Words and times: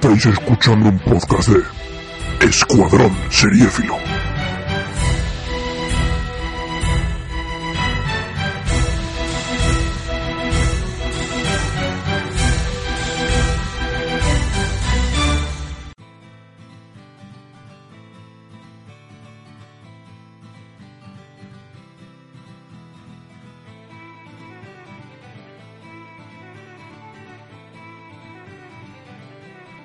Estáis 0.00 0.26
escuchando 0.26 0.90
un 0.90 0.98
podcast 1.00 1.48
de 1.48 2.46
Escuadrón 2.46 3.10
Seriéfilo. 3.30 4.07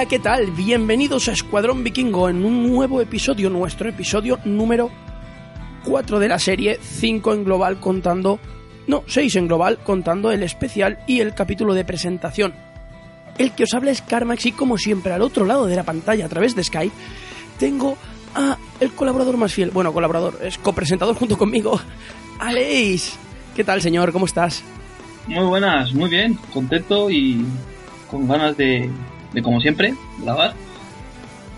¿Qué 0.09 0.19
tal? 0.19 0.51
Bienvenidos 0.51 1.29
a 1.29 1.33
Escuadrón 1.33 1.83
Vikingo 1.83 2.29
en 2.29 2.45
un 2.45 2.71
nuevo 2.71 3.01
episodio, 3.01 3.49
nuestro 3.49 3.89
episodio 3.89 4.39
número 4.45 4.91
4 5.85 6.19
de 6.19 6.29
la 6.29 6.39
serie, 6.39 6.79
5 6.79 7.33
en 7.33 7.45
global 7.45 7.81
contando, 7.81 8.39
no, 8.87 9.03
6 9.07 9.37
en 9.37 9.47
global 9.47 9.79
contando 9.79 10.31
el 10.31 10.43
especial 10.43 10.99
y 11.07 11.21
el 11.21 11.33
capítulo 11.33 11.73
de 11.73 11.87
presentación. 11.87 12.53
El 13.39 13.53
que 13.53 13.63
os 13.63 13.73
habla 13.73 13.93
es 13.93 14.03
Carmax 14.03 14.45
y 14.45 14.53
como 14.53 14.77
siempre 14.77 15.13
al 15.13 15.23
otro 15.23 15.47
lado 15.47 15.67
de 15.67 15.77
la 15.77 15.85
pantalla 15.85 16.27
a 16.27 16.29
través 16.29 16.55
de 16.55 16.65
Skype 16.65 16.95
tengo 17.59 17.97
a 18.35 18.59
el 18.81 18.93
colaborador 18.93 19.39
más 19.39 19.55
fiel, 19.55 19.71
bueno, 19.71 19.95
colaborador, 19.95 20.39
es 20.43 20.59
copresentador 20.59 21.15
junto 21.15 21.39
conmigo, 21.39 21.81
Aleix. 22.41 23.17
¿Qué 23.57 23.65
tal, 23.65 23.81
señor? 23.81 24.13
¿Cómo 24.13 24.27
estás? 24.27 24.65
Muy 25.29 25.47
buenas, 25.47 25.95
muy 25.95 26.11
bien, 26.11 26.39
contento 26.53 27.11
y 27.11 27.47
con 28.11 28.29
ganas 28.29 28.55
de, 28.59 28.91
de 29.35 29.43
como 29.43 29.61
siempre, 29.61 29.95
grabar. 30.19 30.55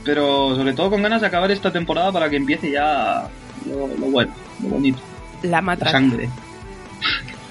Pero 0.04 0.54
sobre 0.56 0.72
todo 0.72 0.90
con 0.90 1.02
ganas 1.02 1.20
de 1.20 1.26
acabar 1.26 1.50
esta 1.50 1.72
temporada 1.72 2.10
para 2.12 2.30
que 2.30 2.36
empiece 2.36 2.70
ya 2.70 3.28
lo, 3.66 3.86
lo 3.88 4.06
bueno, 4.06 4.32
lo 4.62 4.68
bonito. 4.70 4.98
La 5.42 5.50
La 5.50 5.60
matraca. 5.62 5.92
sangre. 5.92 6.28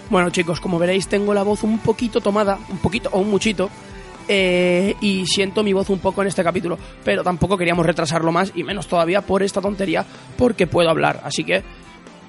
Bueno, 0.10 0.30
chicos, 0.30 0.60
como 0.62 0.78
veréis, 0.80 1.08
tengo 1.08 1.34
la 1.34 1.44
voz 1.44 1.64
un 1.64 1.80
poquito 1.80 2.22
tomada, 2.22 2.58
un 2.70 2.78
poquito 2.78 3.10
o 3.12 3.20
un 3.20 3.30
muchito, 3.30 3.70
eh, 4.28 4.96
y 5.02 5.26
siento 5.26 5.64
mi 5.64 5.74
voz 5.74 5.90
un 5.90 6.00
poco 6.00 6.22
en 6.22 6.28
este 6.28 6.44
capítulo, 6.44 6.78
pero 7.04 7.24
tampoco 7.24 7.58
queríamos 7.58 7.86
retrasarlo 7.86 8.32
más, 8.32 8.52
y 8.56 8.64
menos 8.64 8.88
todavía 8.88 9.22
por 9.22 9.44
esta 9.44 9.62
tontería, 9.62 10.06
porque 10.38 10.68
puedo 10.68 10.90
hablar. 10.90 11.22
Así 11.24 11.44
que 11.44 11.64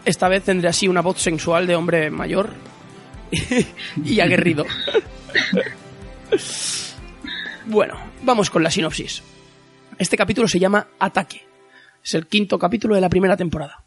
esta 0.04 0.28
vez 0.28 0.42
tendré 0.42 0.68
así 0.68 0.88
una 0.88 1.02
voz 1.02 1.20
sensual 1.20 1.66
de 1.66 1.76
hombre 1.76 2.10
mayor 2.10 2.50
y 4.04 4.20
aguerrido. 4.20 4.64
bueno, 7.66 7.98
vamos 8.22 8.48
con 8.48 8.62
la 8.62 8.70
sinopsis. 8.70 9.22
Este 9.98 10.16
capítulo 10.16 10.46
se 10.46 10.60
llama 10.60 10.88
Ataque. 10.98 11.46
Es 12.04 12.14
el 12.14 12.28
quinto 12.28 12.58
capítulo 12.58 12.94
de 12.94 13.00
la 13.00 13.08
primera 13.08 13.36
temporada. 13.36 13.84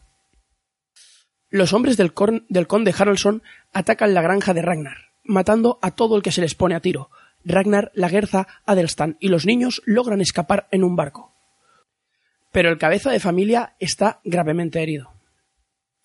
Los 1.50 1.72
hombres 1.72 1.96
del, 1.96 2.14
conde 2.14 2.94
Haraldson 2.98 3.42
atacan 3.72 4.14
la 4.14 4.22
granja 4.22 4.54
de 4.54 4.62
Ragnar, 4.62 4.98
matando 5.24 5.80
a 5.82 5.92
todo 5.92 6.18
el 6.18 6.22
que 6.22 6.32
se 6.32 6.42
les 6.42 6.56
pone 6.56 6.76
a 6.76 6.82
tiro. 6.82 7.10
Ragnar, 7.46 7.92
Lagerza, 7.96 8.48
Adelstan 8.66 9.18
y 9.22 9.30
los 9.30 9.46
niños 9.46 9.82
logran 9.86 10.20
escapar 10.20 10.68
en 10.72 10.84
un 10.84 10.98
barco. 10.98 11.34
Pero 12.52 12.70
el 12.70 12.78
cabeza 12.78 13.12
de 13.12 13.20
familia 13.22 13.76
está 13.80 14.20
gravemente 14.26 14.84
herido. 14.84 15.14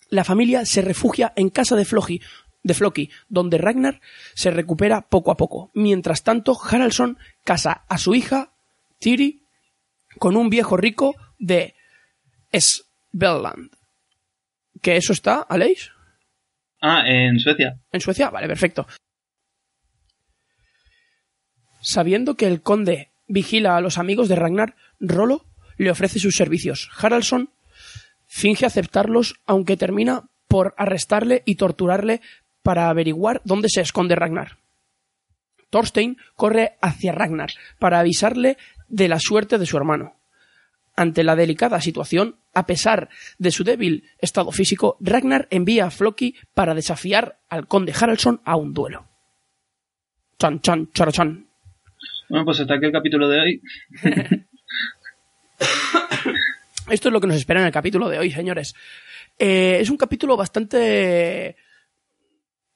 La 0.09 0.23
familia 0.23 0.65
se 0.65 0.81
refugia 0.81 1.33
en 1.35 1.49
casa 1.49 1.75
de 1.75 1.83
Floki, 1.83 2.21
de 2.65 2.73
Floki, 2.73 3.11
donde 3.29 3.59
Ragnar 3.59 4.01
se 4.33 4.49
recupera 4.49 5.07
poco 5.07 5.31
a 5.31 5.37
poco. 5.37 5.69
Mientras 5.75 6.23
tanto, 6.23 6.57
Haraldson 6.59 7.19
casa 7.43 7.85
a 7.87 7.99
su 7.99 8.15
hija, 8.15 8.53
Tiri, 8.97 9.43
con 10.17 10.35
un 10.35 10.49
viejo 10.49 10.75
rico 10.75 11.15
de 11.37 11.75
Svelland. 12.51 13.69
¿Que 14.81 14.97
eso 14.97 15.13
está, 15.13 15.41
Aleix? 15.41 15.91
Ah, 16.81 17.03
en 17.05 17.39
Suecia. 17.39 17.79
¿En 17.91 18.01
Suecia? 18.01 18.31
Vale, 18.31 18.47
perfecto. 18.47 18.87
Sabiendo 21.81 22.35
que 22.35 22.47
el 22.47 22.63
conde 22.63 23.11
vigila 23.27 23.77
a 23.77 23.81
los 23.81 23.99
amigos 23.99 24.27
de 24.27 24.37
Ragnar, 24.37 24.75
Rolo 24.99 25.45
le 25.77 25.91
ofrece 25.91 26.17
sus 26.17 26.35
servicios. 26.35 26.89
Haraldson 26.97 27.51
finge 28.25 28.65
aceptarlos, 28.65 29.35
aunque 29.45 29.77
termina 29.77 30.31
por 30.47 30.73
arrestarle 30.77 31.43
y 31.45 31.55
torturarle 31.55 32.21
para 32.65 32.89
averiguar 32.89 33.41
dónde 33.45 33.69
se 33.69 33.81
esconde 33.81 34.15
Ragnar. 34.15 34.57
Thorstein 35.69 36.17
corre 36.35 36.77
hacia 36.81 37.11
Ragnar 37.11 37.51
para 37.77 37.99
avisarle 37.99 38.57
de 38.87 39.07
la 39.07 39.19
suerte 39.19 39.59
de 39.59 39.67
su 39.67 39.77
hermano. 39.77 40.15
Ante 40.95 41.23
la 41.23 41.35
delicada 41.35 41.79
situación, 41.79 42.37
a 42.55 42.65
pesar 42.65 43.09
de 43.37 43.51
su 43.51 43.63
débil 43.63 44.09
estado 44.17 44.51
físico, 44.51 44.97
Ragnar 44.99 45.47
envía 45.51 45.85
a 45.85 45.91
Floki 45.91 46.35
para 46.55 46.73
desafiar 46.73 47.37
al 47.49 47.67
conde 47.67 47.93
Haraldson 47.93 48.41
a 48.43 48.55
un 48.55 48.73
duelo. 48.73 49.05
Chan, 50.39 50.59
chan, 50.61 50.89
charachan. 50.91 51.45
Bueno, 52.29 52.45
pues 52.45 52.61
hasta 52.61 52.73
aquí 52.73 52.85
el 52.87 52.91
capítulo 52.91 53.29
de 53.29 53.39
hoy. 53.41 53.61
Esto 56.89 57.09
es 57.09 57.13
lo 57.13 57.21
que 57.21 57.27
nos 57.27 57.37
espera 57.37 57.59
en 57.59 57.67
el 57.67 57.71
capítulo 57.71 58.09
de 58.09 58.17
hoy, 58.17 58.31
señores. 58.31 58.73
Eh, 59.37 59.77
es 59.81 59.91
un 59.91 59.97
capítulo 59.97 60.35
bastante... 60.35 61.57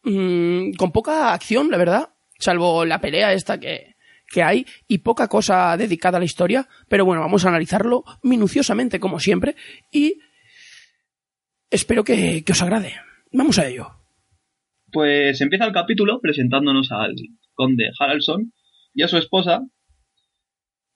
mm, 0.03 0.73
con 0.73 0.91
poca 0.91 1.33
acción, 1.33 1.69
la 1.69 1.77
verdad. 1.77 2.09
Salvo 2.37 2.85
la 2.85 3.01
pelea 3.01 3.33
esta 3.33 3.59
que, 3.59 3.95
que 4.29 4.43
hay 4.43 4.65
y 4.87 4.99
poca 4.99 5.27
cosa 5.27 5.75
dedicada 5.77 6.17
a 6.17 6.19
la 6.19 6.25
historia. 6.25 6.67
Pero 6.87 7.05
bueno, 7.05 7.21
vamos 7.21 7.45
a 7.45 7.49
analizarlo 7.49 8.03
minuciosamente 8.23 8.99
como 8.99 9.19
siempre 9.19 9.55
y 9.91 10.19
espero 11.69 12.03
que, 12.03 12.43
os 12.49 12.61
agrade. 12.61 12.93
Vamos 13.31 13.59
a 13.59 13.67
ello. 13.67 13.87
Pues 14.91 15.39
empieza 15.41 15.65
el 15.65 15.73
capítulo 15.73 16.19
presentándonos 16.21 16.91
al 16.91 17.13
conde 17.53 17.91
Haraldson 17.99 18.53
y 18.93 19.03
a 19.03 19.07
su 19.07 19.17
esposa, 19.17 19.61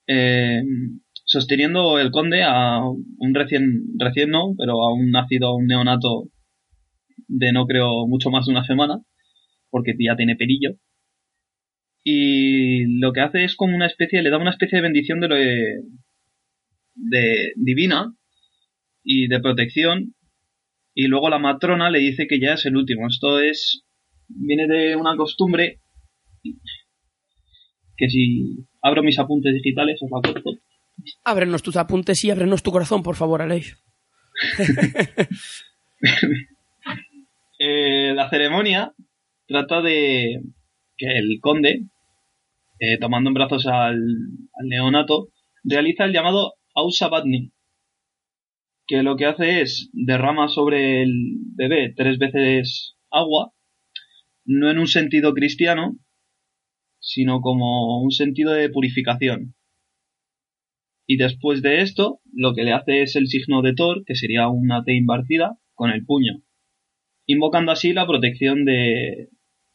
eh, 0.08 0.62
sosteniendo 1.24 1.98
el 2.00 2.10
conde 2.10 2.42
a 2.42 2.80
un 2.80 3.34
recién, 3.34 3.84
recién 3.98 4.30
no, 4.30 4.54
pero 4.58 4.82
a 4.82 4.92
un 4.92 5.10
nacido, 5.10 5.54
un 5.54 5.66
neonato 5.66 6.24
de 7.28 7.52
no 7.52 7.66
creo 7.66 8.06
mucho 8.06 8.30
más 8.30 8.46
de 8.46 8.52
una 8.52 8.64
semana, 8.64 9.00
porque 9.70 9.94
ya 9.98 10.16
tiene 10.16 10.36
perillo. 10.36 10.76
Y 12.02 13.00
lo 13.00 13.12
que 13.12 13.20
hace 13.20 13.44
es 13.44 13.56
como 13.56 13.74
una 13.74 13.86
especie, 13.86 14.22
le 14.22 14.30
da 14.30 14.38
una 14.38 14.50
especie 14.50 14.76
de 14.76 14.82
bendición 14.82 15.20
de, 15.20 15.28
lo 15.28 15.36
de, 15.36 15.82
de 16.94 17.52
divina 17.56 18.14
y 19.02 19.26
de 19.28 19.40
protección. 19.40 20.14
Y 20.94 21.06
luego 21.08 21.30
la 21.30 21.38
matrona 21.38 21.90
le 21.90 21.98
dice 21.98 22.26
que 22.26 22.38
ya 22.38 22.54
es 22.54 22.66
el 22.66 22.76
último. 22.76 23.08
Esto 23.08 23.40
es, 23.40 23.84
viene 24.28 24.66
de 24.66 24.96
una 24.96 25.16
costumbre 25.16 25.80
que 27.96 28.08
si 28.08 28.66
abro 28.82 29.02
mis 29.02 29.18
apuntes 29.18 29.54
digitales 29.54 30.00
os 30.02 30.10
la 30.10 30.20
corto. 30.20 30.50
Ábrenos 31.24 31.62
tus 31.62 31.76
apuntes 31.76 32.22
y 32.24 32.30
ábrenos 32.30 32.62
tu 32.62 32.70
corazón, 32.70 33.02
por 33.02 33.16
favor, 33.16 33.40
Aleix. 33.42 33.76
Eh, 37.66 38.12
la 38.14 38.28
ceremonia 38.28 38.92
trata 39.46 39.80
de 39.80 40.42
que 40.98 41.06
el 41.18 41.38
conde, 41.40 41.86
eh, 42.78 42.98
tomando 42.98 43.30
en 43.30 43.34
brazos 43.34 43.66
al, 43.66 43.96
al 44.52 44.68
neonato, 44.68 45.28
realiza 45.62 46.04
el 46.04 46.12
llamado 46.12 46.56
Ausabatni, 46.74 47.52
que 48.86 49.02
lo 49.02 49.16
que 49.16 49.24
hace 49.24 49.62
es 49.62 49.88
derrama 49.94 50.48
sobre 50.48 51.02
el 51.04 51.38
bebé 51.56 51.94
tres 51.96 52.18
veces 52.18 52.96
agua, 53.10 53.54
no 54.44 54.70
en 54.70 54.78
un 54.78 54.86
sentido 54.86 55.32
cristiano, 55.32 55.96
sino 57.00 57.40
como 57.40 58.02
un 58.02 58.10
sentido 58.10 58.52
de 58.52 58.68
purificación. 58.68 59.54
Y 61.06 61.16
después 61.16 61.62
de 61.62 61.80
esto, 61.80 62.20
lo 62.30 62.52
que 62.52 62.64
le 62.64 62.74
hace 62.74 63.00
es 63.00 63.16
el 63.16 63.26
signo 63.26 63.62
de 63.62 63.72
Thor, 63.72 64.04
que 64.04 64.16
sería 64.16 64.48
una 64.48 64.84
T 64.84 64.94
invertida, 64.94 65.56
con 65.72 65.90
el 65.90 66.04
puño, 66.04 66.43
invocando 67.26 67.72
así 67.72 67.92
la 67.92 68.06
protección 68.06 68.64
de 68.64 69.28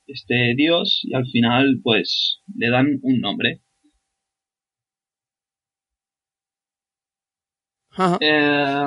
este 0.08 0.56
dios 0.56 1.02
y 1.04 1.14
al 1.16 1.28
final 1.28 1.80
pues 1.84 2.42
le 2.56 2.70
dan 2.70 3.00
un 3.02 3.20
nombre. 3.22 3.62
Eh, 8.22 8.86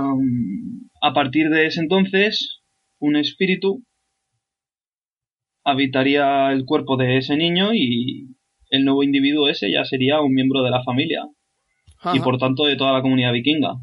a 1.02 1.12
partir 1.12 1.50
de 1.50 1.66
ese 1.66 1.80
entonces, 1.80 2.62
un 2.98 3.16
espíritu 3.16 3.84
habitaría 5.64 6.50
el 6.50 6.64
cuerpo 6.64 6.96
de 6.96 7.18
ese 7.18 7.36
niño 7.36 7.74
y 7.74 8.34
el 8.70 8.84
nuevo 8.84 9.02
individuo 9.02 9.48
ese 9.48 9.70
ya 9.70 9.84
sería 9.84 10.20
un 10.20 10.32
miembro 10.32 10.62
de 10.62 10.70
la 10.70 10.82
familia 10.82 11.26
y 12.14 12.20
por 12.20 12.38
tanto 12.38 12.64
de 12.64 12.76
toda 12.76 12.92
la 12.92 13.02
comunidad 13.02 13.32
vikinga. 13.32 13.74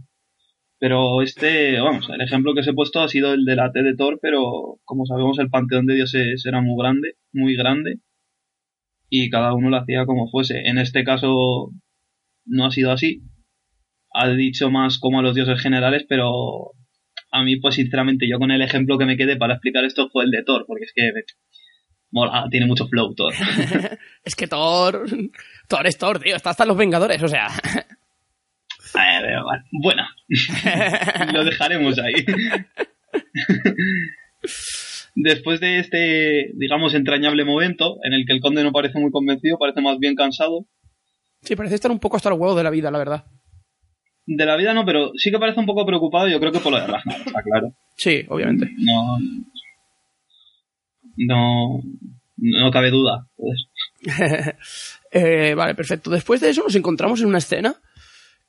Pero 0.79 1.21
este, 1.21 1.79
vamos, 1.81 2.09
el 2.09 2.21
ejemplo 2.21 2.53
que 2.53 2.61
os 2.61 2.67
he 2.67 2.73
puesto 2.73 3.01
ha 3.01 3.09
sido 3.09 3.33
el 3.33 3.43
de 3.43 3.55
la 3.55 3.71
T 3.71 3.83
de 3.83 3.95
Thor, 3.95 4.17
pero 4.21 4.79
como 4.85 5.05
sabemos 5.05 5.37
el 5.39 5.49
panteón 5.49 5.85
de 5.85 5.95
dioses 5.95 6.45
era 6.45 6.61
muy 6.61 6.81
grande, 6.81 7.15
muy 7.33 7.55
grande, 7.55 7.99
y 9.09 9.29
cada 9.29 9.53
uno 9.53 9.69
lo 9.69 9.77
hacía 9.77 10.05
como 10.05 10.29
fuese. 10.29 10.67
En 10.67 10.77
este 10.77 11.03
caso 11.03 11.71
no 12.45 12.65
ha 12.65 12.71
sido 12.71 12.91
así. 12.91 13.23
Ha 14.13 14.29
dicho 14.29 14.71
más 14.71 14.99
como 14.99 15.19
a 15.19 15.21
los 15.21 15.35
dioses 15.35 15.61
generales, 15.61 16.05
pero 16.07 16.71
a 17.31 17.43
mí, 17.43 17.57
pues 17.57 17.75
sinceramente, 17.75 18.27
yo 18.29 18.39
con 18.39 18.51
el 18.51 18.61
ejemplo 18.61 18.97
que 18.97 19.05
me 19.05 19.17
quede 19.17 19.35
para 19.35 19.55
explicar 19.55 19.83
esto 19.83 20.09
fue 20.09 20.23
el 20.23 20.31
de 20.31 20.43
Thor, 20.43 20.65
porque 20.65 20.85
es 20.85 20.93
que 20.95 21.11
mola, 22.11 22.47
tiene 22.49 22.65
mucho 22.65 22.87
flow 22.87 23.13
Thor. 23.13 23.33
Es 24.23 24.35
que 24.35 24.47
Thor. 24.47 25.05
Thor 25.67 25.87
es 25.87 25.97
Thor, 25.97 26.19
tío. 26.19 26.35
Está 26.35 26.51
hasta 26.51 26.65
los 26.65 26.77
Vengadores, 26.77 27.21
o 27.21 27.27
sea. 27.27 27.47
Bueno, 29.81 30.03
lo 31.33 31.45
dejaremos 31.45 31.97
ahí. 31.99 32.13
Después 35.15 35.59
de 35.59 35.79
este, 35.79 36.51
digamos, 36.55 36.93
entrañable 36.93 37.43
momento, 37.45 37.97
en 38.03 38.13
el 38.13 38.25
que 38.25 38.33
el 38.33 38.39
conde 38.39 38.63
no 38.63 38.71
parece 38.71 38.99
muy 38.99 39.11
convencido, 39.11 39.57
parece 39.57 39.81
más 39.81 39.97
bien 39.99 40.15
cansado, 40.15 40.65
Sí, 41.41 41.55
parece 41.55 41.75
estar 41.75 41.89
un 41.89 41.99
poco 41.99 42.17
hasta 42.17 42.29
los 42.29 42.37
huevos 42.37 42.57
de 42.57 42.63
la 42.63 42.69
vida, 42.69 42.91
la 42.91 42.97
verdad. 42.97 43.23
de 44.25 44.45
la 44.45 44.57
vida 44.57 44.73
no, 44.73 44.85
pero 44.85 45.11
sí 45.15 45.31
que 45.31 45.39
parece 45.39 45.59
un 45.61 45.65
poco 45.65 45.85
preocupado, 45.85 46.27
yo 46.27 46.37
creo 46.39 46.51
que 46.51 46.59
por 46.59 46.73
lo 46.73 46.79
de 46.79 46.87
Ragnar, 46.87 47.21
está 47.25 47.41
claro. 47.41 47.73
Sí, 47.95 48.25
obviamente. 48.27 48.69
No, 48.77 49.17
no, 51.15 51.81
no 52.37 52.71
cabe 52.71 52.91
duda. 52.91 53.25
pues. 53.35 53.67
Eh, 55.11 55.55
vale, 55.55 55.73
perfecto. 55.73 56.11
Después 56.11 56.39
de 56.39 56.51
eso 56.51 56.61
nos 56.61 56.75
encontramos 56.75 57.19
en 57.21 57.27
una 57.29 57.39
escena 57.39 57.73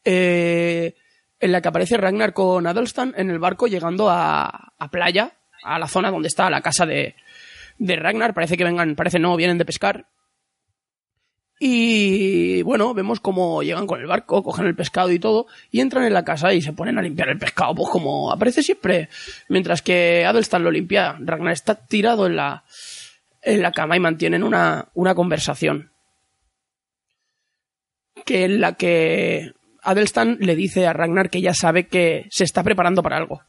eh, 0.05 0.95
en 1.39 1.53
la 1.53 1.61
que 1.61 1.69
aparece 1.69 1.97
Ragnar 1.97 2.33
con 2.33 2.67
Adelstan 2.67 3.15
en 3.17 3.31
el 3.31 3.39
barco 3.39 3.67
llegando 3.67 4.11
a, 4.11 4.73
a 4.79 4.91
playa, 4.91 5.39
a 5.63 5.79
la 5.79 5.89
zona 5.89 6.11
donde 6.11 6.29
está 6.29 6.51
la 6.51 6.61
casa 6.61 6.87
de, 6.87 7.15
de 7.79 7.97
Ragnar. 7.97 8.35
Parece 8.35 8.57
que 8.57 8.65
vengan, 8.65 8.95
parece 8.95 9.19
no, 9.19 9.37
vienen 9.37 9.59
de 9.59 9.65
pescar. 9.65 10.07
Y 11.63 12.63
bueno, 12.63 12.95
vemos 12.95 13.21
cómo 13.21 13.63
llegan 13.63 13.87
con 13.87 14.01
el 14.01 14.07
barco, 14.07 14.43
cogen 14.43 14.67
el 14.67 14.75
pescado 14.75 15.11
y 15.11 15.19
todo, 15.19 15.47
y 15.71 15.81
entran 15.81 16.05
en 16.05 16.15
la 16.15 16.25
casa 16.25 16.55
y 16.55 16.63
se 16.63 16.73
ponen 16.73 16.99
a 16.99 17.03
limpiar 17.03 17.29
el 17.29 17.39
pescado, 17.39 17.75
pues 17.75 17.91
como 17.91 18.33
aparece 18.33 18.63
siempre. 18.63 19.11
Mientras 19.51 19.83
que 19.83 20.25
Adelstan 20.25 20.65
lo 20.65 20.71
limpia, 20.71 21.19
Ragnar 21.21 21.53
está 21.53 21.75
tirado 21.75 22.27
en 22.27 22.37
la, 22.37 22.65
en 23.43 23.61
la 23.61 23.73
cama 23.73 23.95
y 23.95 24.01
mantienen 24.01 24.43
una, 24.43 24.89
una 24.95 25.15
conversación. 25.15 25.93
Que 28.25 28.45
en 28.45 28.63
la 28.63 28.75
que 28.77 29.53
Adelstan 29.83 30.39
le 30.41 30.57
dice 30.57 30.87
a 30.87 30.93
Ragnar 30.93 31.31
que 31.31 31.41
ya 31.41 31.55
sabe 31.55 31.87
que 31.87 32.27
se 32.31 32.45
está 32.45 32.63
preparando 32.63 33.03
para 33.03 33.17
algo. 33.17 33.43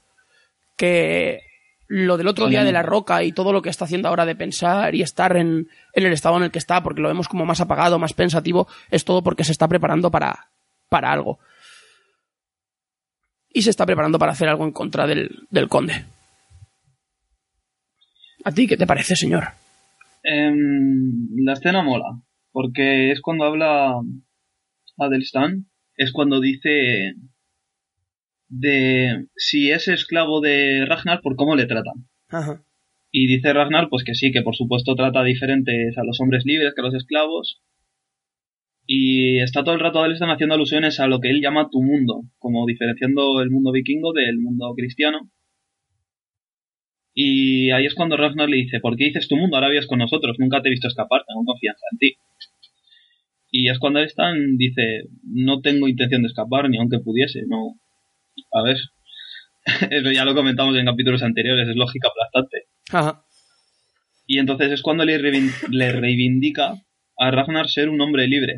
Que 0.77 1.41
lo 1.87 2.17
del 2.17 2.27
otro 2.27 2.47
día 2.47 2.63
de 2.63 2.71
la 2.71 2.83
roca 2.83 3.21
y 3.23 3.33
todo 3.33 3.51
lo 3.51 3.61
que 3.61 3.69
está 3.69 3.83
haciendo 3.83 4.07
ahora 4.07 4.25
de 4.25 4.35
pensar 4.35 4.95
y 4.95 5.01
estar 5.01 5.35
en, 5.35 5.67
en 5.93 6.05
el 6.05 6.13
estado 6.13 6.37
en 6.37 6.43
el 6.43 6.51
que 6.51 6.59
está, 6.59 6.81
porque 6.81 7.01
lo 7.01 7.09
vemos 7.09 7.27
como 7.27 7.45
más 7.45 7.59
apagado, 7.59 7.99
más 7.99 8.13
pensativo, 8.13 8.67
es 8.89 9.03
todo 9.03 9.21
porque 9.21 9.43
se 9.43 9.51
está 9.51 9.67
preparando 9.67 10.09
para, 10.09 10.47
para 10.87 11.11
algo. 11.11 11.39
Y 13.53 13.63
se 13.63 13.69
está 13.69 13.85
preparando 13.85 14.17
para 14.17 14.31
hacer 14.31 14.47
algo 14.47 14.63
en 14.63 14.71
contra 14.71 15.05
del, 15.05 15.47
del 15.49 15.67
conde. 15.67 16.05
¿A 18.45 18.51
ti 18.53 18.67
qué 18.67 18.77
te 18.77 18.87
parece, 18.87 19.17
señor? 19.17 19.49
Em, 20.23 21.27
la 21.43 21.53
escena 21.53 21.83
mola, 21.83 22.21
porque 22.51 23.11
es 23.11 23.19
cuando 23.21 23.43
habla 23.43 23.95
Adelstan, 24.97 25.65
es 26.01 26.11
cuando 26.11 26.39
dice 26.39 27.13
de 28.49 29.27
si 29.35 29.69
es 29.69 29.87
esclavo 29.87 30.41
de 30.41 30.85
Ragnar, 30.85 31.21
por 31.21 31.35
cómo 31.35 31.55
le 31.55 31.67
tratan. 31.67 32.09
Ajá. 32.29 32.63
Y 33.11 33.27
dice 33.27 33.53
Ragnar, 33.53 33.87
pues 33.89 34.03
que 34.03 34.15
sí, 34.15 34.31
que 34.31 34.41
por 34.41 34.55
supuesto 34.55 34.95
trata 34.95 35.23
diferentes 35.23 35.95
a 35.97 36.03
los 36.03 36.19
hombres 36.19 36.43
libres 36.45 36.73
que 36.73 36.81
a 36.81 36.85
los 36.85 36.95
esclavos. 36.95 37.61
Y 38.87 39.39
está 39.41 39.63
todo 39.63 39.75
el 39.75 39.79
rato 39.79 39.99
Adelstan 39.99 40.31
haciendo 40.31 40.55
alusiones 40.55 40.99
a 40.99 41.07
lo 41.07 41.19
que 41.19 41.29
él 41.29 41.39
llama 41.39 41.69
tu 41.71 41.83
mundo, 41.83 42.23
como 42.39 42.65
diferenciando 42.65 43.41
el 43.41 43.51
mundo 43.51 43.71
vikingo 43.71 44.11
del 44.11 44.39
mundo 44.39 44.73
cristiano. 44.75 45.29
Y 47.13 47.69
ahí 47.71 47.85
es 47.85 47.93
cuando 47.93 48.17
Ragnar 48.17 48.49
le 48.49 48.57
dice, 48.57 48.79
¿por 48.79 48.97
qué 48.97 49.05
dices 49.05 49.27
tu 49.27 49.37
mundo? 49.37 49.55
Ahora 49.55 49.69
vives 49.69 49.87
con 49.87 49.99
nosotros, 49.99 50.37
nunca 50.39 50.61
te 50.61 50.69
he 50.69 50.71
visto 50.71 50.87
escapar, 50.87 51.21
tengo 51.27 51.45
confianza 51.45 51.85
en 51.91 51.97
ti. 51.99 52.15
Y 53.51 53.69
es 53.69 53.79
cuando 53.79 53.99
Stan 53.99 54.57
dice, 54.57 55.03
no 55.23 55.59
tengo 55.61 55.89
intención 55.89 56.21
de 56.21 56.29
escapar, 56.29 56.69
ni 56.69 56.77
aunque 56.77 56.99
pudiese, 56.99 57.41
no. 57.47 57.75
A 58.53 58.63
ver, 58.63 58.77
eso 59.91 60.11
ya 60.11 60.23
lo 60.23 60.33
comentamos 60.33 60.75
en 60.77 60.85
capítulos 60.85 61.21
anteriores, 61.21 61.67
es 61.67 61.75
lógica 61.75 62.07
aplastante. 62.07 62.67
Ajá. 62.91 63.25
Y 64.25 64.39
entonces 64.39 64.71
es 64.71 64.81
cuando 64.81 65.03
le 65.03 65.17
reivindica 65.17 66.75
a 67.17 67.31
Ragnar 67.31 67.67
ser 67.67 67.89
un 67.89 67.99
hombre 67.99 68.27
libre. 68.27 68.55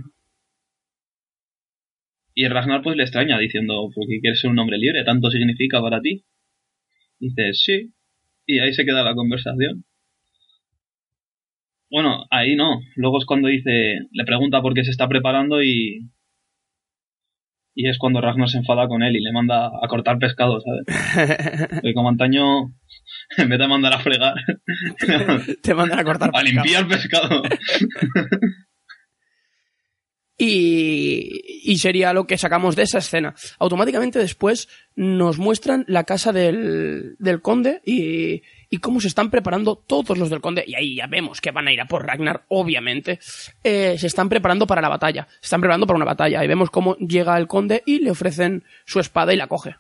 Y 2.36 2.48
Ragnar 2.48 2.82
pues 2.84 2.96
le 2.96 3.04
extraña 3.04 3.40
diciendo, 3.40 3.90
¿por 3.94 4.08
qué 4.08 4.20
quieres 4.20 4.40
ser 4.40 4.52
un 4.52 4.60
hombre 4.60 4.78
libre? 4.78 5.04
¿Tanto 5.04 5.30
significa 5.32 5.82
para 5.82 6.02
ti? 6.02 6.26
Dice, 7.20 7.54
sí. 7.54 7.94
Y 8.46 8.60
ahí 8.60 8.74
se 8.74 8.86
queda 8.86 9.04
la 9.04 9.16
conversación. 9.16 9.86
Bueno, 11.94 12.26
ahí 12.32 12.56
no. 12.56 12.82
Luego 12.96 13.20
es 13.20 13.26
cuando 13.26 13.50
dice, 13.50 14.00
le 14.12 14.26
pregunta 14.26 14.64
por 14.64 14.74
qué 14.74 14.84
se 14.84 14.90
está 14.90 15.08
preparando 15.08 15.62
y... 15.62 16.10
Y 17.76 17.88
es 17.88 18.00
cuando 18.00 18.20
Ragnar 18.20 18.50
se 18.50 18.58
enfada 18.58 18.88
con 18.88 19.04
él 19.04 19.16
y 19.16 19.22
le 19.22 19.32
manda 19.32 19.68
a 19.68 19.88
cortar 19.88 20.18
pescado, 20.18 20.60
¿sabes? 20.60 20.86
Porque 21.70 21.94
como 21.94 22.10
antaño, 22.10 22.74
en 23.38 23.50
vez 23.50 23.60
de 23.60 23.68
mandar 23.68 23.94
a 23.94 24.00
fregar, 24.00 24.34
Te 25.62 25.74
mandan 25.76 26.00
a 26.00 26.04
cortar 26.04 26.30
a 26.30 26.42
pescado. 26.42 26.64
limpiar 26.64 26.88
pescado. 26.88 27.44
Y, 30.38 31.42
y 31.64 31.78
sería 31.78 32.12
lo 32.14 32.26
que 32.26 32.40
sacamos 32.40 32.76
de 32.76 32.84
esa 32.84 32.98
escena. 32.98 33.36
Automáticamente 33.60 34.18
después 34.18 34.68
nos 34.96 35.38
muestran 35.38 35.86
la 35.88 36.06
casa 36.06 36.32
del, 36.34 37.16
del 37.20 37.42
conde 37.42 37.82
y, 37.86 38.42
y 38.74 38.80
cómo 38.80 39.00
se 39.00 39.08
están 39.08 39.30
preparando 39.30 39.76
todos 39.76 40.18
los 40.18 40.32
del 40.32 40.42
conde. 40.42 40.64
Y 40.66 40.74
ahí 40.74 40.96
ya 40.96 41.06
vemos 41.06 41.42
que 41.42 41.52
van 41.52 41.68
a 41.68 41.72
ir 41.72 41.80
a 41.80 41.86
por 41.86 42.08
Ragnar, 42.08 42.46
obviamente. 42.48 43.20
Eh, 43.64 44.00
se 44.00 44.08
están 44.08 44.30
preparando 44.30 44.66
para 44.66 44.82
la 44.82 44.90
batalla. 44.90 45.28
Se 45.42 45.46
están 45.46 45.62
preparando 45.62 45.86
para 45.86 45.98
una 45.98 46.06
batalla. 46.06 46.44
Y 46.44 46.48
vemos 46.48 46.72
cómo 46.72 46.96
llega 46.98 47.38
el 47.38 47.46
conde 47.46 47.84
y 47.86 48.00
le 48.00 48.10
ofrecen 48.10 48.64
su 48.88 49.00
espada 49.00 49.32
y 49.32 49.38
la 49.38 49.46
coge. 49.46 49.76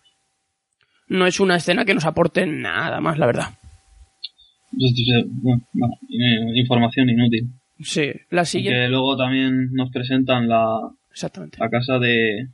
No 1.07 1.25
es 1.25 1.39
una 1.39 1.55
escena 1.55 1.85
que 1.85 1.95
nos 1.95 2.05
aporte 2.05 2.45
nada 2.45 3.01
más, 3.01 3.17
la 3.17 3.25
verdad. 3.25 3.47
No, 4.71 5.87
información 6.53 7.09
inútil. 7.09 7.49
Sí, 7.79 8.11
la 8.29 8.45
siguiente. 8.45 8.79
Que 8.79 8.89
luego 8.89 9.17
también 9.17 9.71
nos 9.73 9.89
presentan 9.89 10.47
la, 10.47 10.67
Exactamente. 11.09 11.57
la 11.59 11.71
casa 11.71 11.97
de, 11.97 12.49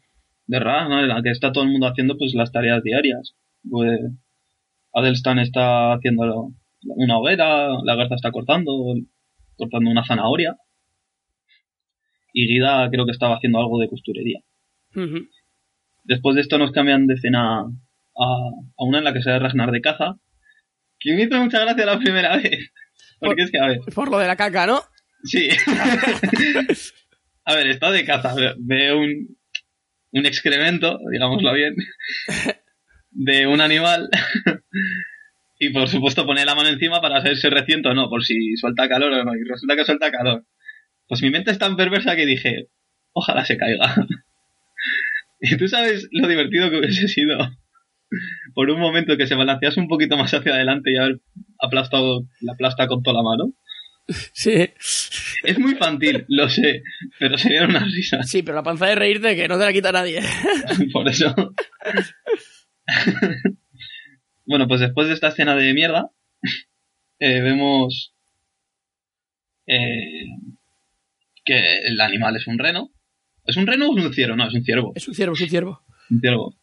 de 0.48 0.60
Ra, 0.60 0.88
¿no? 0.88 1.02
en 1.02 1.10
la 1.10 1.22
que 1.22 1.32
está 1.32 1.52
todo 1.52 1.66
el 1.66 1.72
mundo 1.72 1.88
haciendo 1.88 2.18
pues 2.18 2.34
las 2.34 2.54
tareas 2.54 2.82
diarias. 2.82 3.36
Pues 3.70 4.00
Adelstan 4.94 5.40
está 5.40 5.94
haciendo 5.94 6.52
una 6.82 7.18
hoguera, 7.18 7.70
la 7.84 7.96
garza 7.96 8.16
está 8.16 8.32
cortando, 8.32 8.72
cortando 9.56 9.90
una 9.90 10.06
zanahoria. 10.06 10.56
Y 12.34 12.48
Guida 12.48 12.90
creo 12.90 13.06
que 13.06 13.12
estaba 13.12 13.36
haciendo 13.36 13.60
algo 13.60 13.80
de 13.80 13.90
costurería. 13.90 14.40
Después 16.04 16.36
de 16.36 16.42
esto 16.42 16.58
nos 16.58 16.72
cambian 16.72 17.08
de 17.08 17.16
escena 17.16 17.62
a, 17.62 17.70
a 18.16 18.84
una 18.84 19.00
en 19.00 19.04
la 19.04 19.14
que 19.14 19.22
se 19.22 19.32
ve 19.32 19.40
Ragnar 19.40 19.72
de 19.72 19.82
caza. 19.82 20.16
Que 21.00 21.16
me 21.16 21.24
hizo 21.24 21.42
mucha 21.42 21.60
gracia 21.60 21.86
la 21.86 21.98
primera 21.98 22.38
vez. 22.38 22.72
Porque 23.20 23.44
es 23.44 23.52
que, 23.52 23.60
a 23.60 23.68
ver, 23.68 23.80
Por 23.94 24.10
lo 24.10 24.20
de 24.20 24.28
la 24.28 24.36
caca, 24.36 24.66
¿no? 24.66 24.82
Sí. 25.24 25.50
a 27.46 27.56
ver, 27.56 27.68
está 27.68 27.92
de 27.92 28.06
caza. 28.06 28.34
Ve 28.58 28.94
un, 28.94 29.38
un 30.12 30.26
excremento, 30.26 31.00
digámoslo 31.12 31.54
bien, 31.54 31.76
de 33.12 33.48
un 33.48 33.62
animal. 33.62 34.10
y 35.60 35.70
por 35.72 35.90
supuesto 35.90 36.26
pone 36.26 36.46
la 36.46 36.56
mano 36.56 36.70
encima 36.70 37.02
para 37.02 37.22
saber 37.22 37.38
si 37.38 37.50
reciente 37.50 37.90
o 37.90 37.94
no, 37.94 38.10
por 38.10 38.24
si 38.24 38.56
suelta 38.56 38.88
calor 38.88 39.12
o 39.12 39.24
no. 39.24 39.36
Y 39.36 39.44
resulta 39.44 39.76
que 39.76 39.86
suelta 39.86 40.12
calor. 40.12 40.46
Pues 41.08 41.22
mi 41.22 41.30
mente 41.30 41.52
es 41.52 41.60
tan 41.60 41.76
perversa 41.76 42.16
que 42.16 42.26
dije, 42.26 42.68
ojalá 43.14 43.46
se 43.46 43.58
caiga. 43.58 43.96
y 45.42 45.58
tú 45.58 45.68
sabes 45.68 46.08
lo 46.12 46.28
divertido 46.28 46.70
que 46.70 46.78
hubiese 46.78 47.08
sido. 47.08 47.38
Por 48.56 48.70
un 48.70 48.80
momento 48.80 49.18
que 49.18 49.28
se 49.28 49.36
balancease 49.36 49.80
un 49.80 49.88
poquito 49.88 50.18
más 50.18 50.34
hacia 50.34 50.54
adelante 50.54 50.92
y 50.92 50.98
haber 50.98 51.20
aplastado 51.60 52.28
la 52.42 52.56
plasta 52.56 52.88
con 52.88 53.04
toda 53.04 53.18
la 53.18 53.24
mano. 53.24 53.54
Sí. 54.34 54.70
Es 55.44 55.60
muy 55.60 55.74
infantil, 55.74 56.26
lo 56.30 56.50
sé, 56.50 56.82
pero 57.20 57.38
sería 57.38 57.66
una 57.66 57.86
risa. 57.86 58.24
Sí, 58.24 58.42
pero 58.42 58.56
la 58.56 58.64
panza 58.64 58.88
de 58.88 58.96
reírte 58.96 59.36
que 59.36 59.48
no 59.48 59.60
te 59.60 59.66
la 59.66 59.74
quita 59.74 59.92
nadie. 59.92 60.22
Por 60.92 61.08
eso. 61.08 61.34
bueno, 64.46 64.68
pues 64.68 64.80
después 64.82 65.08
de 65.08 65.14
esta 65.14 65.30
escena 65.30 65.56
de 65.56 65.74
mierda, 65.74 66.12
eh, 67.20 67.42
vemos 67.42 68.14
eh, 69.68 70.26
que 71.46 71.80
el 71.86 72.00
animal 72.02 72.36
es 72.36 72.48
un 72.48 72.60
reno. 72.60 72.92
¿Es 73.46 73.58
un 73.58 73.68
reno 73.68 73.90
o 73.90 73.98
es 73.98 74.06
un 74.06 74.14
ciervo? 74.14 74.36
No, 74.36 74.48
es 74.48 74.54
un 74.54 74.64
ciervo. 74.64 74.92
Es 74.96 75.08
un 75.08 75.16
ciervo, 75.16 75.34
es 75.34 75.42
un 75.42 75.50
ciervo. 75.50 75.82
Un 76.10 76.20
ciervo. 76.20 76.56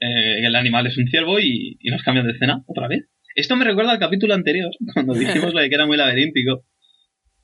Eh, 0.00 0.46
el 0.46 0.54
animal 0.54 0.86
es 0.86 0.96
un 0.98 1.08
ciervo 1.08 1.40
y, 1.40 1.76
y 1.80 1.90
nos 1.90 2.02
cambian 2.02 2.26
de 2.26 2.32
escena 2.32 2.62
otra 2.66 2.88
vez. 2.88 3.08
Esto 3.34 3.56
me 3.56 3.64
recuerda 3.64 3.92
al 3.92 3.98
capítulo 3.98 4.34
anterior, 4.34 4.70
cuando 4.94 5.14
dijimos 5.14 5.54
lo 5.54 5.60
de 5.60 5.68
que 5.68 5.74
era 5.74 5.86
muy 5.86 5.96
laberíntico. 5.96 6.64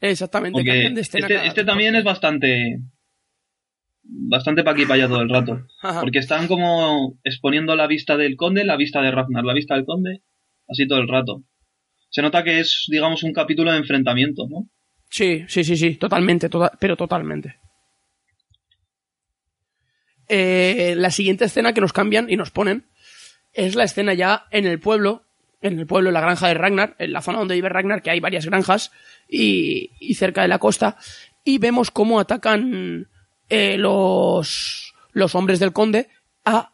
Exactamente. 0.01 0.63
De 0.63 1.01
escena 1.01 1.27
este, 1.27 1.47
este 1.47 1.65
también 1.65 1.95
es 1.95 2.05
bastante. 2.05 2.81
Bastante 4.07 4.63
pa' 4.63 4.73
aquí 4.73 4.83
y 4.83 4.87
pa' 4.87 4.95
allá 4.95 5.09
todo 5.09 5.23
el 5.23 5.31
rato. 5.31 5.67
Porque 6.01 6.19
están 6.19 6.47
como 6.47 7.19
exponiendo 7.25 7.75
la 7.75 7.87
vista 7.87 8.17
del 8.17 8.37
conde, 8.37 8.65
la 8.65 8.77
vista 8.77 9.01
de 9.01 9.11
Ragnar, 9.11 9.45
la 9.45 9.55
vista 9.55 9.75
del 9.75 9.87
conde, 9.87 10.23
así 10.69 10.87
todo 10.87 10.99
el 10.99 11.09
rato. 11.09 11.43
Se 12.11 12.23
nota 12.23 12.45
que 12.45 12.61
es, 12.61 12.85
digamos, 12.89 13.23
un 13.23 13.33
capítulo 13.33 13.73
de 13.73 13.79
enfrentamiento, 13.79 14.47
¿no? 14.49 14.69
Sí, 15.11 15.45
sí, 15.49 15.65
sí, 15.65 15.77
sí, 15.77 15.97
totalmente, 15.97 16.49
total, 16.49 16.73
pero 16.79 16.97
totalmente. 16.97 17.57
Eh, 20.29 20.95
la 20.97 21.11
siguiente 21.11 21.47
escena 21.47 21.73
que 21.73 21.81
nos 21.81 21.93
cambian 21.93 22.31
y 22.31 22.37
nos 22.37 22.51
ponen 22.51 22.87
es 23.53 23.75
la 23.75 23.85
escena 23.85 24.15
ya 24.15 24.47
en 24.51 24.67
el 24.67 24.81
pueblo, 24.81 25.25
en 25.61 25.79
el 25.79 25.87
pueblo, 25.87 26.11
en 26.11 26.15
la 26.15 26.21
granja 26.21 26.49
de 26.49 26.55
Ragnar, 26.55 26.97
en 26.99 27.13
la 27.13 27.23
zona 27.23 27.39
donde 27.39 27.55
vive 27.55 27.69
Ragnar, 27.69 28.03
que 28.03 28.11
hay 28.11 28.21
varias 28.21 28.47
granjas, 28.47 28.93
y, 29.29 29.91
y 29.99 30.15
cerca 30.15 30.43
de 30.43 30.49
la 30.49 30.59
costa, 30.59 30.97
y 31.45 31.59
vemos 31.59 31.91
cómo 31.91 32.21
atacan 32.21 33.09
eh, 33.49 33.77
los, 33.79 34.95
los 35.13 35.35
hombres 35.35 35.59
del 35.61 35.73
conde 35.73 36.09
a 36.45 36.71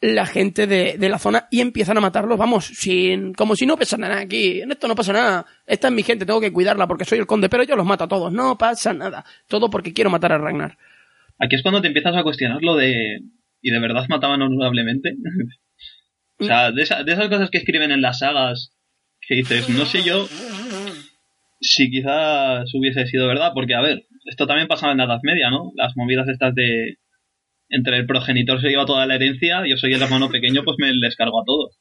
la 0.00 0.26
gente 0.26 0.66
de, 0.66 0.96
de 0.98 1.08
la 1.08 1.18
zona 1.18 1.46
y 1.50 1.60
empiezan 1.60 1.96
a 1.96 2.00
matarlos, 2.00 2.36
vamos, 2.36 2.64
sin, 2.66 3.32
como 3.34 3.54
si 3.54 3.66
no 3.66 3.76
pasara 3.76 4.08
nada 4.08 4.20
aquí, 4.22 4.60
en 4.60 4.72
esto 4.72 4.88
no 4.88 4.96
pasa 4.96 5.12
nada, 5.12 5.46
esta 5.64 5.88
es 5.88 5.94
mi 5.94 6.02
gente, 6.02 6.26
tengo 6.26 6.40
que 6.40 6.52
cuidarla 6.52 6.88
porque 6.88 7.04
soy 7.04 7.20
el 7.20 7.26
conde, 7.26 7.48
pero 7.48 7.62
yo 7.62 7.76
los 7.76 7.86
mato 7.86 8.04
a 8.04 8.08
todos, 8.08 8.32
no 8.32 8.58
pasa 8.58 8.92
nada, 8.92 9.24
todo 9.46 9.70
porque 9.70 9.92
quiero 9.92 10.10
matar 10.10 10.32
a 10.32 10.38
Ragnar. 10.38 10.76
Aquí 11.38 11.54
es 11.56 11.62
cuando 11.62 11.80
te 11.80 11.86
empiezas 11.88 12.16
a 12.16 12.22
cuestionar 12.24 12.58
lo 12.62 12.76
de. 12.76 13.20
¿Y 13.60 13.70
de 13.70 13.78
verdad 13.80 14.04
mataban 14.08 14.42
honorablemente? 14.42 15.14
o 16.40 16.44
sea, 16.44 16.68
esa- 16.76 17.04
de 17.04 17.12
esas 17.12 17.28
cosas 17.28 17.48
que 17.50 17.58
escriben 17.58 17.92
en 17.92 18.02
las 18.02 18.18
sagas, 18.18 18.72
que 19.20 19.36
dices, 19.36 19.68
no 19.68 19.86
sé 19.86 20.02
yo 20.02 20.26
si 21.60 21.90
quizás 21.90 22.68
hubiese 22.74 23.06
sido 23.06 23.28
verdad, 23.28 23.52
porque 23.54 23.74
a 23.74 23.80
ver, 23.80 24.04
esto 24.24 24.46
también 24.46 24.68
pasaba 24.68 24.92
en 24.92 24.98
la 24.98 25.04
Edad 25.04 25.20
Media, 25.22 25.50
¿no? 25.50 25.72
Las 25.76 25.96
movidas 25.96 26.28
estas 26.28 26.54
de. 26.54 26.98
Entre 27.68 27.96
el 27.96 28.06
progenitor 28.06 28.60
se 28.60 28.68
lleva 28.68 28.84
toda 28.84 29.06
la 29.06 29.14
herencia, 29.14 29.62
yo 29.66 29.76
soy 29.78 29.94
el 29.94 30.02
hermano 30.02 30.28
pequeño, 30.28 30.62
pues 30.62 30.76
me 30.78 30.92
les 30.92 31.16
cargo 31.16 31.40
a 31.40 31.44
todos. 31.44 31.78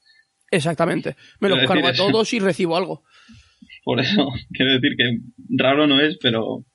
Exactamente, 0.49 1.15
me 1.39 1.49
los 1.49 1.59
cargo 1.67 1.87
a 1.87 1.93
todos 1.93 2.31
y 2.33 2.39
recibo 2.39 2.77
algo. 2.77 3.03
Por 3.83 3.99
eso, 3.99 4.29
quiero 4.53 4.73
decir 4.73 4.95
que 4.97 5.17
raro 5.57 5.87
no 5.87 5.99
es, 5.99 6.17
pero. 6.21 6.65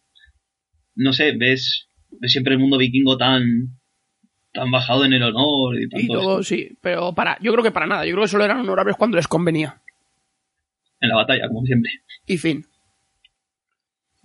No 0.95 1.13
sé, 1.13 1.33
ves, 1.37 1.89
ves 2.11 2.33
siempre 2.33 2.55
el 2.55 2.61
mundo 2.61 2.79
vikingo 2.79 3.17
tan. 3.17 3.43
tan 4.53 4.71
bajado 4.71 5.05
en 5.05 5.13
el 5.15 5.23
honor 5.23 5.79
y 5.79 5.85
Y 5.85 5.89
tanto 5.89 6.13
todo, 6.13 6.41
esto. 6.41 6.55
sí, 6.55 6.77
pero 6.83 7.15
para, 7.15 7.39
yo 7.41 7.53
creo 7.53 7.65
que 7.65 7.71
para 7.71 7.87
nada, 7.87 8.05
yo 8.05 8.13
creo 8.13 8.25
que 8.25 8.29
solo 8.29 8.45
eran 8.45 8.61
honorables 8.61 8.97
cuando 8.97 9.17
les 9.17 9.29
convenía. 9.29 9.81
en 11.01 11.09
la 11.09 11.17
batalla, 11.17 11.49
como 11.49 11.63
siempre. 11.67 11.91
Y 12.27 12.37
fin, 12.39 12.65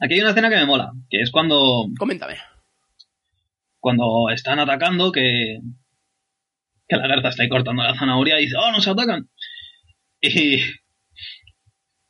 Aquí 0.04 0.16
hay 0.16 0.22
una 0.22 0.30
escena 0.32 0.50
que 0.50 0.56
me 0.58 0.66
mola, 0.66 0.92
que 1.10 1.22
es 1.22 1.32
cuando, 1.32 1.86
coméntame. 1.98 2.36
cuando 3.80 4.30
están 4.30 4.60
atacando, 4.60 5.12
que, 5.12 5.60
que 6.88 6.98
la 6.98 7.08
garza 7.08 7.30
está 7.30 7.44
ahí 7.44 7.50
cortando 7.50 7.84
la 7.84 7.96
zanahoria 7.96 8.40
y 8.40 8.46
dice, 8.46 8.56
¡oh, 8.58 8.72
nos 8.72 8.88
atacan! 8.88 9.30
Y, 10.22 10.60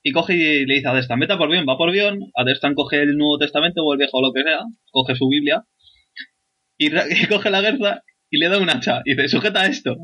y 0.04 0.12
coge 0.12 0.34
y 0.36 0.66
le 0.66 0.76
dice 0.76 0.88
a 0.88 0.92
Adestan, 0.92 1.20
vete 1.20 1.34
a 1.34 1.38
por 1.38 1.50
bien, 1.50 1.66
va 1.68 1.78
por 1.78 1.92
bien. 1.92 2.20
Adestan 2.36 2.76
coge 2.76 3.02
el 3.02 3.18
Nuevo 3.18 3.38
Testamento 3.38 3.84
o 3.84 3.94
el 3.94 4.00
Viejo 4.00 4.18
o 4.18 4.22
lo 4.22 4.34
que 4.34 4.44
sea, 4.44 4.60
coge 4.92 5.16
su 5.16 5.28
Biblia 5.30 5.64
y, 6.78 6.90
coge 7.28 7.50
la 7.50 7.62
garza 7.62 8.04
y 8.30 8.38
le 8.38 8.50
da 8.50 8.58
un 8.58 8.70
hacha 8.70 9.02
y 9.06 9.16
dice, 9.16 9.28
sujeta 9.30 9.66
esto. 9.66 9.96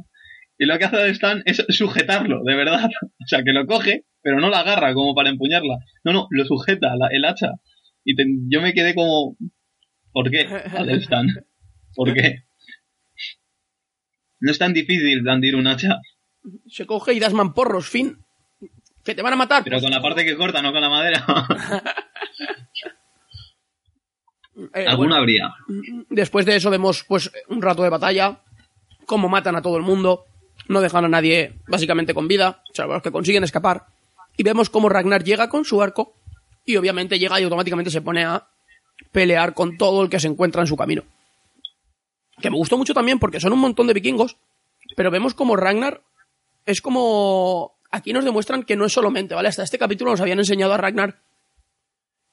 Y 0.60 0.66
lo 0.66 0.78
que 0.78 0.86
hace 0.86 0.98
Adestan 0.98 1.42
es 1.46 1.64
sujetarlo, 1.70 2.44
de 2.44 2.56
verdad. 2.56 2.90
O 3.24 3.28
sea, 3.28 3.44
que 3.44 3.52
lo 3.52 3.66
coge, 3.66 4.06
pero 4.22 4.40
no 4.40 4.50
la 4.50 4.60
agarra 4.62 4.94
como 4.94 5.14
para 5.14 5.30
empuñarla. 5.30 5.78
No, 6.06 6.14
no, 6.14 6.28
lo 6.30 6.46
sujeta, 6.46 6.96
la- 6.96 7.10
el 7.12 7.26
hacha. 7.26 7.52
Y 8.10 8.16
te- 8.16 8.24
yo 8.48 8.62
me 8.62 8.74
quedé 8.74 8.96
como, 8.96 9.36
¿por 10.14 10.32
qué, 10.32 10.42
Adestan? 10.78 11.28
¿Por 11.94 12.14
qué? 12.14 12.44
No 14.40 14.52
es 14.52 14.58
tan 14.58 14.72
difícil 14.74 15.22
blandir 15.24 15.56
un 15.58 15.68
hacha, 15.68 16.00
Se 16.70 16.86
coge 16.86 17.14
y 17.14 17.20
das 17.20 17.34
mamporros, 17.34 17.90
fin. 17.90 18.18
Que 19.04 19.14
te 19.14 19.22
van 19.22 19.34
a 19.34 19.36
matar. 19.38 19.64
pero 19.66 19.82
con 19.82 19.92
la 19.92 20.02
parte 20.02 20.24
que 20.24 20.38
corta, 20.38 20.62
no 20.62 20.72
con 20.72 20.80
la 20.82 20.90
madera. 20.90 21.26
Eh, 24.74 24.88
Alguna 24.88 24.96
bueno, 24.98 25.16
habría. 25.18 25.54
Después 26.10 26.44
de 26.48 26.56
eso 26.56 26.72
vemos 26.72 27.04
pues 27.08 27.32
un 27.48 27.62
rato 27.62 27.84
de 27.84 27.90
batalla, 27.92 28.42
cómo 29.06 29.30
matan 29.30 29.56
a 29.56 29.62
todo 29.62 29.78
el 29.78 29.84
mundo, 29.84 30.26
no 30.68 30.82
dejan 30.82 31.06
a 31.06 31.10
nadie 31.10 31.60
básicamente 31.68 32.16
con 32.16 32.28
vida, 32.28 32.64
salvo 32.74 32.94
los 32.94 33.04
que 33.04 33.12
consiguen 33.12 33.44
escapar, 33.44 33.86
y 34.36 34.42
vemos 34.42 34.72
cómo 34.72 34.90
Ragnar 34.90 35.24
llega 35.24 35.48
con 35.48 35.64
su 35.64 35.80
arco 35.80 36.17
y 36.68 36.76
obviamente 36.76 37.18
llega 37.18 37.40
y 37.40 37.44
automáticamente 37.44 37.90
se 37.90 38.02
pone 38.02 38.26
a 38.26 38.50
pelear 39.12 39.56
con 39.56 39.78
todo 39.78 40.04
el 40.04 40.10
que 40.10 40.20
se 40.20 40.28
encuentra 40.28 40.62
en 40.62 40.68
su 40.68 40.76
camino. 40.76 41.04
Que 42.40 42.52
me 42.52 42.58
gustó 42.58 42.78
mucho 42.78 42.94
también 42.94 43.18
porque 43.18 43.40
son 43.40 43.54
un 43.54 43.60
montón 43.60 43.88
de 43.88 43.94
vikingos, 43.94 44.38
pero 44.96 45.10
vemos 45.10 45.34
como 45.34 45.56
Ragnar 45.56 46.04
es 46.66 46.82
como... 46.82 47.78
Aquí 47.90 48.12
nos 48.12 48.26
demuestran 48.26 48.64
que 48.64 48.76
no 48.76 48.86
es 48.86 48.92
solo 48.92 49.10
mente, 49.10 49.34
¿vale? 49.34 49.48
Hasta 49.48 49.64
este 49.64 49.80
capítulo 49.80 50.12
nos 50.12 50.20
habían 50.20 50.40
enseñado 50.40 50.74
a 50.74 50.78
Ragnar 50.78 51.22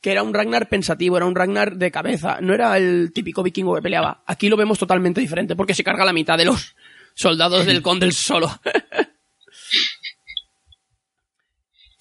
que 0.00 0.12
era 0.12 0.22
un 0.22 0.34
Ragnar 0.34 0.68
pensativo, 0.68 1.16
era 1.16 1.24
un 1.24 1.34
Ragnar 1.34 1.76
de 1.76 1.90
cabeza, 1.90 2.38
no 2.42 2.52
era 2.52 2.76
el 2.76 3.12
típico 3.14 3.42
vikingo 3.42 3.74
que 3.74 3.80
peleaba. 3.80 4.22
Aquí 4.26 4.50
lo 4.50 4.56
vemos 4.58 4.78
totalmente 4.78 5.18
diferente, 5.18 5.56
porque 5.56 5.72
se 5.72 5.82
carga 5.82 6.04
la 6.04 6.12
mitad 6.12 6.36
de 6.36 6.44
los 6.44 6.76
soldados 7.14 7.64
del 7.64 7.80
conde 7.82 8.12
solo. 8.12 8.50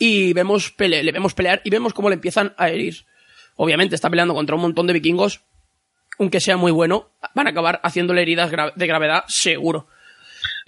Y 0.06 0.34
vemos 0.34 0.72
pele- 0.76 1.02
le 1.04 1.12
vemos 1.12 1.34
pelear 1.34 1.62
y 1.64 1.70
vemos 1.70 1.94
cómo 1.94 2.10
le 2.10 2.16
empiezan 2.16 2.54
a 2.58 2.70
herir. 2.70 3.06
Obviamente 3.56 3.96
está 3.96 4.10
peleando 4.10 4.34
contra 4.34 4.56
un 4.56 4.62
montón 4.62 4.88
de 4.88 4.94
vikingos. 4.94 5.42
aunque 6.20 6.40
sea 6.40 6.58
muy 6.58 6.72
bueno, 6.72 7.10
van 7.34 7.48
a 7.48 7.50
acabar 7.50 7.80
haciéndole 7.84 8.22
heridas 8.22 8.52
gra- 8.52 8.72
de 8.76 8.86
gravedad 8.88 9.24
seguro. 9.28 9.88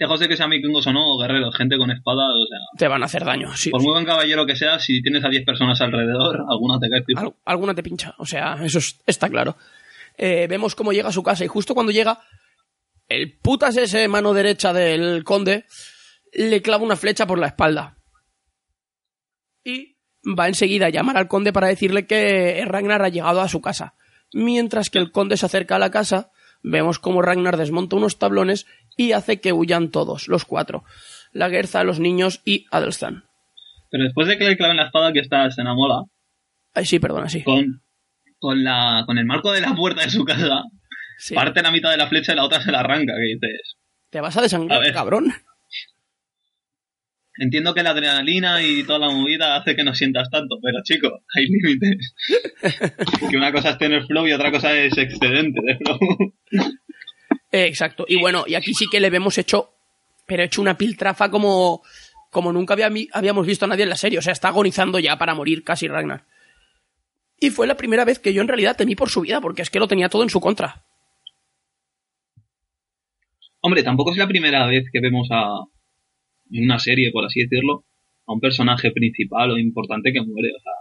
Lejos 0.00 0.18
de 0.18 0.28
que 0.28 0.36
sean 0.36 0.50
vikingos 0.50 0.86
o 0.88 0.92
no, 0.92 1.16
guerreros, 1.18 1.54
gente 1.56 1.78
con 1.78 1.90
espada, 1.92 2.24
o 2.34 2.46
sea, 2.46 2.58
Te 2.76 2.88
van 2.88 3.02
a 3.02 3.06
hacer 3.06 3.24
daño, 3.24 3.54
sí. 3.56 3.70
por 3.70 3.80
muy 3.80 3.92
buen 3.92 4.04
caballero 4.04 4.44
que 4.44 4.56
seas, 4.56 4.82
si 4.84 5.00
tienes 5.02 5.24
a 5.24 5.28
10 5.28 5.44
personas 5.44 5.80
alrededor, 5.80 6.44
alguna 6.50 6.80
te 6.80 6.88
cae. 6.88 7.04
Al- 7.16 7.34
alguna 7.44 7.74
te 7.76 7.82
pincha, 7.84 8.14
o 8.18 8.26
sea, 8.26 8.58
eso 8.64 8.78
es- 8.78 8.98
está 9.06 9.28
claro. 9.30 9.56
Eh, 10.18 10.46
vemos 10.48 10.74
cómo 10.74 10.92
llega 10.92 11.10
a 11.10 11.12
su 11.12 11.22
casa 11.22 11.44
y 11.44 11.48
justo 11.48 11.74
cuando 11.74 11.92
llega, 11.92 12.18
el 13.08 13.32
putas 13.38 13.76
ese 13.76 14.08
mano 14.08 14.32
derecha 14.34 14.72
del 14.72 15.22
conde 15.22 15.64
le 16.32 16.60
clava 16.60 16.82
una 16.82 16.96
flecha 16.96 17.24
por 17.26 17.38
la 17.38 17.46
espalda. 17.48 17.95
Y 19.66 19.96
va 20.24 20.46
enseguida 20.48 20.86
a 20.86 20.90
llamar 20.90 21.16
al 21.16 21.26
conde 21.28 21.52
para 21.52 21.66
decirle 21.66 22.06
que 22.06 22.62
Ragnar 22.66 23.02
ha 23.02 23.08
llegado 23.08 23.40
a 23.40 23.48
su 23.48 23.60
casa. 23.60 23.94
Mientras 24.32 24.90
que 24.90 24.98
el 24.98 25.10
conde 25.10 25.36
se 25.36 25.46
acerca 25.46 25.76
a 25.76 25.80
la 25.80 25.90
casa, 25.90 26.30
vemos 26.62 26.98
cómo 27.00 27.20
Ragnar 27.20 27.56
desmonta 27.56 27.96
unos 27.96 28.18
tablones 28.18 28.66
y 28.96 29.12
hace 29.12 29.40
que 29.40 29.52
huyan 29.52 29.90
todos, 29.90 30.28
los 30.28 30.44
cuatro. 30.44 30.84
La 31.32 31.50
Gerza, 31.50 31.82
los 31.84 31.98
niños 31.98 32.42
y 32.44 32.66
Adelstan. 32.70 33.24
Pero 33.90 34.04
después 34.04 34.28
de 34.28 34.38
que 34.38 34.44
le 34.48 34.56
claven 34.56 34.76
la 34.76 34.86
espada 34.86 35.12
que 35.12 35.20
está 35.20 35.50
se 35.50 35.60
enamora, 35.62 36.02
Ay, 36.74 36.84
sí, 36.84 36.98
perdona, 36.98 37.28
sí. 37.28 37.42
con, 37.42 37.82
con, 38.38 38.62
la, 38.62 39.02
con 39.06 39.16
el 39.18 39.24
marco 39.26 39.52
de 39.52 39.62
la 39.62 39.74
puerta 39.74 40.02
de 40.02 40.10
su 40.10 40.24
casa, 40.24 40.62
Sí. 41.18 41.34
parte 41.34 41.62
la 41.62 41.70
mitad 41.70 41.90
de 41.90 41.96
la 41.96 42.08
flecha 42.08 42.34
y 42.34 42.36
la 42.36 42.44
otra 42.44 42.60
se 42.60 42.70
la 42.70 42.80
arranca, 42.80 43.14
que 43.14 43.34
dices... 43.34 43.76
Te 44.10 44.20
vas 44.20 44.36
a 44.36 44.42
desangrar, 44.42 44.84
A 44.86 44.92
cabrón. 44.92 45.32
Entiendo 47.38 47.74
que 47.74 47.82
la 47.82 47.90
adrenalina 47.90 48.62
y 48.62 48.82
toda 48.84 48.98
la 48.98 49.10
movida 49.10 49.56
hace 49.56 49.76
que 49.76 49.84
no 49.84 49.94
sientas 49.94 50.30
tanto, 50.30 50.56
pero 50.62 50.78
chico, 50.82 51.20
hay 51.34 51.46
límites. 51.46 52.14
que 53.30 53.36
una 53.36 53.52
cosa 53.52 53.70
es 53.70 53.78
tener 53.78 54.06
flow 54.06 54.26
y 54.26 54.32
otra 54.32 54.50
cosa 54.50 54.74
es 54.76 54.96
excedente 54.96 55.60
de 55.62 55.76
flow. 55.76 55.98
Eh, 57.52 57.66
exacto. 57.66 58.04
Y 58.08 58.18
bueno, 58.18 58.44
y 58.46 58.54
aquí 58.54 58.72
sí 58.74 58.86
que 58.90 59.00
le 59.00 59.10
vemos 59.10 59.36
hecho, 59.38 59.70
pero 60.26 60.42
hecho 60.42 60.62
una 60.62 60.78
piltrafa 60.78 61.30
como, 61.30 61.82
como 62.30 62.52
nunca 62.52 62.74
había- 62.74 62.90
habíamos 63.12 63.46
visto 63.46 63.64
a 63.66 63.68
nadie 63.68 63.82
en 63.84 63.90
la 63.90 63.96
serie. 63.96 64.18
O 64.18 64.22
sea, 64.22 64.32
está 64.32 64.48
agonizando 64.48 64.98
ya 64.98 65.18
para 65.18 65.34
morir 65.34 65.62
casi 65.62 65.88
Ragnar. 65.88 66.24
Y 67.38 67.50
fue 67.50 67.66
la 67.66 67.76
primera 67.76 68.06
vez 68.06 68.18
que 68.18 68.32
yo 68.32 68.40
en 68.40 68.48
realidad 68.48 68.76
temí 68.76 68.94
por 68.96 69.10
su 69.10 69.20
vida, 69.20 69.42
porque 69.42 69.60
es 69.60 69.68
que 69.68 69.78
lo 69.78 69.88
tenía 69.88 70.08
todo 70.08 70.22
en 70.22 70.30
su 70.30 70.40
contra. 70.40 70.84
Hombre, 73.60 73.82
tampoco 73.82 74.12
es 74.12 74.16
la 74.16 74.26
primera 74.28 74.66
vez 74.66 74.84
que 74.92 75.00
vemos 75.00 75.28
a 75.30 75.44
en 76.50 76.64
una 76.64 76.78
serie, 76.78 77.10
por 77.12 77.24
así 77.24 77.40
decirlo, 77.42 77.84
a 78.26 78.32
un 78.32 78.40
personaje 78.40 78.90
principal 78.90 79.50
o 79.50 79.58
importante 79.58 80.12
que 80.12 80.20
muere. 80.20 80.50
O 80.56 80.60
sea, 80.60 80.72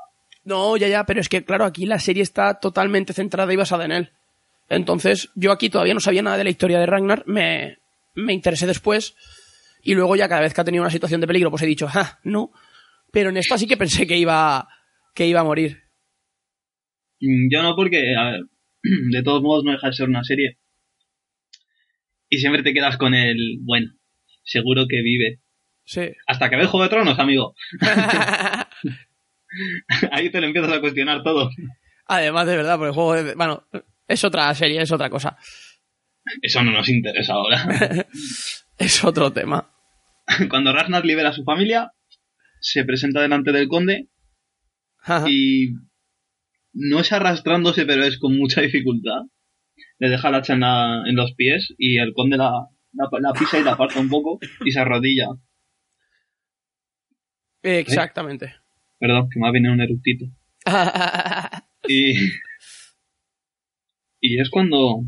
No, 0.43 0.77
ya, 0.77 0.87
ya, 0.87 1.05
pero 1.05 1.21
es 1.21 1.29
que 1.29 1.43
claro, 1.43 1.65
aquí 1.65 1.85
la 1.85 1.99
serie 1.99 2.23
está 2.23 2.59
totalmente 2.59 3.13
centrada 3.13 3.51
y 3.53 3.55
basada 3.55 3.85
en 3.85 3.91
él. 3.91 4.09
Entonces, 4.69 5.29
yo 5.35 5.51
aquí 5.51 5.69
todavía 5.69 5.93
no 5.93 5.99
sabía 5.99 6.23
nada 6.23 6.37
de 6.37 6.43
la 6.43 6.49
historia 6.49 6.79
de 6.79 6.87
Ragnar, 6.87 7.23
me, 7.27 7.77
me 8.15 8.33
interesé 8.33 8.65
después, 8.65 9.15
y 9.83 9.93
luego 9.93 10.15
ya 10.15 10.27
cada 10.27 10.41
vez 10.41 10.53
que 10.53 10.61
ha 10.61 10.65
tenido 10.65 10.83
una 10.83 10.89
situación 10.89 11.21
de 11.21 11.27
peligro, 11.27 11.51
pues 11.51 11.61
he 11.61 11.67
dicho, 11.67 11.87
ah, 11.93 12.19
no. 12.23 12.51
Pero 13.11 13.29
en 13.29 13.37
esta 13.37 13.57
sí 13.57 13.67
que 13.67 13.77
pensé 13.77 14.07
que 14.07 14.17
iba, 14.17 14.67
que 15.13 15.27
iba 15.27 15.41
a 15.41 15.43
morir. 15.43 15.83
mm, 17.21 17.51
yo 17.51 17.61
no 17.61 17.75
porque, 17.75 18.15
a 18.17 18.31
ver, 18.31 18.41
de 19.11 19.23
todos 19.23 19.43
modos 19.43 19.63
no 19.63 19.71
deja 19.71 19.87
de 19.87 19.93
ser 19.93 20.09
una 20.09 20.23
serie. 20.23 20.57
Y 22.29 22.39
siempre 22.39 22.63
te 22.63 22.73
quedas 22.73 22.97
con 22.97 23.13
el, 23.13 23.59
bueno, 23.61 23.93
seguro 24.43 24.87
que 24.89 25.01
vive. 25.03 25.39
Sí. 25.85 26.11
Hasta 26.27 26.49
que 26.49 26.55
ves 26.55 26.67
Juego 26.67 26.83
de 26.83 26.89
Tronos, 26.89 27.19
amigo. 27.19 27.55
Ahí 30.11 30.29
te 30.31 30.41
lo 30.41 30.47
empiezas 30.47 30.71
a 30.71 30.81
cuestionar 30.81 31.23
todo. 31.23 31.49
Además, 32.07 32.47
de 32.47 32.57
verdad, 32.57 32.77
porque 32.77 32.89
el 32.89 32.93
juego 32.93 33.13
de... 33.13 33.35
Bueno, 33.35 33.63
es 34.07 34.23
otra 34.23 34.53
serie, 34.53 34.81
es 34.81 34.91
otra 34.91 35.09
cosa. 35.09 35.37
Eso 36.41 36.63
no 36.63 36.71
nos 36.71 36.89
interesa 36.89 37.33
ahora. 37.33 38.07
Es 38.77 39.05
otro 39.05 39.31
tema. 39.31 39.71
Cuando 40.49 40.73
Ragnar 40.73 41.05
libera 41.05 41.29
a 41.29 41.33
su 41.33 41.45
familia, 41.45 41.93
se 42.59 42.83
presenta 42.83 43.21
delante 43.21 43.53
del 43.53 43.69
conde 43.69 44.09
y 45.27 45.75
no 46.73 46.99
es 46.99 47.13
arrastrándose, 47.13 47.85
pero 47.85 48.03
es 48.03 48.19
con 48.19 48.35
mucha 48.37 48.59
dificultad. 48.59 49.21
Le 49.97 50.09
deja 50.09 50.29
la 50.29 50.39
hacha 50.39 50.55
en 50.55 51.15
los 51.15 51.33
pies 51.35 51.73
y 51.77 51.99
el 51.99 52.13
conde 52.13 52.35
la, 52.35 52.67
la, 52.91 53.09
la 53.21 53.31
pisa 53.31 53.57
y 53.57 53.63
la 53.63 53.73
aparta 53.73 54.01
un 54.01 54.09
poco 54.09 54.39
y 54.65 54.71
se 54.71 54.79
arrodilla. 54.81 55.27
Exactamente. 57.65 58.53
Perdón, 58.99 59.29
que 59.29 59.39
me 59.39 59.47
ha 59.47 59.51
venido 59.51 59.73
un 59.73 59.81
eructito. 59.81 60.25
Y, 61.87 62.15
y 64.19 64.41
es 64.41 64.49
cuando, 64.49 65.03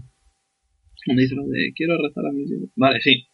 cuando 1.04 1.22
dice 1.22 1.34
lo 1.34 1.48
de 1.48 1.74
quiero 1.76 1.98
rezar 1.98 2.24
a 2.28 2.32
mis 2.32 2.52
hijos. 2.52 2.70
Vale, 2.76 3.02
sí. 3.02 3.26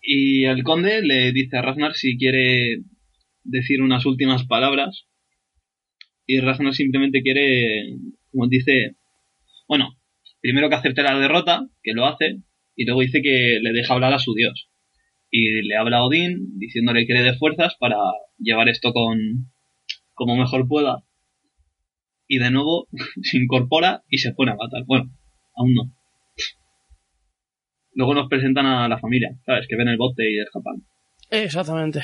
Y 0.00 0.44
el 0.46 0.62
conde 0.62 1.02
le 1.02 1.32
dice 1.32 1.58
a 1.58 1.62
Ragnar 1.62 1.92
si 1.92 2.16
quiere 2.16 2.78
decir 3.44 3.82
unas 3.82 4.06
últimas 4.06 4.46
palabras. 4.46 5.06
Y 6.26 6.40
Ragnar 6.40 6.72
simplemente 6.72 7.20
quiere, 7.20 7.98
como 8.30 8.48
dice, 8.48 8.96
bueno, 9.68 9.98
primero 10.40 10.70
que 10.70 10.76
acepte 10.76 11.02
la 11.02 11.18
derrota, 11.18 11.68
que 11.82 11.92
lo 11.92 12.06
hace, 12.06 12.38
y 12.76 12.84
luego 12.86 13.00
dice 13.02 13.20
que 13.20 13.58
le 13.60 13.72
deja 13.72 13.92
hablar 13.92 14.14
a 14.14 14.18
su 14.18 14.32
dios. 14.34 14.70
Y 15.30 15.62
le 15.62 15.76
habla 15.76 15.98
a 15.98 16.04
Odín 16.04 16.58
diciéndole 16.58 17.06
que 17.06 17.12
le 17.14 17.22
dé 17.22 17.34
fuerzas 17.36 17.74
para 17.78 17.96
llevar 18.38 18.68
esto 18.68 18.92
con 18.92 19.18
como 20.14 20.36
mejor 20.36 20.66
pueda. 20.66 21.02
Y 22.26 22.38
de 22.38 22.50
nuevo 22.50 22.88
se 23.22 23.38
incorpora 23.38 24.02
y 24.08 24.18
se 24.18 24.32
pone 24.32 24.52
a 24.52 24.56
matar. 24.56 24.82
Bueno, 24.86 25.04
aún 25.56 25.74
no. 25.74 25.82
Luego 27.94 28.14
nos 28.14 28.28
presentan 28.28 28.66
a 28.66 28.88
la 28.88 28.98
familia, 28.98 29.30
¿sabes? 29.44 29.66
Que 29.68 29.76
ven 29.76 29.88
el 29.88 29.96
bote 29.98 30.30
y 30.30 30.38
escapan. 30.40 30.76
Exactamente. 31.30 32.00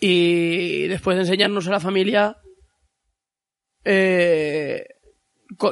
Y 0.00 0.86
después 0.88 1.16
de 1.16 1.22
enseñarnos 1.22 1.68
a 1.68 1.72
la 1.72 1.80
familia... 1.80 2.36
Eh, 3.84 4.84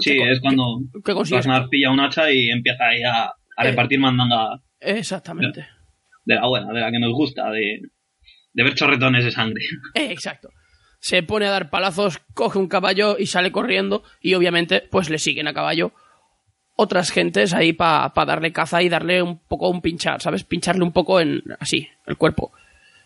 Sí, 0.00 0.10
que 0.16 0.32
es 0.32 0.40
cuando 0.40 0.80
que 1.04 1.12
consigues- 1.14 1.44
Ragnar 1.46 1.68
pilla 1.70 1.90
un 1.92 2.00
hacha 2.00 2.30
y 2.32 2.50
empieza 2.50 2.84
ahí 2.88 3.00
a, 3.04 3.30
a 3.58 3.64
Eh. 3.66 3.70
repartir 3.70 3.98
mandanga 3.98 4.60
Exactamente. 4.80 5.66
de 6.24 6.34
la 6.34 6.46
buena, 6.46 6.72
de 6.72 6.80
la 6.80 6.90
que 6.90 6.98
nos 6.98 7.12
gusta, 7.12 7.50
de, 7.50 7.80
de 8.52 8.62
ver 8.62 8.74
chorretones 8.74 9.24
de 9.24 9.30
sangre. 9.30 9.62
Eh, 9.94 10.12
exacto. 10.12 10.48
Se 11.00 11.22
pone 11.22 11.46
a 11.46 11.50
dar 11.50 11.70
palazos, 11.70 12.18
coge 12.34 12.58
un 12.58 12.68
caballo 12.68 13.16
y 13.18 13.26
sale 13.26 13.52
corriendo 13.52 14.02
y 14.20 14.34
obviamente 14.34 14.82
pues 14.90 15.10
le 15.10 15.18
siguen 15.18 15.46
a 15.48 15.54
caballo 15.54 15.92
otras 16.76 17.10
gentes 17.10 17.54
ahí 17.54 17.72
para 17.72 18.12
darle 18.24 18.52
caza 18.52 18.82
y 18.82 18.88
darle 18.88 19.22
un 19.22 19.38
poco 19.38 19.68
un 19.68 19.80
pinchar, 19.82 20.20
¿sabes? 20.20 20.44
Pincharle 20.44 20.82
un 20.84 20.92
poco 20.92 21.20
en 21.20 21.42
así, 21.60 21.88
el 22.06 22.16
cuerpo 22.16 22.52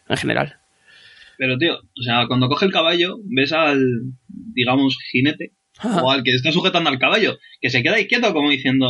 en 0.09 0.17
general. 0.19 0.57
Pero 1.39 1.57
tío, 1.59 1.77
o 1.79 2.03
sea, 2.03 2.27
cuando 2.27 2.49
coge 2.49 2.67
el 2.67 2.73
caballo, 2.73 3.17
ves 3.25 3.53
al, 3.53 3.81
digamos, 4.29 4.99
jinete, 5.11 5.53
o 5.83 6.11
al 6.11 6.23
que 6.23 6.31
está 6.35 6.53
sujetando 6.53 6.91
al 6.91 6.99
caballo, 6.99 7.39
que 7.61 7.71
se 7.71 7.83
queda 7.83 7.97
ahí 7.97 8.07
quieto 8.07 8.33
como 8.35 8.51
diciendo, 8.51 8.89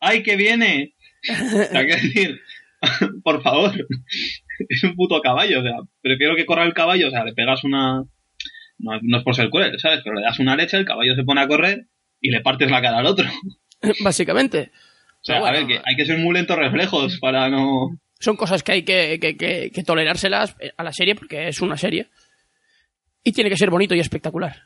¡ay, 0.00 0.22
que 0.22 0.36
viene! 0.36 0.94
O 1.30 1.64
sea, 1.64 1.80
que 1.86 1.96
decir, 1.96 2.40
por 3.24 3.42
favor, 3.42 3.72
es 4.68 4.84
un 4.84 4.94
puto 4.94 5.20
caballo, 5.20 5.60
o 5.60 5.62
sea, 5.62 5.72
prefiero 6.02 6.36
que 6.36 6.46
corra 6.46 6.64
el 6.64 6.74
caballo, 6.74 7.08
o 7.08 7.10
sea, 7.10 7.24
le 7.24 7.32
pegas 7.34 7.64
una... 7.64 8.04
No, 8.78 8.90
no 9.02 9.18
es 9.18 9.24
por 9.24 9.34
ser 9.34 9.48
cruel, 9.48 9.78
¿sabes? 9.80 10.00
Pero 10.04 10.16
le 10.16 10.22
das 10.22 10.38
una 10.38 10.54
leche, 10.54 10.76
el 10.76 10.84
caballo 10.84 11.14
se 11.14 11.24
pone 11.24 11.40
a 11.40 11.48
correr 11.48 11.86
y 12.20 12.30
le 12.30 12.42
partes 12.42 12.70
la 12.70 12.82
cara 12.82 12.98
al 12.98 13.06
otro. 13.06 13.26
O 13.82 14.04
Básicamente. 14.04 14.70
sea, 15.22 15.40
Bueno. 15.40 15.54
a 15.56 15.58
ver, 15.60 15.66
que 15.66 15.80
hay 15.84 15.96
que 15.96 16.06
ser 16.06 16.18
muy 16.18 16.32
lentos 16.34 16.56
reflejos 16.58 17.18
para 17.20 17.48
no... 17.50 17.98
Son 18.18 18.36
cosas 18.36 18.62
que 18.62 18.72
hay 18.72 18.82
que, 18.84 19.18
que, 19.20 19.36
que- 19.36 19.70
que 19.72 19.82
tolerárselas 19.82 20.56
a 20.78 20.82
la 20.82 20.92
serie 20.92 21.14
porque 21.14 21.48
es 21.48 21.60
una 21.60 21.76
serie. 21.76 22.08
Y 23.22 23.32
tiene 23.32 23.50
que 23.50 23.56
ser 23.58 23.68
bonito 23.70 23.94
y 23.94 24.00
espectacular. 24.00 24.56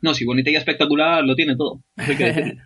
No, 0.00 0.14
si 0.14 0.24
bonita 0.24 0.50
y 0.50 0.56
espectacular 0.56 1.22
lo 1.24 1.34
tiene 1.34 1.56
todo. 1.56 1.82
hay 1.96 2.16
que. 2.16 2.56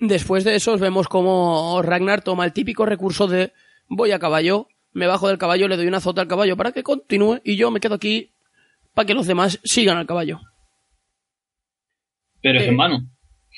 Después 0.00 0.44
de 0.44 0.54
eso 0.56 0.76
vemos 0.78 1.08
como 1.08 1.80
Ragnar 1.82 2.22
toma 2.22 2.46
el 2.46 2.52
típico 2.54 2.86
recurso 2.86 3.26
de 3.26 3.52
voy 3.86 4.12
a 4.12 4.18
caballo, 4.18 4.68
me 4.92 5.06
bajo 5.06 5.28
del 5.28 5.36
caballo, 5.36 5.68
le 5.68 5.76
doy 5.76 5.86
una 5.86 5.98
azota 5.98 6.22
al 6.22 6.28
caballo 6.28 6.56
para 6.56 6.72
que 6.72 6.82
continúe 6.82 7.40
y 7.44 7.56
yo 7.56 7.70
me 7.70 7.80
quedo 7.80 7.94
aquí 7.96 8.32
para 8.94 9.06
que 9.06 9.14
los 9.14 9.26
demás 9.26 9.60
sigan 9.62 9.98
al 9.98 10.06
caballo. 10.06 10.40
Pero 12.42 12.58
es 12.58 12.64
Eh, 12.64 12.68
en 12.68 12.76
vano, 12.76 13.06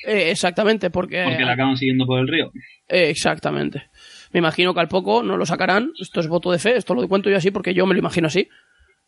Eh, 0.05 0.31
exactamente, 0.31 0.90
porque... 0.90 1.22
porque 1.24 1.44
la 1.44 1.52
acaban 1.52 1.76
siguiendo 1.76 2.07
por 2.07 2.18
el 2.18 2.26
río. 2.26 2.50
Eh, 2.88 3.09
exactamente. 3.09 3.90
Me 4.33 4.38
imagino 4.40 4.74
que 4.74 4.81
al 4.81 4.88
poco 4.88 5.22
no 5.22 5.37
lo 5.37 5.46
sacarán. 5.46 5.92
Esto 6.00 6.18
es 6.20 6.26
voto 6.26 6.50
de 6.50 6.59
fe, 6.59 6.76
esto 6.76 6.94
lo 6.94 7.07
cuento 7.07 7.31
yo 7.31 7.37
así 7.37 7.52
porque 7.52 7.72
yo 7.72 7.87
me 7.87 7.94
lo 7.94 8.00
imagino 8.00 8.26
así. 8.26 8.48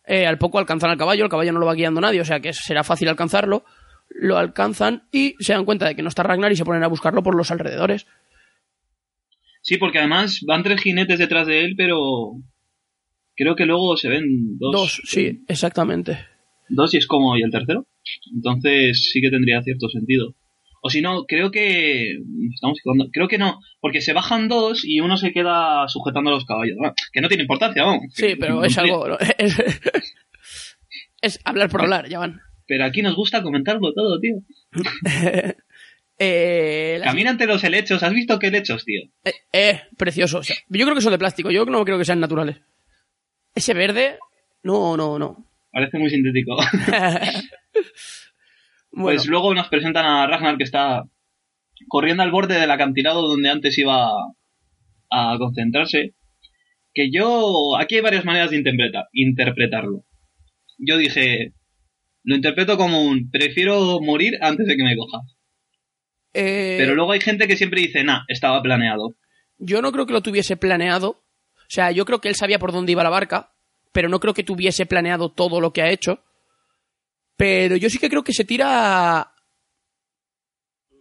Eh, 0.07 0.27
al 0.27 0.39
poco 0.39 0.59
alcanzan 0.59 0.91
al 0.91 0.99
caballo, 0.99 1.25
el 1.25 1.31
caballo 1.31 1.53
no 1.53 1.59
lo 1.59 1.67
va 1.67 1.75
guiando 1.75 2.01
nadie, 2.01 2.21
o 2.21 2.25
sea 2.25 2.39
que 2.39 2.53
será 2.53 2.85
fácil 2.85 3.09
alcanzarlo. 3.09 3.65
Lo 4.15 4.39
alcanzan 4.39 5.09
y 5.13 5.35
se 5.41 5.53
dan 5.53 5.65
cuenta 5.65 5.87
de 5.87 5.97
que 5.97 6.03
no 6.03 6.09
está 6.09 6.23
Ragnar 6.23 6.53
y 6.53 6.57
se 6.57 6.65
ponen 6.65 6.85
a 6.85 6.89
buscarlo 6.89 7.23
por 7.23 7.35
los 7.35 7.51
alrededores. 7.51 8.07
Sí, 9.63 9.77
porque 9.77 9.99
además 9.99 10.41
van 10.47 10.63
tres 10.63 10.81
jinetes 10.81 11.19
detrás 11.19 11.47
de 11.47 11.65
él, 11.65 11.75
pero 11.77 12.33
creo 13.35 13.57
que 13.57 13.67
luego 13.67 13.97
se 13.97 14.09
ven 14.09 14.59
dos. 14.59 14.73
Dos, 14.73 15.03
sí, 15.05 15.45
exactamente. 15.49 16.19
Dos 16.69 16.95
y 16.95 16.99
es 16.99 17.07
como, 17.07 17.37
¿y 17.37 17.43
el 17.43 17.51
tercero? 17.51 17.87
Entonces 18.33 19.11
sí 19.11 19.21
que 19.21 19.31
tendría 19.31 19.63
cierto 19.63 19.89
sentido. 19.89 20.35
O 20.87 20.91
si 20.91 21.01
no, 21.01 21.25
creo 21.25 21.51
que. 21.51 22.19
Estamos 22.55 22.79
jugando. 22.83 23.09
Creo 23.11 23.27
que 23.27 23.39
no, 23.39 23.59
porque 23.81 24.03
se 24.03 24.13
bajan 24.13 24.49
dos 24.49 24.85
y 24.85 25.01
uno 25.01 25.17
se 25.17 25.33
queda 25.33 25.89
sujetando 25.89 26.29
a 26.29 26.35
los 26.35 26.45
caballos. 26.45 26.77
Bueno, 26.77 26.95
que 27.11 27.23
no 27.23 27.29
tiene 27.29 27.45
importancia, 27.45 27.85
vamos. 27.85 28.03
Sí, 28.13 28.37
pero 28.39 28.63
es 28.65 28.77
algo. 28.77 29.17
Es, 29.39 29.57
es 31.23 31.41
hablar 31.47 31.71
por 31.71 31.81
hablar, 31.81 32.07
ya 32.11 32.19
van. 32.19 32.43
Pero 32.67 32.85
aquí 32.85 33.03
nos 33.03 33.15
gusta 33.17 33.43
comentarlo 33.43 33.93
todo, 33.93 34.19
tío. 34.21 34.37
Eh, 36.17 36.97
la- 37.01 37.07
Camina 37.07 37.31
ante 37.31 37.45
los 37.45 37.65
helechos. 37.65 38.03
¿Has 38.05 38.13
visto 38.15 38.39
qué 38.39 38.47
helechos, 38.47 38.85
tío? 38.85 39.01
eh, 39.25 39.33
eh, 39.53 39.81
precioso. 39.99 40.39
o 40.39 40.43
sea, 40.45 40.55
yo 40.69 40.85
creo 40.87 40.95
que 40.95 41.01
son 41.01 41.11
de 41.11 41.19
plástico, 41.19 41.51
yo 41.51 41.65
no 41.65 41.85
creo 41.85 41.99
que 41.99 42.05
sean 42.05 42.21
naturales. 42.21 42.61
Ese 43.53 43.75
verde, 43.75 44.19
no, 44.63 44.97
no, 44.97 45.19
no. 45.19 45.45
Parece 45.73 45.99
muy 45.99 46.11
sintético. 46.11 46.57
Bueno, 48.97 49.19
Pues 49.19 49.27
luego 49.27 49.53
nos 49.55 49.67
presentan 49.69 50.07
a 50.07 50.25
Ragnar 50.29 50.57
que 50.57 50.63
está 50.63 51.03
corriendo 51.89 52.23
al 52.23 52.31
borde 52.31 52.61
del 52.61 52.71
acantilado 52.71 53.27
donde 53.27 53.51
antes 53.51 53.77
iba 53.77 54.09
a 55.11 55.37
concentrarse. 55.39 56.15
Que 56.93 57.11
yo. 57.11 57.77
Aquí 57.77 57.97
hay 57.97 58.03
varias 58.03 58.25
maneras 58.25 58.51
de 58.51 58.59
interpreta- 58.59 59.09
interpretarlo. 59.13 60.05
Yo 60.79 60.97
dije. 60.97 61.55
Lo 62.25 62.35
interpreto 62.35 62.77
como 62.77 63.03
un. 63.03 63.31
Prefiero 63.31 64.01
morir 64.01 64.35
antes 64.41 64.67
de 64.67 64.77
que 64.77 64.83
me 64.83 64.97
coja. 64.97 65.19
eh, 66.33 66.77
Pero 66.79 66.95
luego 66.95 67.13
hay 67.13 67.21
gente 67.21 67.47
que 67.47 67.57
siempre 67.57 67.81
dice, 67.81 68.03
nah, 68.03 68.23
estaba 68.29 68.61
planeado. 68.63 69.15
yo 69.59 69.81
no 69.83 69.93
creo 69.93 70.07
que 70.07 70.13
lo 70.13 70.23
tuviese 70.23 70.57
planeado. 70.57 71.23
O 71.57 71.69
sea, 71.69 71.91
yo 71.93 72.05
creo 72.05 72.21
que 72.21 72.29
él 72.29 72.35
sabía 72.35 72.59
por 72.59 72.73
dónde 72.73 72.93
iba 72.93 73.03
la 73.03 73.11
barca, 73.11 73.53
pero 73.93 74.09
no 74.09 74.21
creo 74.21 74.35
que 74.35 74.43
tuviese 74.45 74.85
planeado 74.87 75.31
todo 75.31 75.61
lo 75.61 75.73
que 75.73 75.83
ha 75.83 75.91
hecho. 75.91 76.23
Pero 77.37 77.77
yo 77.77 77.89
sí 77.91 77.99
que 77.99 78.09
creo 78.11 78.23
que 78.25 78.33
se 78.33 78.45
tira. 78.45 79.33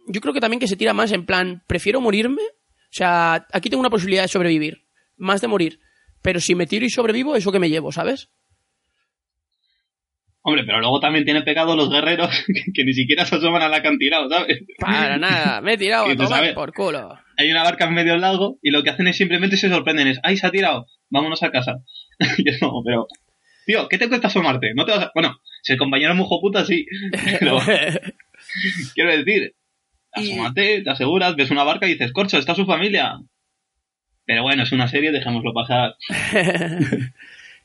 Yo 0.06 0.20
creo 0.20 0.34
que 0.34 0.40
también 0.40 0.60
que 0.60 0.68
se 0.68 0.76
tira 0.76 0.92
más 0.92 1.12
en 1.12 1.24
plan, 1.26 1.62
prefiero 1.66 2.00
morirme. 2.00 2.42
O 2.42 2.96
sea, 2.96 3.46
aquí 3.52 3.70
tengo 3.70 3.80
una 3.80 3.90
posibilidad 3.90 4.22
de 4.22 4.28
sobrevivir, 4.28 4.84
más 5.16 5.40
de 5.40 5.48
morir. 5.48 5.80
Pero 6.22 6.40
si 6.40 6.54
me 6.54 6.66
tiro 6.66 6.84
y 6.86 6.90
sobrevivo, 6.90 7.34
eso 7.36 7.50
que 7.52 7.58
me 7.58 7.68
llevo, 7.70 7.92
¿sabes? 7.92 8.28
Hombre, 10.46 10.64
pero 10.66 10.78
luego 10.80 11.00
también 11.00 11.24
tiene 11.24 11.40
pecado 11.40 11.74
los 11.74 11.90
guerreros 11.90 12.28
que, 12.46 12.70
que 12.72 12.84
ni 12.84 12.92
siquiera 12.92 13.24
se 13.24 13.36
asoman 13.36 13.62
al 13.62 13.72
acantilado, 13.72 14.28
¿sabes? 14.28 14.62
Para 14.78 15.16
nada, 15.16 15.62
me 15.62 15.72
he 15.72 15.78
tirado 15.78 16.04
a 16.10 16.14
tomar 16.14 16.28
sabes. 16.28 16.52
por 16.52 16.72
culo. 16.74 17.18
hay 17.38 17.50
una 17.50 17.62
barca 17.64 17.86
en 17.86 17.94
medio 17.94 18.12
del 18.12 18.20
lago 18.20 18.58
y 18.62 18.70
lo 18.70 18.82
que 18.82 18.90
hacen 18.90 19.06
es 19.06 19.16
simplemente 19.16 19.56
se 19.56 19.70
sorprenden 19.70 20.08
es, 20.08 20.20
¡ay, 20.22 20.36
se 20.36 20.46
ha 20.46 20.50
tirado! 20.50 20.86
Vámonos 21.08 21.42
a 21.42 21.50
casa. 21.50 21.78
y 22.38 22.44
yo 22.44 22.52
no, 22.60 22.82
pero... 22.84 23.06
Tío, 23.64 23.88
¿qué 23.88 23.96
te 23.96 24.08
cuesta 24.08 24.26
asomarte? 24.26 24.74
No 24.74 24.84
te 24.84 24.92
vas 24.92 25.04
a... 25.04 25.10
Bueno, 25.14 25.40
si 25.62 25.72
el 25.72 25.78
compañero 25.78 26.12
es 26.12 26.18
mujo 26.18 26.38
puta, 26.42 26.66
sí. 26.66 26.84
Pero, 27.40 27.58
quiero 28.94 29.16
decir, 29.16 29.54
asómate, 30.12 30.82
te 30.82 30.90
aseguras, 30.90 31.34
ves 31.36 31.50
una 31.50 31.64
barca 31.64 31.86
y 31.86 31.92
dices, 31.92 32.12
corcho, 32.12 32.36
está 32.36 32.54
su 32.54 32.66
familia. 32.66 33.16
Pero 34.26 34.42
bueno, 34.42 34.64
es 34.64 34.72
una 34.72 34.88
serie, 34.88 35.12
dejémoslo 35.12 35.54
pasar. 35.54 35.94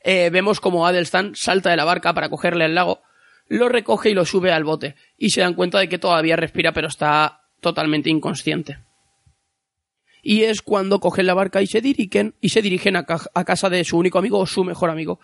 Eh, 0.02 0.30
vemos 0.30 0.60
como 0.60 0.86
Adelstan 0.86 1.34
salta 1.34 1.70
de 1.70 1.76
la 1.76 1.84
barca 1.84 2.14
para 2.14 2.30
cogerle 2.30 2.64
al 2.64 2.74
lago, 2.74 3.02
lo 3.48 3.68
recoge 3.68 4.10
y 4.10 4.14
lo 4.14 4.24
sube 4.24 4.52
al 4.52 4.64
bote, 4.64 4.94
y 5.16 5.30
se 5.30 5.42
dan 5.42 5.54
cuenta 5.54 5.78
de 5.78 5.88
que 5.88 5.98
todavía 5.98 6.36
respira 6.36 6.72
pero 6.72 6.88
está 6.88 7.42
totalmente 7.60 8.10
inconsciente. 8.10 8.78
Y 10.22 10.42
es 10.42 10.62
cuando 10.62 11.00
cogen 11.00 11.26
la 11.26 11.34
barca 11.34 11.62
y 11.62 11.66
se 11.66 11.80
dirigen, 11.80 12.34
y 12.40 12.50
se 12.50 12.62
dirigen 12.62 12.96
a, 12.96 13.06
a 13.34 13.44
casa 13.44 13.70
de 13.70 13.84
su 13.84 13.98
único 13.98 14.18
amigo 14.18 14.38
o 14.38 14.46
su 14.46 14.64
mejor 14.64 14.90
amigo, 14.90 15.20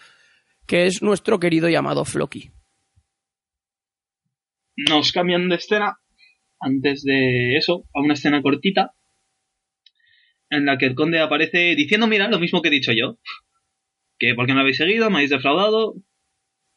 que 0.67 0.87
es 0.87 1.03
nuestro 1.03 1.39
querido 1.39 1.69
llamado 1.69 2.05
Floki. 2.05 2.51
Nos 4.77 5.13
cambian 5.13 5.49
de 5.49 5.57
escena, 5.57 6.01
antes 6.61 7.03
de 7.03 7.57
eso, 7.57 7.85
a 7.95 8.01
una 8.01 8.15
escena 8.15 8.43
cortita, 8.43 8.95
en 10.51 10.67
la 10.67 10.79
que 10.79 10.87
el 10.87 10.95
conde 10.95 11.21
aparece 11.21 11.75
diciendo, 11.75 12.07
mira, 12.07 12.29
lo 12.29 12.39
mismo 12.39 12.63
que 12.63 12.69
he 12.69 12.73
dicho 12.73 12.93
yo. 12.93 13.19
Que 14.19 14.35
porque 14.35 14.55
no 14.55 14.61
habéis 14.61 14.79
seguido, 14.79 15.11
me 15.11 15.17
habéis 15.17 15.31
defraudado. 15.31 15.95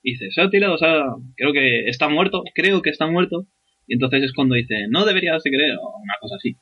Y 0.04 0.14
dice, 0.14 0.30
tirado, 0.52 0.76
o 0.76 0.78
sea, 0.78 1.04
creo 1.36 1.54
que 1.54 1.88
está 1.90 2.10
muerto, 2.10 2.44
creo 2.56 2.82
que 2.82 2.90
está 2.90 3.08
muerto. 3.08 3.48
Y 3.88 3.96
entonces 3.96 4.24
es 4.24 4.34
cuando 4.34 4.56
dice, 4.56 4.88
no 4.90 5.06
deberías 5.06 5.44
de 5.44 5.50
creer, 5.52 5.76
o 5.82 5.98
una 6.02 6.14
cosa 6.22 6.36
así. 6.38 6.56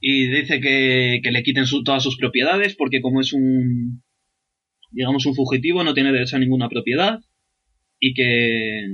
Y 0.00 0.28
dice 0.28 0.60
que, 0.60 1.20
que 1.22 1.30
le 1.32 1.42
quiten 1.42 1.66
su- 1.66 1.82
todas 1.82 2.02
sus 2.02 2.16
propiedades, 2.16 2.76
porque 2.76 3.00
como 3.00 3.20
es 3.20 3.32
un, 3.32 4.02
digamos, 4.92 5.26
un 5.26 5.34
fugitivo, 5.34 5.84
no 5.84 5.94
tiene 5.94 6.12
derecho 6.12 6.36
a 6.36 6.40
ninguna 6.40 6.68
propiedad. 6.68 7.20
Y 8.00 8.14
que, 8.14 8.86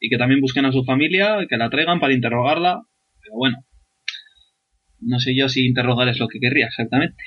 y 0.00 0.10
que 0.10 0.18
también 0.18 0.40
busquen 0.40 0.66
a 0.66 0.72
su 0.72 0.84
familia, 0.84 1.46
que 1.48 1.56
la 1.56 1.70
traigan 1.70 2.00
para 2.00 2.14
interrogarla. 2.14 2.82
Pero 3.22 3.34
bueno, 3.36 3.56
no 5.00 5.18
sé 5.20 5.36
yo 5.36 5.48
si 5.48 5.66
interrogar 5.66 6.08
es 6.08 6.18
lo 6.18 6.28
que 6.28 6.40
querría 6.40 6.66
exactamente. 6.66 7.22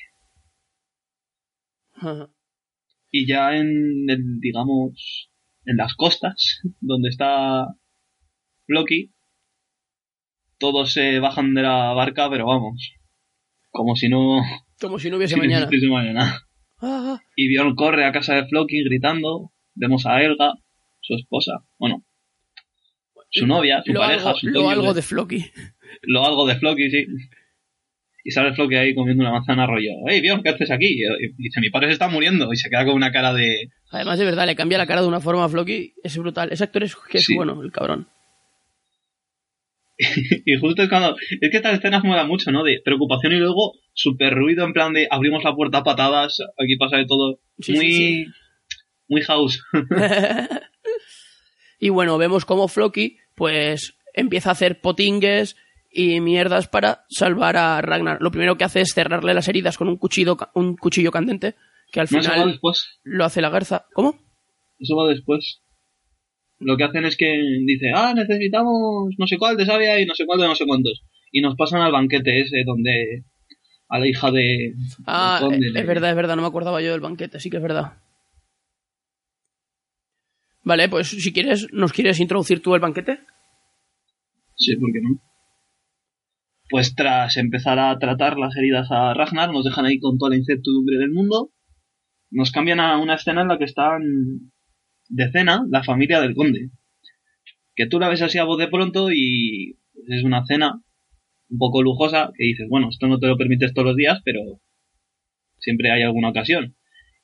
Y 3.18 3.26
ya 3.26 3.56
en, 3.56 4.06
el, 4.10 4.40
digamos, 4.40 5.32
en 5.66 5.78
las 5.78 5.96
costas, 5.96 6.62
donde 6.82 7.10
está 7.10 7.66
Loki, 8.68 9.12
todos 10.60 10.94
se 10.94 11.18
bajan 11.18 11.56
de 11.56 11.64
la 11.64 11.94
barca, 11.94 12.30
pero 12.30 12.46
vamos, 12.46 12.94
como 13.72 13.96
si 13.96 14.08
no 14.08 14.44
Como 14.80 15.00
si 15.00 15.10
no 15.10 15.18
hubiese 15.18 15.34
si 15.34 15.40
mañana. 15.40 15.68
mañana. 15.90 16.42
Ah, 16.80 17.20
Y 17.36 17.48
Bjorn 17.50 17.74
corre 17.74 18.06
a 18.06 18.12
casa 18.12 18.36
de 18.36 18.48
Floki 18.48 18.84
gritando. 18.84 19.52
Vemos 19.74 20.06
a 20.06 20.22
Elga, 20.22 20.54
su 21.02 21.16
esposa, 21.16 21.66
bueno, 21.80 22.06
su 23.32 23.48
novia, 23.48 23.82
su 23.84 23.94
lo 23.94 24.00
pareja, 24.02 24.30
algo, 24.30 24.40
su 24.40 24.48
lo 24.50 24.70
algo 24.70 24.94
de 24.94 25.02
Floki. 25.02 25.44
lo 26.04 26.24
algo 26.24 26.46
de 26.46 26.56
Floki, 26.56 26.92
sí. 26.92 27.08
Y 28.28 28.32
sale 28.32 28.54
Floki 28.54 28.76
ahí 28.76 28.94
comiendo 28.94 29.24
una 29.24 29.32
manzana 29.32 29.66
rollo. 29.66 29.90
¡Hey, 30.06 30.20
Bjorn, 30.20 30.44
qué 30.44 30.50
haces 30.50 30.70
aquí! 30.70 31.00
Y 31.02 31.32
dice, 31.42 31.62
mi 31.62 31.70
padre 31.70 31.88
se 31.88 31.94
está 31.94 32.10
muriendo. 32.10 32.52
Y 32.52 32.58
se 32.58 32.70
queda 32.70 32.84
con 32.84 32.96
una 32.96 33.10
cara 33.10 33.34
de... 33.34 33.70
Además, 33.90 34.20
de 34.20 34.26
verdad, 34.26 34.46
le 34.46 34.58
cambia 34.58 34.78
la 34.78 34.86
cara 34.86 35.02
de 35.02 35.08
una 35.08 35.22
forma 35.22 35.46
a 35.46 35.48
Floki. 35.48 35.94
Es 36.04 36.18
brutal. 36.18 36.50
Ese 36.52 36.66
actor 36.66 36.84
es 36.84 36.94
que 37.10 37.20
es 37.20 37.24
Sí. 37.24 37.36
bueno, 37.36 37.64
el 37.64 37.72
cabrón. 37.72 38.10
y 39.98 40.58
justo 40.60 40.84
es 40.84 40.90
cuando... 40.90 41.16
Es 41.40 41.50
que 41.50 41.56
estas 41.56 41.76
escenas 41.78 42.04
molan 42.04 42.28
mucho, 42.28 42.52
¿no? 42.52 42.66
De 42.66 42.82
preocupación 42.84 43.32
y 43.32 43.38
luego 43.38 43.76
súper 43.94 44.34
ruido 44.34 44.66
en 44.66 44.74
plan 44.74 44.92
de 44.92 45.08
abrimos 45.10 45.46
la 45.46 45.56
puerta 45.56 45.78
a 45.78 45.84
patadas, 45.86 46.36
aquí 46.62 46.76
pasa 46.76 46.98
de 46.98 47.06
todo. 47.06 47.40
Sí, 47.60 47.76
muy... 47.76 47.92
sí. 47.94 48.26
Muy 49.08 49.22
house. 49.22 49.64
y 51.80 51.88
bueno, 51.88 52.18
vemos 52.18 52.44
como 52.44 52.68
Floki, 52.68 53.20
pues, 53.36 53.94
empieza 54.14 54.50
a 54.50 54.52
hacer 54.52 54.82
potingues 54.82 55.56
y 55.98 56.22
mierdas 56.22 56.68
para 56.68 57.06
salvar 57.10 57.58
a 57.58 57.82
Ragnar. 57.82 58.20
Lo 58.22 58.30
primero 58.30 58.56
que 58.56 58.64
hace 58.64 58.82
es 58.82 58.94
cerrarle 58.94 59.34
las 59.34 59.48
heridas 59.48 59.80
con 59.80 59.88
un 59.88 59.98
cuchillo, 59.98 60.38
un 60.54 60.78
cuchillo 60.78 61.10
candente, 61.10 61.56
que 61.92 62.00
al 62.00 62.08
no, 62.12 62.22
final 62.22 62.52
después. 62.52 63.00
lo 63.04 63.26
hace 63.26 63.42
la 63.42 63.50
garza. 63.50 63.88
¿Cómo? 63.94 64.16
Eso 64.78 64.96
va 64.96 65.10
después. 65.10 65.64
Lo 66.60 66.78
que 66.78 66.84
hacen 66.84 67.04
es 67.06 67.18
que 67.18 67.36
dice, 67.66 67.88
ah, 67.96 68.14
necesitamos 68.16 69.16
no 69.18 69.26
sé 69.26 69.40
cuál 69.40 69.58
de 69.58 69.66
sabia 69.66 70.00
y 70.00 70.06
no 70.06 70.14
sé 70.14 70.28
cuál 70.28 70.40
de 70.40 70.48
no 70.48 70.54
sé 70.54 70.68
cuántos. 70.68 71.04
Y 71.32 71.42
nos 71.42 71.56
pasan 71.56 71.82
al 71.82 71.92
banquete 71.92 72.42
ese 72.42 72.64
donde 72.64 73.24
a 73.90 73.98
la 73.98 74.08
hija 74.08 74.30
de... 74.30 74.76
Ah, 75.08 75.40
conde 75.42 75.68
es 75.74 75.88
verdad, 75.88 76.12
es 76.12 76.16
verdad, 76.16 76.36
no 76.36 76.44
me 76.44 76.48
acordaba 76.48 76.80
yo 76.80 76.92
del 76.92 77.02
banquete, 77.02 77.40
sí 77.40 77.50
que 77.50 77.58
es 77.58 77.64
verdad. 77.64 77.98
Vale, 80.64 80.90
pues 80.90 81.08
si 81.08 81.34
quieres, 81.34 81.68
¿nos 81.72 81.92
quieres 81.92 82.20
introducir 82.20 82.62
tú 82.62 82.76
el 82.76 82.82
banquete? 82.82 83.20
Sí, 84.56 84.76
¿por 84.76 84.92
qué 84.92 85.00
no? 85.02 85.20
Pues 86.70 86.96
tras 86.96 87.38
empezar 87.38 87.80
a 87.80 87.98
tratar 87.98 88.38
las 88.38 88.56
heridas 88.58 88.92
a 88.92 89.14
Ragnar, 89.14 89.52
nos 89.52 89.64
dejan 89.64 89.86
ahí 89.86 90.00
con 90.00 90.18
toda 90.18 90.32
la 90.32 90.38
incertidumbre 90.38 90.98
del 90.98 91.12
mundo. 91.12 91.52
Nos 92.30 92.52
cambian 92.52 92.80
a 92.80 92.98
una 92.98 93.16
escena 93.16 93.42
en 93.42 93.48
la 93.48 93.58
que 93.58 93.64
están 93.64 94.02
de 95.10 95.32
cena 95.32 95.66
la 95.70 95.84
familia 95.84 96.20
del 96.20 96.36
conde. 96.36 96.72
Que 97.76 97.88
tú 97.88 98.00
la 98.00 98.10
ves 98.10 98.22
así 98.22 98.38
a 98.38 98.44
voz 98.44 98.60
de 98.60 98.68
pronto 98.68 99.12
y 99.12 99.78
es 100.08 100.24
una 100.24 100.46
cena 100.46 100.82
un 101.50 101.58
poco 101.58 101.82
lujosa 101.82 102.32
que 102.36 102.44
dices, 102.44 102.68
bueno, 102.70 102.90
esto 102.90 103.08
no 103.08 103.20
te 103.20 103.28
lo 103.28 103.38
permites 103.38 103.74
todos 103.74 103.88
los 103.88 103.96
días, 103.96 104.20
pero 104.26 104.42
siempre 105.60 105.92
hay 105.92 106.02
alguna 106.02 106.30
ocasión. 106.30 106.76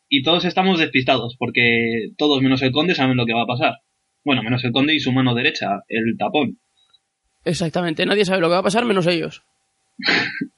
Y 0.08 0.24
todos 0.24 0.46
estamos 0.46 0.80
despistados, 0.80 1.36
porque 1.38 2.12
todos 2.18 2.42
menos 2.42 2.62
el 2.62 2.72
conde 2.72 2.96
saben 2.96 3.18
lo 3.18 3.26
que 3.26 3.34
va 3.34 3.44
a 3.44 3.48
pasar. 3.48 3.74
Bueno, 4.24 4.44
menos 4.44 4.64
el 4.64 4.72
conde 4.72 4.94
y 4.94 5.00
su 5.00 5.12
mano 5.12 5.34
derecha, 5.34 5.82
el 5.88 6.16
tapón. 6.18 6.60
Exactamente, 7.46 8.06
nadie 8.06 8.26
sabe 8.26 8.42
lo 8.42 8.48
que 8.48 8.54
va 8.54 8.60
a 8.60 8.64
pasar 8.64 8.86
menos 8.86 9.08
ellos. 9.08 9.44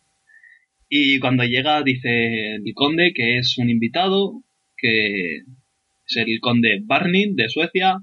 Y 0.87 1.19
cuando 1.19 1.43
llega 1.43 1.81
dice 1.83 2.55
el 2.55 2.73
conde 2.75 3.11
que 3.13 3.39
es 3.39 3.57
un 3.57 3.69
invitado, 3.69 4.43
que 4.77 5.37
es 5.37 6.15
el 6.15 6.39
conde 6.39 6.79
Barney 6.83 7.33
de 7.33 7.49
Suecia. 7.49 7.97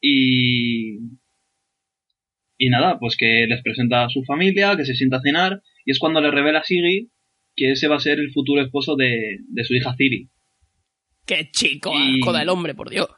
Y... 0.00 0.98
Y 2.58 2.68
nada, 2.68 2.98
pues 2.98 3.16
que 3.16 3.46
les 3.48 3.62
presenta 3.62 4.04
a 4.04 4.10
su 4.10 4.22
familia, 4.22 4.76
que 4.76 4.84
se 4.84 4.94
sienta 4.94 5.16
a 5.16 5.22
cenar, 5.22 5.62
y 5.86 5.92
es 5.92 5.98
cuando 5.98 6.20
le 6.20 6.30
revela 6.30 6.58
a 6.58 6.62
Siggy 6.64 7.10
que 7.56 7.72
ese 7.72 7.88
va 7.88 7.96
a 7.96 8.00
ser 8.00 8.20
el 8.20 8.30
futuro 8.32 8.62
esposo 8.62 8.94
de, 8.96 9.38
de 9.48 9.64
su 9.64 9.74
hija 9.74 9.94
Ciri. 9.96 10.28
¡Qué 11.26 11.50
chico! 11.50 11.90
Y- 11.94 12.20
Joda 12.20 12.42
el 12.42 12.50
hombre, 12.50 12.74
por 12.74 12.90
Dios. 12.90 13.08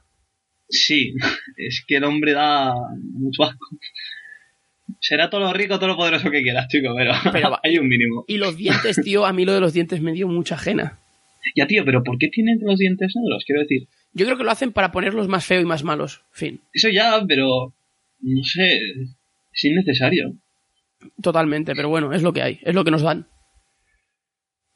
Sí, 0.73 1.15
es 1.57 1.85
que 1.87 1.97
el 1.97 2.05
hombre 2.05 2.33
da 2.33 2.75
mucho 3.13 3.45
asco. 3.45 3.67
Será 5.01 5.29
todo 5.29 5.43
lo 5.43 5.53
rico, 5.53 5.77
todo 5.77 5.89
lo 5.89 5.97
poderoso 5.97 6.31
que 6.31 6.43
quieras, 6.43 6.69
chico, 6.69 6.95
pero, 6.97 7.13
hay 7.63 7.79
un 7.79 7.89
mínimo. 7.89 8.25
Y 8.27 8.39
los 8.39 8.57
dientes, 8.57 8.97
tío, 9.05 9.27
a 9.27 9.33
mí 9.33 9.45
lo 9.45 9.53
de 9.53 9.61
los 9.61 9.75
dientes 9.75 10.01
me 10.01 10.13
dio 10.13 10.29
mucha 10.29 10.55
ajena. 10.55 10.99
Ya, 11.55 11.67
tío, 11.67 11.85
pero 11.85 12.03
¿por 12.03 12.19
qué 12.19 12.29
tienen 12.29 12.59
los 12.63 12.79
dientes 12.79 13.13
negros? 13.15 13.45
Quiero 13.47 13.63
decir, 13.63 13.89
Yo 14.15 14.25
creo 14.25 14.39
que 14.39 14.45
lo 14.45 14.51
hacen 14.51 14.73
para 14.73 14.93
ponerlos 14.93 15.29
más 15.29 15.45
feos 15.45 15.63
y 15.63 15.67
más 15.67 15.85
malos. 15.85 16.23
Fin. 16.31 16.61
eso 16.73 16.89
ya, 16.89 17.23
pero 17.29 17.75
no 18.21 18.45
sé, 18.45 18.79
es 19.53 19.65
innecesario. 19.65 20.37
Totalmente, 21.21 21.75
pero 21.75 21.89
bueno, 21.89 22.13
es 22.13 22.23
lo 22.23 22.33
que 22.33 22.43
hay, 22.43 22.61
es 22.63 22.75
lo 22.75 22.85
que 22.85 22.93
nos 22.93 23.03
dan. 23.03 23.27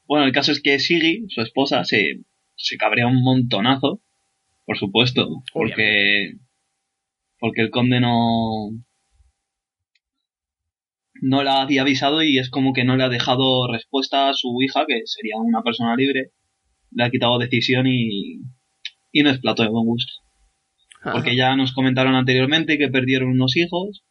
Bueno, 0.05 0.25
el 0.25 0.31
caso 0.31 0.51
es 0.51 0.61
que 0.61 0.77
Siggy, 0.77 1.25
su 1.29 1.41
esposa, 1.41 1.83
se, 1.85 2.21
se 2.55 2.77
cabrea 2.77 3.07
un 3.07 3.23
montonazo, 3.23 4.01
por 4.67 4.77
supuesto, 4.77 5.43
porque, 5.53 6.33
porque 7.39 7.61
el 7.61 7.69
conde 7.69 8.01
no, 8.01 8.69
no 11.21 11.43
la 11.43 11.61
había 11.61 11.83
avisado 11.83 12.21
y 12.21 12.37
es 12.37 12.49
como 12.49 12.73
que 12.73 12.83
no 12.83 12.97
le 12.97 13.05
ha 13.05 13.09
dejado 13.09 13.71
respuesta 13.71 14.27
a 14.27 14.33
su 14.33 14.61
hija, 14.61 14.85
que 14.85 15.03
sería 15.05 15.37
una 15.37 15.63
persona 15.63 15.95
libre, 15.95 16.31
le 16.91 17.03
ha 17.05 17.09
quitado 17.09 17.39
decisión 17.39 17.87
y, 17.87 18.41
y 19.13 19.23
no 19.23 19.29
es 19.29 19.39
plato 19.39 19.63
de 19.63 19.69
buen 19.69 19.85
gusto. 19.85 20.11
Ajá. 20.99 21.13
Porque 21.13 21.37
ya 21.37 21.55
nos 21.55 21.71
comentaron 21.71 22.15
anteriormente 22.15 22.77
que 22.77 22.89
perdieron 22.89 23.29
unos 23.29 23.55
hijos 23.55 24.03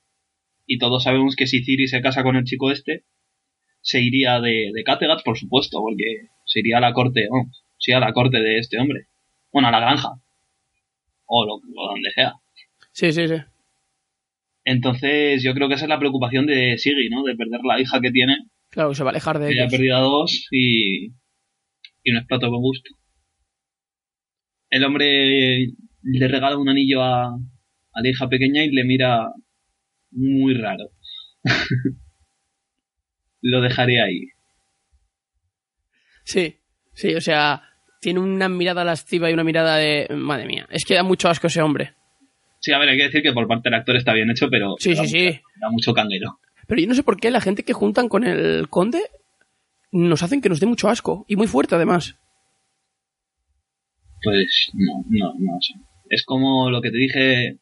y 0.65 0.79
todos 0.79 1.03
sabemos 1.05 1.37
que 1.37 1.47
si 1.47 1.65
Ciri 1.65 1.87
se 1.87 2.01
casa 2.01 2.23
con 2.23 2.35
el 2.37 2.45
chico 2.45 2.71
este, 2.71 3.05
se 3.83 4.01
iría 4.01 4.41
de, 4.41 4.71
de 4.73 4.85
Kattegat, 4.85 5.23
por 5.23 5.37
supuesto, 5.37 5.81
porque 5.83 6.29
se 6.47 6.61
iría 6.61 6.79
a 6.79 6.81
la 6.81 6.95
corte, 6.95 7.29
oh, 7.31 7.45
sí, 7.77 7.93
a 7.93 8.01
la 8.01 8.15
corte 8.15 8.41
de 8.41 8.59
este 8.59 8.79
hombre. 8.79 9.09
Bueno, 9.53 9.69
a 9.69 9.71
la 9.71 9.81
granja. 9.81 10.15
O, 11.27 11.45
lo, 11.45 11.55
o 11.55 11.89
donde 11.91 12.11
sea. 12.13 12.35
Sí, 12.93 13.13
sí, 13.13 13.29
sí. 13.29 13.37
Entonces, 14.65 15.43
yo 15.43 15.55
creo 15.55 15.69
que 15.69 15.75
esa 15.75 15.85
es 15.85 15.89
la 15.89 15.99
preocupación 15.99 16.47
de 16.47 16.77
Siggy, 16.79 17.09
¿no? 17.09 17.23
De 17.23 17.37
perder 17.37 17.61
la 17.65 17.81
hija 17.81 18.01
que 18.01 18.11
tiene, 18.11 18.37
Claro, 18.71 18.95
se 18.95 19.05
va 19.05 19.11
a 19.11 19.13
alejar 19.13 19.39
de 19.39 19.55
ya 19.55 19.65
ha 19.65 19.69
perdido 19.69 19.97
a 19.97 20.01
dos 20.01 20.49
y, 20.51 21.07
y 22.03 22.13
no 22.13 22.19
es 22.21 22.27
plato 22.27 22.51
con 22.51 22.61
gusto. 22.61 22.91
El 24.69 24.85
hombre 24.85 25.69
le 26.03 26.29
regala 26.29 26.59
un 26.59 26.69
anillo 26.69 27.03
a, 27.03 27.27
a 27.27 28.01
la 28.03 28.09
hija 28.09 28.29
pequeña 28.29 28.65
y 28.65 28.71
le 28.71 28.85
mira 28.85 29.33
muy 30.11 30.55
raro. 30.55 30.91
Lo 33.41 33.61
dejaré 33.61 34.03
ahí. 34.03 34.21
Sí, 36.25 36.57
sí, 36.93 37.15
o 37.15 37.21
sea, 37.21 37.63
tiene 38.01 38.21
una 38.21 38.49
mirada 38.49 38.85
lasciva 38.85 39.31
y 39.31 39.35
una 39.35 39.45
mirada 39.45 39.77
de... 39.77 40.07
Madre 40.15 40.47
mía, 40.47 40.67
es 40.71 40.85
que 40.85 40.95
da 40.95 41.03
mucho 41.03 41.29
asco 41.29 41.47
ese 41.47 41.63
hombre. 41.63 41.95
Sí, 42.61 42.73
a 42.73 42.79
ver, 42.79 42.89
hay 42.89 42.97
que 42.97 43.05
decir 43.05 43.23
que 43.23 43.33
por 43.33 43.47
parte 43.47 43.69
del 43.69 43.79
actor 43.79 43.97
está 43.97 44.13
bien 44.13 44.31
hecho, 44.31 44.49
pero 44.51 44.75
Sí, 44.79 44.95
da 44.95 45.05
sí, 45.07 45.17
mucho- 45.25 45.33
sí. 45.35 45.41
da 45.61 45.71
mucho 45.71 45.95
canguero. 45.95 46.39
Pero 46.67 46.81
yo 46.81 46.89
no 46.89 46.95
sé 46.95 47.03
por 47.03 47.17
qué 47.21 47.31
la 47.31 47.41
gente 47.41 47.63
que 47.63 47.73
juntan 47.73 48.09
con 48.09 48.25
el 48.25 48.69
conde 48.69 49.03
nos 49.93 50.23
hacen 50.23 50.41
que 50.41 50.49
nos 50.49 50.59
dé 50.61 50.67
mucho 50.67 50.89
asco. 50.89 51.25
Y 51.29 51.37
muy 51.37 51.47
fuerte, 51.47 51.75
además. 51.77 52.17
Pues 54.23 54.71
no, 54.75 55.05
no, 55.09 55.35
no 55.39 55.59
sé. 55.61 55.75
Es 56.09 56.25
como 56.25 56.71
lo 56.71 56.81
que 56.81 56.91
te 56.91 56.97
dije 56.99 57.59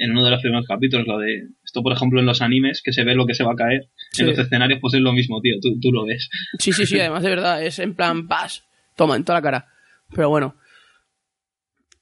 en 0.00 0.10
uno 0.12 0.24
de 0.24 0.30
los 0.30 0.40
primeros 0.40 0.66
capítulos, 0.66 1.06
lo 1.08 1.18
de 1.18 1.48
esto, 1.64 1.82
por 1.82 1.92
ejemplo, 1.92 2.20
en 2.20 2.26
los 2.26 2.40
animes, 2.40 2.82
que 2.82 2.92
se 2.92 3.02
ve 3.02 3.14
lo 3.16 3.26
que 3.26 3.34
se 3.34 3.42
va 3.42 3.52
a 3.52 3.56
caer. 3.56 3.88
Sí. 4.12 4.22
En 4.22 4.28
los 4.28 4.38
escenarios, 4.38 4.78
pues 4.80 4.94
es 4.94 5.00
lo 5.00 5.12
mismo, 5.12 5.40
tío. 5.40 5.54
Tú, 5.60 5.78
tú 5.80 5.90
lo 5.92 6.04
ves. 6.06 6.28
Sí, 6.60 6.72
sí, 6.72 6.86
sí, 6.86 7.00
además 7.00 7.24
de 7.24 7.30
verdad, 7.30 7.62
es 7.64 7.78
en 7.80 7.94
plan, 7.96 8.28
paz, 8.28 8.64
toma, 8.98 9.16
en 9.16 9.24
toda 9.24 9.38
la 9.38 9.42
cara. 9.42 9.72
Pero 10.10 10.28
bueno. 10.28 10.56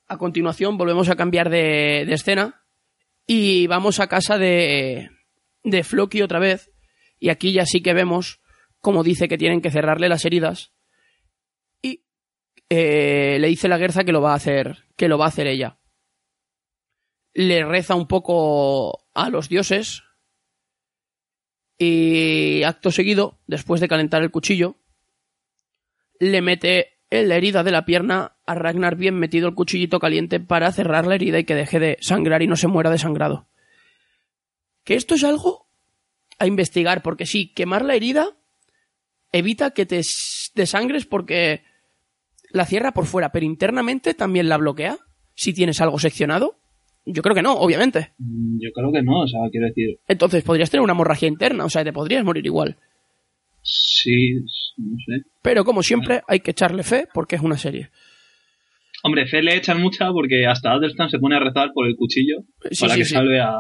A 0.08 0.18
continuación 0.18 0.78
volvemos 0.78 1.08
a 1.08 1.16
cambiar 1.16 1.50
de, 1.50 2.04
de 2.06 2.12
escena 2.12 2.64
y 3.26 3.66
vamos 3.66 4.00
a 4.00 4.06
casa 4.06 4.38
de, 4.38 5.10
de 5.62 5.84
Floki 5.84 6.22
otra 6.22 6.38
vez. 6.38 6.72
Y 7.18 7.28
aquí 7.28 7.52
ya 7.52 7.66
sí 7.66 7.82
que 7.82 7.94
vemos 7.94 8.40
cómo 8.80 9.02
dice 9.02 9.28
que 9.28 9.38
tienen 9.38 9.60
que 9.60 9.70
cerrarle 9.70 10.08
las 10.08 10.24
heridas. 10.24 10.72
Y 11.82 12.04
eh, 12.68 13.38
le 13.40 13.48
dice 13.48 13.68
la 13.68 13.78
Gerza 13.78 14.04
que 14.04 14.12
lo 14.12 14.22
va 14.22 14.32
a 14.32 14.36
hacer, 14.36 14.84
que 14.96 15.08
lo 15.08 15.18
va 15.18 15.24
a 15.24 15.28
hacer 15.28 15.48
ella. 15.48 15.78
Le 17.34 17.64
reza 17.64 17.94
un 17.94 18.06
poco 18.06 19.08
a 19.12 19.28
los 19.28 19.48
dioses 19.48 20.04
y 21.78 22.62
acto 22.62 22.90
seguido, 22.90 23.40
después 23.46 23.80
de 23.80 23.88
calentar 23.88 24.22
el 24.22 24.30
cuchillo, 24.30 24.76
le 26.20 26.42
mete 26.42 26.98
en 27.10 27.28
la 27.28 27.36
herida 27.36 27.62
de 27.62 27.70
la 27.70 27.84
pierna 27.84 28.36
a 28.46 28.54
Ragnar 28.54 28.96
bien 28.96 29.14
metido 29.18 29.48
el 29.48 29.54
cuchillito 29.54 29.98
caliente 29.98 30.40
para 30.40 30.72
cerrar 30.72 31.06
la 31.06 31.14
herida 31.14 31.38
y 31.38 31.44
que 31.44 31.54
deje 31.54 31.78
de 31.78 31.98
sangrar 32.00 32.42
y 32.42 32.46
no 32.46 32.56
se 32.56 32.68
muera 32.68 32.90
desangrado. 32.90 33.48
Que 34.84 34.94
esto 34.94 35.14
es 35.14 35.24
algo 35.24 35.66
a 36.38 36.46
investigar, 36.46 37.02
porque 37.02 37.26
sí, 37.26 37.52
quemar 37.52 37.84
la 37.84 37.94
herida 37.94 38.36
evita 39.32 39.70
que 39.70 39.86
te 39.86 40.02
desangres 40.54 41.06
porque 41.06 41.62
la 42.50 42.64
cierra 42.64 42.92
por 42.92 43.06
fuera, 43.06 43.32
pero 43.32 43.46
internamente 43.46 44.14
también 44.14 44.48
la 44.48 44.56
bloquea 44.56 44.98
si 45.34 45.52
tienes 45.52 45.80
algo 45.80 45.98
seccionado. 45.98 46.58
Yo 47.04 47.22
creo 47.22 47.34
que 47.34 47.42
no, 47.42 47.54
obviamente. 47.54 48.14
Mm, 48.18 48.58
Yo 48.60 48.70
creo 48.74 48.92
que 48.92 49.02
no, 49.02 49.20
o 49.22 49.28
sea, 49.28 49.40
quiero 49.50 49.66
decir, 49.66 50.00
Entonces 50.08 50.42
podrías 50.42 50.70
tener 50.70 50.82
una 50.82 50.92
hemorragia 50.92 51.28
interna, 51.28 51.64
o 51.64 51.70
sea, 51.70 51.84
te 51.84 51.92
podrías 51.92 52.24
morir 52.24 52.44
igual. 52.44 52.78
Sí, 53.66 54.34
no 54.76 54.96
sé. 55.04 55.22
Pero 55.42 55.64
como 55.64 55.82
siempre, 55.82 56.22
hay 56.28 56.40
que 56.40 56.52
echarle 56.52 56.82
fe 56.82 57.08
porque 57.12 57.36
es 57.36 57.42
una 57.42 57.58
serie. 57.58 57.90
Hombre, 59.02 59.26
fe 59.26 59.42
le 59.42 59.56
echan 59.56 59.80
mucha 59.80 60.10
porque 60.12 60.46
hasta 60.46 60.72
Adelstan 60.72 61.10
se 61.10 61.18
pone 61.18 61.36
a 61.36 61.40
rezar 61.40 61.70
por 61.74 61.86
el 61.86 61.96
cuchillo 61.96 62.38
Sí, 62.70 62.80
para 62.80 62.94
sí, 62.94 63.00
que 63.00 63.04
sí. 63.04 63.14
salve 63.14 63.40
a, 63.40 63.50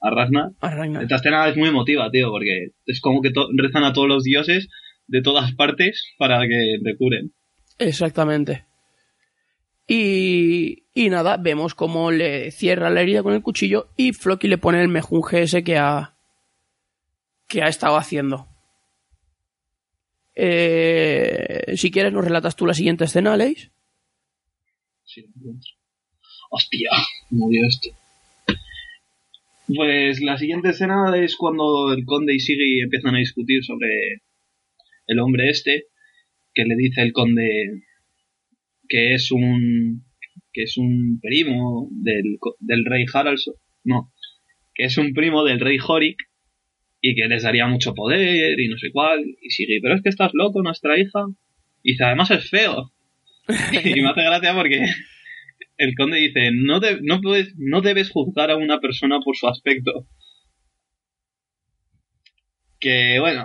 a 0.00 0.10
Ragnar. 0.10 0.50
A 0.60 0.70
Ragnar. 0.70 1.02
Esta 1.02 1.16
escena 1.16 1.48
es 1.48 1.56
muy 1.56 1.68
emotiva, 1.68 2.10
tío, 2.10 2.30
porque 2.30 2.68
es 2.86 3.00
como 3.00 3.20
que 3.22 3.30
rezan 3.56 3.84
a 3.84 3.92
todos 3.92 4.08
los 4.08 4.24
dioses 4.24 4.68
de 5.06 5.22
todas 5.22 5.52
partes 5.54 6.04
para 6.18 6.40
que 6.48 6.78
te 6.82 6.96
curen. 6.96 7.32
Exactamente. 7.78 8.64
Y, 9.86 10.84
y 10.94 11.08
nada, 11.10 11.36
vemos 11.36 11.74
cómo 11.74 12.10
le 12.12 12.50
cierra 12.52 12.90
la 12.90 13.00
herida 13.02 13.22
con 13.24 13.34
el 13.34 13.42
cuchillo 13.42 13.88
y 13.96 14.12
Floki 14.12 14.46
le 14.46 14.58
pone 14.58 14.80
el 14.80 14.88
mejunje 14.88 15.42
ese 15.42 15.64
que 15.64 15.78
ha, 15.78 16.14
que 17.48 17.62
ha 17.62 17.66
estado 17.68 17.96
haciendo. 17.96 18.46
Eh, 20.34 21.76
si 21.76 21.90
quieres, 21.90 22.12
nos 22.12 22.24
relatas 22.24 22.56
tú 22.56 22.66
la 22.66 22.74
siguiente 22.74 23.04
escena, 23.04 23.36
Leis. 23.36 23.70
Sí. 25.04 25.24
Hostia, 26.50 26.90
dio 27.30 27.66
esto. 27.66 27.90
Pues 29.74 30.20
la 30.20 30.36
siguiente 30.36 30.70
escena 30.70 31.16
es 31.16 31.36
cuando 31.36 31.92
el 31.92 32.04
conde 32.04 32.34
y 32.34 32.40
Siggy 32.40 32.80
empiezan 32.80 33.14
a 33.14 33.18
discutir 33.18 33.62
sobre 33.64 34.22
el 35.06 35.18
hombre 35.20 35.50
este, 35.50 35.84
que 36.54 36.64
le 36.64 36.74
dice 36.76 37.02
el 37.02 37.12
conde 37.12 37.84
que 38.88 39.14
es 39.14 39.30
un 39.30 40.04
que 40.52 40.64
es 40.64 40.76
un 40.76 41.20
primo 41.20 41.88
del, 41.92 42.38
del 42.58 42.84
rey 42.84 43.04
Haraldson, 43.12 43.54
no, 43.84 44.12
que 44.74 44.84
es 44.84 44.98
un 44.98 45.12
primo 45.12 45.44
del 45.44 45.60
rey 45.60 45.78
Horik 45.86 46.18
y 47.00 47.14
que 47.14 47.28
les 47.28 47.42
daría 47.42 47.66
mucho 47.66 47.94
poder 47.94 48.58
y 48.60 48.68
no 48.68 48.76
sé 48.78 48.90
cuál, 48.92 49.24
y 49.40 49.50
Siggy, 49.50 49.80
pero 49.80 49.94
es 49.94 50.02
que 50.02 50.08
estás 50.10 50.30
loco, 50.34 50.62
nuestra 50.62 50.98
hija, 50.98 51.20
y 51.82 51.92
dice, 51.92 52.04
además 52.04 52.30
es 52.30 52.48
feo, 52.50 52.92
y 53.48 54.00
me 54.02 54.10
hace 54.10 54.22
gracia 54.22 54.54
porque 54.54 54.84
el 55.78 55.94
conde 55.96 56.18
dice, 56.18 56.50
no, 56.52 56.78
de- 56.80 57.00
no, 57.02 57.20
puedes, 57.20 57.54
no 57.56 57.80
debes 57.80 58.10
juzgar 58.10 58.50
a 58.50 58.56
una 58.56 58.80
persona 58.80 59.18
por 59.24 59.36
su 59.36 59.48
aspecto. 59.48 60.06
Que 62.78 63.18
bueno, 63.20 63.44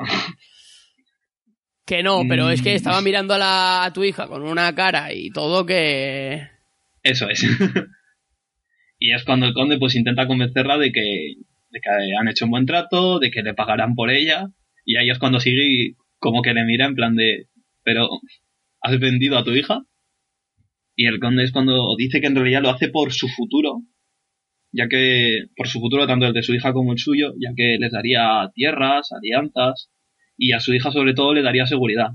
Que 1.86 2.02
no, 2.04 2.24
pero 2.28 2.50
es 2.50 2.62
que 2.62 2.72
Mm. 2.74 2.76
estaba 2.76 3.02
mirando 3.02 3.34
a, 3.34 3.38
la, 3.38 3.84
a 3.86 3.94
tu 3.94 4.04
hija 4.04 4.28
con 4.28 4.42
una 4.44 4.74
cara 4.74 5.14
y 5.14 5.30
todo 5.30 5.66
que... 5.66 6.42
eso 7.04 7.30
es. 7.30 7.44
y 9.00 9.14
es 9.14 9.24
cuando 9.24 9.46
el 9.46 9.54
conde 9.54 9.78
pues 9.78 9.96
intenta 9.96 10.26
convencerla 10.28 10.78
de 10.78 10.92
que, 10.92 11.34
de 11.76 11.82
que 11.82 11.90
han 12.18 12.30
hecho 12.30 12.46
un 12.46 12.52
buen 12.52 12.66
trato, 12.66 13.20
de 13.20 13.30
que 13.32 13.44
le 13.44 13.54
pagarán 13.54 13.96
por 13.96 14.10
ella, 14.10 14.48
y 14.86 14.96
ahí 14.96 15.10
es 15.10 15.20
cuando 15.20 15.42
sigue 15.42 15.96
como 16.20 16.42
que 16.42 16.54
le 16.54 16.64
mira 16.64 16.86
en 16.86 16.96
plan 16.96 17.18
de, 17.18 17.50
pero 17.84 18.08
¿has 18.80 18.98
vendido 18.98 19.38
a 19.38 19.44
tu 19.44 19.52
hija? 19.52 19.82
Y 20.96 21.08
el 21.08 21.20
conde 21.20 21.44
es 21.44 21.52
cuando 21.52 21.98
dice 21.98 22.22
que 22.22 22.28
en 22.28 22.36
realidad 22.36 22.62
lo 22.62 22.70
hace 22.70 22.88
por 22.88 23.12
su 23.12 23.28
futuro, 23.28 23.82
ya 24.72 24.88
que 24.88 25.48
por 25.58 25.68
su 25.68 25.82
futuro 25.82 26.08
tanto 26.08 26.28
el 26.28 26.34
de 26.34 26.44
su 26.44 26.54
hija 26.56 26.72
como 26.72 26.94
el 26.94 26.98
suyo, 26.98 27.34
ya 27.42 27.54
que 27.54 27.78
les 27.78 27.92
daría 27.92 28.50
tierras, 28.54 29.12
alianzas, 29.12 29.92
y 30.38 30.54
a 30.54 30.62
su 30.62 30.74
hija 30.74 30.92
sobre 30.92 31.14
todo 31.14 31.34
le 31.34 31.42
daría 31.42 31.66
seguridad. 31.66 32.12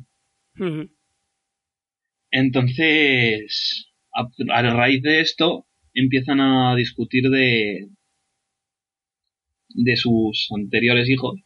Entonces, 2.31 3.93
a, 4.15 4.27
a 4.55 4.63
raíz 4.75 5.03
de 5.03 5.21
esto, 5.21 5.67
empiezan 5.93 6.41
a 6.41 6.75
discutir 6.77 7.29
de, 7.29 7.91
de 9.75 9.97
sus 9.97 10.49
anteriores 10.55 11.09
hijos 11.09 11.41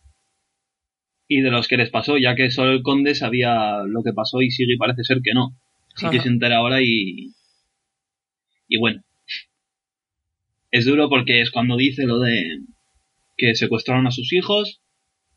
y 1.28 1.40
de 1.40 1.50
los 1.50 1.68
que 1.68 1.76
les 1.76 1.90
pasó, 1.90 2.18
ya 2.18 2.34
que 2.34 2.50
solo 2.50 2.72
el 2.72 2.82
conde 2.82 3.14
sabía 3.14 3.82
lo 3.86 4.02
que 4.02 4.12
pasó 4.12 4.42
y 4.42 4.50
Siggy 4.50 4.76
parece 4.76 5.04
ser 5.04 5.20
que 5.22 5.34
no. 5.34 5.56
Sí 5.96 6.06
que 6.10 6.20
se 6.20 6.28
entera 6.28 6.58
ahora 6.58 6.82
y. 6.82 7.32
Y 8.68 8.78
bueno. 8.78 9.02
Es 10.70 10.86
duro 10.86 11.08
porque 11.08 11.40
es 11.40 11.50
cuando 11.50 11.76
dice 11.76 12.04
lo 12.04 12.18
de 12.18 12.60
que 13.36 13.54
secuestraron 13.54 14.06
a 14.06 14.10
sus 14.10 14.32
hijos, 14.32 14.82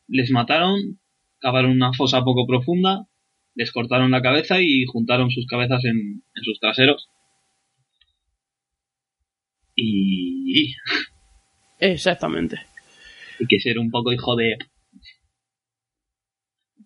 les 0.08 0.32
mataron, 0.32 1.00
cavaron 1.40 1.72
una 1.72 1.94
fosa 1.94 2.24
poco 2.24 2.48
profunda, 2.48 3.08
les 3.54 3.72
cortaron 3.72 4.12
la 4.12 4.22
cabeza 4.22 4.62
y 4.62 4.86
juntaron 4.86 5.30
sus 5.30 5.46
cabezas 5.46 5.86
en, 5.86 6.24
en 6.36 6.44
sus 6.44 6.60
traseros. 6.60 7.10
Y, 9.76 10.74
Exactamente. 11.80 12.60
Y 13.40 13.48
que 13.48 13.60
ser 13.60 13.80
un 13.80 13.90
poco 13.90 14.12
hijo 14.12 14.36
de... 14.36 14.58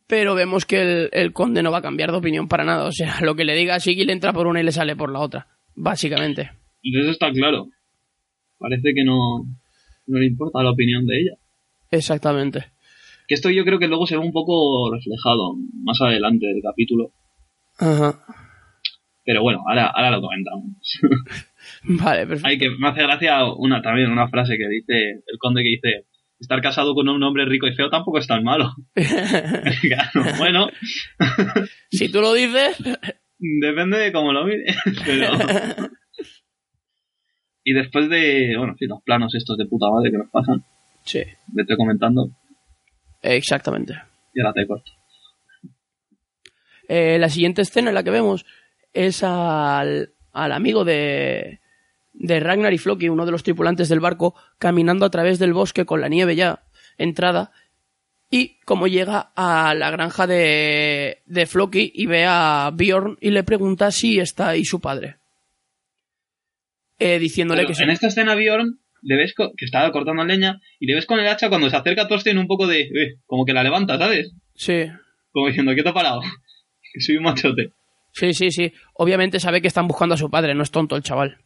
Pero 0.07 0.35
vemos 0.35 0.65
que 0.65 0.81
el, 0.81 1.09
el 1.13 1.31
conde 1.31 1.63
no 1.63 1.71
va 1.71 1.77
a 1.77 1.81
cambiar 1.81 2.11
de 2.11 2.17
opinión 2.17 2.47
para 2.47 2.65
nada. 2.65 2.85
O 2.85 2.91
sea, 2.91 3.21
lo 3.21 3.35
que 3.35 3.45
le 3.45 3.55
diga 3.55 3.75
a 3.75 3.79
Sigil 3.79 4.07
le 4.07 4.13
entra 4.13 4.33
por 4.33 4.47
una 4.47 4.59
y 4.59 4.63
le 4.63 4.71
sale 4.71 4.95
por 4.95 5.11
la 5.11 5.19
otra. 5.19 5.47
Básicamente. 5.73 6.51
Eso 6.83 7.11
está 7.11 7.31
claro. 7.31 7.67
Parece 8.57 8.93
que 8.93 9.03
no, 9.03 9.45
no 10.07 10.19
le 10.19 10.27
importa 10.27 10.63
la 10.63 10.71
opinión 10.71 11.05
de 11.05 11.19
ella. 11.19 11.37
Exactamente. 11.91 12.65
Que 13.27 13.35
esto 13.35 13.49
yo 13.49 13.63
creo 13.63 13.79
que 13.79 13.87
luego 13.87 14.05
se 14.05 14.17
ve 14.17 14.23
un 14.23 14.33
poco 14.33 14.93
reflejado 14.93 15.55
más 15.83 15.99
adelante 16.01 16.45
del 16.47 16.61
capítulo. 16.61 17.11
Ajá. 17.79 18.25
Pero 19.23 19.41
bueno, 19.41 19.63
ahora, 19.67 19.87
ahora 19.87 20.11
lo 20.11 20.21
comentamos. 20.21 20.75
Vale, 21.83 22.27
perfecto. 22.27 22.47
Hay 22.47 22.57
que 22.57 22.69
me 22.69 22.89
hace 22.89 23.03
gracia 23.03 23.45
una 23.45 23.81
también 23.81 24.11
una 24.11 24.27
frase 24.29 24.57
que 24.57 24.67
dice 24.67 25.23
el 25.25 25.37
conde 25.39 25.63
que 25.63 25.69
dice 25.69 26.05
estar 26.41 26.59
casado 26.61 26.95
con 26.95 27.07
un 27.07 27.21
hombre 27.23 27.45
rico 27.45 27.67
y 27.67 27.75
feo 27.75 27.89
tampoco 27.89 28.17
es 28.17 28.27
tan 28.27 28.43
malo. 28.43 28.73
Claro, 29.81 30.37
bueno, 30.37 30.69
si 31.91 32.11
tú 32.11 32.21
lo 32.21 32.33
dices, 32.33 32.77
depende 33.37 33.97
de 33.97 34.11
cómo 34.11 34.33
lo 34.33 34.45
mires, 34.45 34.75
pero 35.05 35.31
y 37.63 37.73
después 37.73 38.09
de 38.09 38.55
bueno, 38.57 38.75
sí, 38.77 38.85
los 38.87 39.01
planos 39.03 39.35
estos 39.35 39.57
de 39.57 39.65
puta 39.65 39.87
madre 39.89 40.11
que 40.11 40.17
nos 40.17 40.29
pasan, 40.29 40.63
sí, 41.03 41.21
me 41.53 41.61
estoy 41.61 41.77
comentando 41.77 42.31
exactamente. 43.21 43.93
y 44.33 44.41
ahora 44.41 44.53
te 44.53 44.67
corto. 44.67 44.91
Eh, 46.87 47.17
la 47.19 47.29
siguiente 47.29 47.61
escena 47.61 47.89
en 47.89 47.95
la 47.95 48.03
que 48.03 48.09
vemos 48.09 48.45
es 48.93 49.23
al, 49.23 50.09
al 50.33 50.51
amigo 50.51 50.83
de, 50.83 51.60
de 52.13 52.39
Ragnar 52.39 52.73
y 52.73 52.77
Floki, 52.77 53.09
uno 53.09 53.25
de 53.25 53.31
los 53.31 53.43
tripulantes 53.43 53.89
del 53.89 53.99
barco, 53.99 54.35
caminando 54.59 55.05
a 55.05 55.09
través 55.09 55.39
del 55.39 55.53
bosque 55.53 55.85
con 55.85 56.01
la 56.01 56.07
nieve 56.09 56.35
ya 56.35 56.63
entrada. 56.97 57.51
Y 58.29 58.59
como 58.65 58.87
llega 58.87 59.31
a 59.35 59.73
la 59.75 59.91
granja 59.91 60.25
de, 60.27 61.21
de 61.25 61.45
Floki 61.45 61.91
y 61.93 62.05
ve 62.05 62.25
a 62.27 62.71
Bjorn 62.73 63.17
y 63.19 63.31
le 63.31 63.43
pregunta 63.43 63.91
si 63.91 64.19
está 64.19 64.49
ahí 64.49 64.63
su 64.63 64.79
padre. 64.79 65.17
Eh, 66.99 67.19
diciéndole 67.19 67.61
Pero 67.63 67.69
que 67.69 67.75
sí. 67.75 67.83
en 67.83 67.89
esta 67.89 68.07
escena 68.07 68.35
Bjorn 68.35 68.79
le 69.01 69.15
ves 69.17 69.33
que 69.35 69.65
estaba 69.65 69.91
cortando 69.91 70.23
leña 70.23 70.61
y 70.79 70.85
le 70.85 70.93
ves 70.95 71.05
con 71.07 71.19
el 71.19 71.27
hacha 71.27 71.49
cuando 71.49 71.69
se 71.69 71.75
acerca 71.75 72.03
a 72.03 72.07
Thorstein 72.07 72.37
un 72.37 72.45
poco 72.47 72.67
de 72.67 72.81
eh, 72.81 73.15
como 73.25 73.43
que 73.45 73.53
la 73.53 73.63
levanta, 73.63 73.97
¿sabes? 73.97 74.31
Sí, 74.53 74.85
Como 75.31 75.47
diciendo, 75.47 75.73
¿qué 75.75 75.81
te 75.83 75.89
ha 75.89 75.93
parado? 75.93 76.21
Que 76.93 76.99
soy 76.99 77.15
un 77.15 77.23
machote. 77.23 77.71
sí, 78.11 78.33
sí, 78.33 78.51
sí. 78.51 78.73
Obviamente 78.95 79.39
sabe 79.39 79.61
que 79.61 79.69
están 79.69 79.87
buscando 79.87 80.13
a 80.15 80.17
su 80.17 80.29
padre, 80.29 80.53
no 80.53 80.61
es 80.61 80.71
tonto 80.71 80.97
el 80.97 81.03
chaval. 81.03 81.37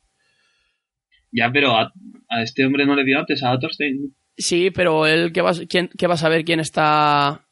Ya, 1.36 1.52
pero 1.52 1.78
a, 1.78 1.91
a 2.30 2.41
este 2.43 2.65
hombre 2.65 2.86
no 2.86 2.95
le 2.95 3.04
dio 3.04 3.19
antes 3.19 3.43
a 3.43 3.58
Thorstein. 3.60 4.15
Sí, 4.38 4.71
pero 4.71 5.06
él, 5.06 5.32
¿qué 5.34 5.41
va, 5.41 5.52
a- 5.52 5.65
quién, 5.67 5.89
qué 5.98 6.08
va 6.08 6.13
a 6.15 6.17
saber 6.17 6.43
quién 6.45 6.60
está 6.60 7.45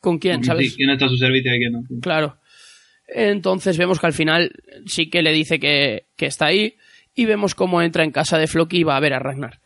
con 0.00 0.18
quién, 0.18 0.42
¿sabes? 0.44 0.70
Sí, 0.70 0.76
¿Quién 0.76 0.90
está 0.90 1.06
a 1.06 1.08
su 1.08 1.16
servicio 1.16 1.54
y 1.54 1.58
quién 1.58 1.72
no? 1.72 1.82
Claro. 2.00 2.38
Entonces 3.08 3.76
vemos 3.78 4.00
que 4.00 4.06
al 4.06 4.12
final 4.12 4.52
sí 4.86 5.10
que 5.10 5.22
le 5.22 5.32
dice 5.32 5.60
que, 5.60 6.06
que 6.16 6.26
está 6.26 6.46
ahí 6.46 6.76
y 7.14 7.24
vemos 7.26 7.54
cómo 7.54 7.82
entra 7.82 8.04
en 8.04 8.10
casa 8.10 8.38
de 8.38 8.46
Floki 8.46 8.78
y 8.78 8.82
va 8.84 8.96
a 8.96 9.00
ver 9.00 9.12
a 9.14 9.18
Ragnar. 9.18 9.60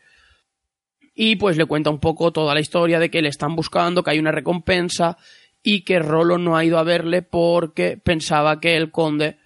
Y 1.15 1.37
pues 1.37 1.57
le 1.57 1.65
cuenta 1.65 1.89
un 1.89 1.99
poco 1.99 2.31
toda 2.31 2.53
la 2.53 2.59
historia 2.59 2.99
de 2.99 3.09
que 3.09 3.21
le 3.21 3.29
están 3.29 3.55
buscando, 3.55 4.03
que 4.03 4.11
hay 4.11 4.19
una 4.19 4.31
recompensa 4.31 5.17
y 5.63 5.81
que 5.83 5.99
Rolo 5.99 6.37
no 6.37 6.55
ha 6.55 6.63
ido 6.65 6.77
a 6.77 6.83
verle 6.83 7.21
porque 7.23 7.97
pensaba 7.97 8.59
que 8.59 8.75
el 8.75 8.91
conde 8.91 9.37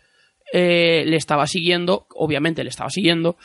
eh, 0.51 1.03
le 1.07 1.15
estaba 1.15 1.47
siguiendo, 1.47 2.07
obviamente 2.15 2.63
le 2.63 2.69
estaba 2.69 2.89
siguiendo, 2.89 3.37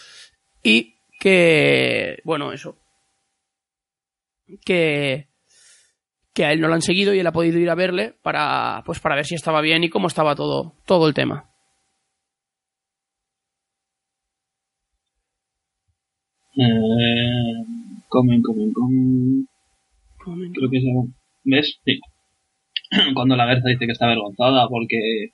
y 0.66 0.96
que, 1.20 2.18
bueno, 2.24 2.52
eso, 2.52 2.76
que, 4.64 5.29
que 6.35 6.44
a 6.44 6.52
él 6.52 6.61
no 6.61 6.66
lo 6.66 6.74
han 6.74 6.83
seguido 6.83 7.14
y 7.14 7.20
él 7.20 7.26
ha 7.29 7.33
podido 7.33 7.61
ir 7.61 7.70
a 7.70 7.76
verle 7.76 8.14
para, 8.22 8.83
pues 8.85 8.98
para 8.98 9.14
ver 9.14 9.26
si 9.26 9.37
estaba 9.37 9.61
bien 9.61 9.85
y 9.85 9.88
cómo 9.88 10.09
estaba 10.09 10.35
todo, 10.35 10.74
todo 10.85 11.07
el 11.07 11.14
tema. 11.14 11.48
Eh, 16.59 17.62
comen, 18.09 18.42
comen, 18.42 18.72
comen. 18.72 19.46
Creo 20.52 20.70
que 20.70 20.79
es. 20.79 20.85
¿Ves? 21.44 21.81
Sí. 21.85 22.00
Cuando 23.14 23.37
la 23.37 23.46
Berza 23.46 23.68
dice 23.68 23.87
que 23.87 23.92
está 23.92 24.07
avergonzada 24.07 24.68
porque 24.68 25.31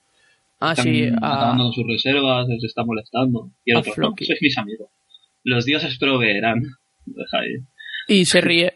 Ah, 0.64 0.72
están 0.72 0.84
sí, 0.84 1.08
acabando 1.08 1.64
a, 1.64 1.66
con 1.66 1.72
sus 1.72 1.84
reservas, 1.88 2.46
se 2.46 2.66
está 2.66 2.84
molestando. 2.84 3.50
Y 3.64 3.72
el 3.72 3.78
a 3.78 3.80
otro, 3.80 3.94
no, 3.96 4.14
sois 4.16 4.38
mis 4.40 4.58
amigos. 4.58 4.88
Los 5.44 5.64
dioses 5.64 5.98
proveerán. 5.98 6.62
Deja 7.04 7.38
ahí. 7.40 7.54
y 8.08 8.24
se 8.24 8.40
ríe. 8.40 8.74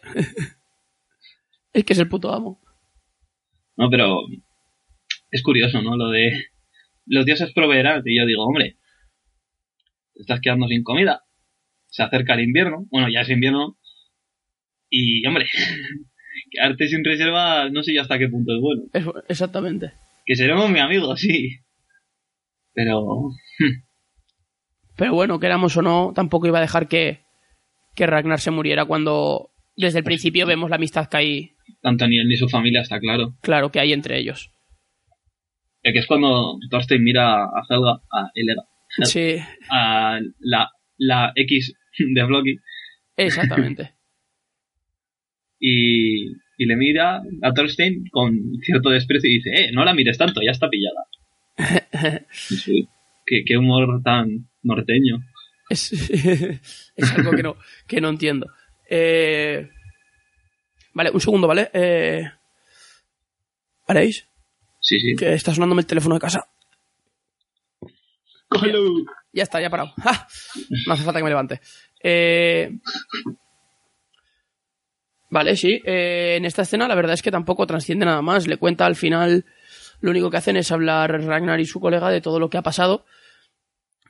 es 1.72 1.84
que 1.84 1.92
es 1.92 1.98
el 1.98 2.08
puto 2.08 2.32
amo. 2.32 2.60
No, 3.76 3.90
pero 3.90 4.18
es 5.30 5.42
curioso, 5.42 5.82
¿no? 5.82 5.96
Lo 5.96 6.10
de 6.10 6.32
los 7.06 7.24
dioses 7.24 7.52
proveerán. 7.52 8.02
Y 8.04 8.18
yo 8.18 8.26
digo, 8.26 8.44
hombre, 8.44 8.78
te 10.14 10.22
estás 10.22 10.40
quedando 10.40 10.66
sin 10.66 10.82
comida. 10.82 11.22
Se 11.88 12.02
acerca 12.02 12.34
el 12.34 12.44
invierno. 12.44 12.86
Bueno, 12.90 13.08
ya 13.12 13.20
es 13.20 13.30
invierno. 13.30 13.78
Y, 14.90 15.26
hombre, 15.26 15.46
quedarte 16.50 16.88
sin 16.88 17.04
reserva 17.04 17.68
no 17.70 17.82
sé 17.82 17.94
yo 17.94 18.02
hasta 18.02 18.18
qué 18.18 18.28
punto 18.28 18.54
es 18.54 18.60
bueno. 18.60 19.22
Exactamente. 19.28 19.92
Que 20.24 20.36
seremos 20.36 20.70
mi 20.70 20.80
amigo, 20.80 21.16
sí. 21.16 21.60
Pero, 22.72 23.30
Pero 24.96 25.14
bueno, 25.14 25.38
queramos 25.38 25.76
o 25.76 25.82
no, 25.82 26.12
tampoco 26.14 26.46
iba 26.46 26.58
a 26.58 26.62
dejar 26.62 26.88
que, 26.88 27.20
que 27.94 28.06
Ragnar 28.06 28.40
se 28.40 28.50
muriera 28.50 28.84
cuando 28.86 29.50
desde 29.76 29.98
el 29.98 30.04
principio 30.04 30.46
vemos 30.46 30.70
la 30.70 30.76
amistad 30.76 31.08
que 31.08 31.16
hay, 31.16 31.50
tanto 31.82 32.06
ni 32.08 32.18
él 32.18 32.28
ni 32.28 32.36
su 32.36 32.48
familia 32.48 32.80
está 32.80 32.98
claro. 32.98 33.36
claro, 33.42 33.70
que 33.70 33.80
hay 33.80 33.92
entre 33.92 34.18
ellos. 34.18 34.50
El 35.82 35.92
que 35.92 36.00
es 36.00 36.06
cuando 36.06 36.58
Thorstein 36.70 37.02
mira 37.04 37.44
a 37.44 37.62
Helga, 37.68 38.00
a 38.10 38.30
Helga, 38.34 38.62
Sí, 39.04 39.36
a 39.70 40.18
la, 40.40 40.70
la 40.96 41.32
X 41.34 41.74
de 41.98 42.26
Floki 42.26 42.56
exactamente. 43.16 43.92
y, 45.60 46.26
y 46.56 46.66
le 46.66 46.76
mira 46.76 47.20
a 47.42 47.52
Thorstein 47.52 48.04
con 48.10 48.34
cierto 48.62 48.90
desprecio 48.90 49.30
y 49.30 49.34
dice, 49.34 49.50
eh, 49.50 49.70
no 49.72 49.84
la 49.84 49.94
mires 49.94 50.18
tanto, 50.18 50.40
ya 50.44 50.52
está 50.52 50.68
pillada. 50.68 51.06
Sí, 52.30 52.88
qué, 53.24 53.44
qué 53.46 53.56
humor 53.56 54.02
tan 54.02 54.48
norteño. 54.66 55.18
Es, 55.68 55.92
es 56.96 57.12
algo 57.12 57.32
que 57.32 57.42
no, 57.42 57.56
que 57.86 58.00
no 58.00 58.08
entiendo. 58.08 58.46
Eh, 58.88 59.68
vale, 60.94 61.10
un 61.10 61.20
segundo, 61.20 61.46
¿vale? 61.48 61.70
Eh, 61.72 62.30
¿Veréis? 63.88 64.28
Sí, 64.80 65.00
sí. 65.00 65.16
Que 65.16 65.32
está 65.32 65.54
sonándome 65.54 65.80
el 65.80 65.86
teléfono 65.86 66.14
de 66.14 66.20
casa. 66.20 66.48
Cógelo. 68.48 68.80
Ya 69.32 69.42
está, 69.42 69.60
ya 69.60 69.66
ha 69.66 69.70
parado. 69.70 69.92
¡Ja! 70.02 70.26
No 70.86 70.92
hace 70.92 71.02
falta 71.04 71.18
que 71.18 71.24
me 71.24 71.30
levante. 71.30 71.60
Eh, 72.02 72.70
Vale, 75.28 75.56
sí. 75.56 75.82
eh, 75.84 76.36
en 76.38 76.44
esta 76.44 76.62
escena 76.62 76.86
la 76.86 76.94
verdad 76.94 77.14
es 77.14 77.22
que 77.22 77.30
tampoco 77.32 77.66
trasciende 77.66 78.06
nada 78.06 78.22
más. 78.22 78.46
Le 78.46 78.56
cuenta 78.58 78.86
al 78.86 78.96
final, 78.96 79.44
lo 80.00 80.10
único 80.10 80.30
que 80.30 80.36
hacen 80.36 80.56
es 80.56 80.70
hablar 80.70 81.10
Ragnar 81.24 81.60
y 81.60 81.66
su 81.66 81.80
colega 81.80 82.10
de 82.10 82.20
todo 82.20 82.38
lo 82.38 82.48
que 82.48 82.58
ha 82.58 82.62
pasado. 82.62 83.04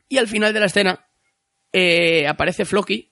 Y 0.09 0.19
al 0.19 0.29
final 0.29 0.53
de 0.53 0.61
la 0.61 0.67
escena 0.67 1.07
eh, 1.73 2.27
aparece 2.27 2.65
Floki 2.65 3.11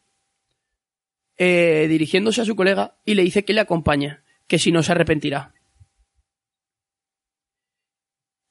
eh, 1.37 1.87
dirigiéndose 1.89 2.41
a 2.41 2.45
su 2.45 2.55
colega 2.55 2.97
y 3.05 3.15
le 3.15 3.23
dice 3.23 3.45
que 3.45 3.53
le 3.53 3.61
acompañe, 3.61 4.19
que 4.47 4.59
si 4.59 4.71
no 4.71 4.83
se 4.83 4.93
arrepentirá. 4.93 5.53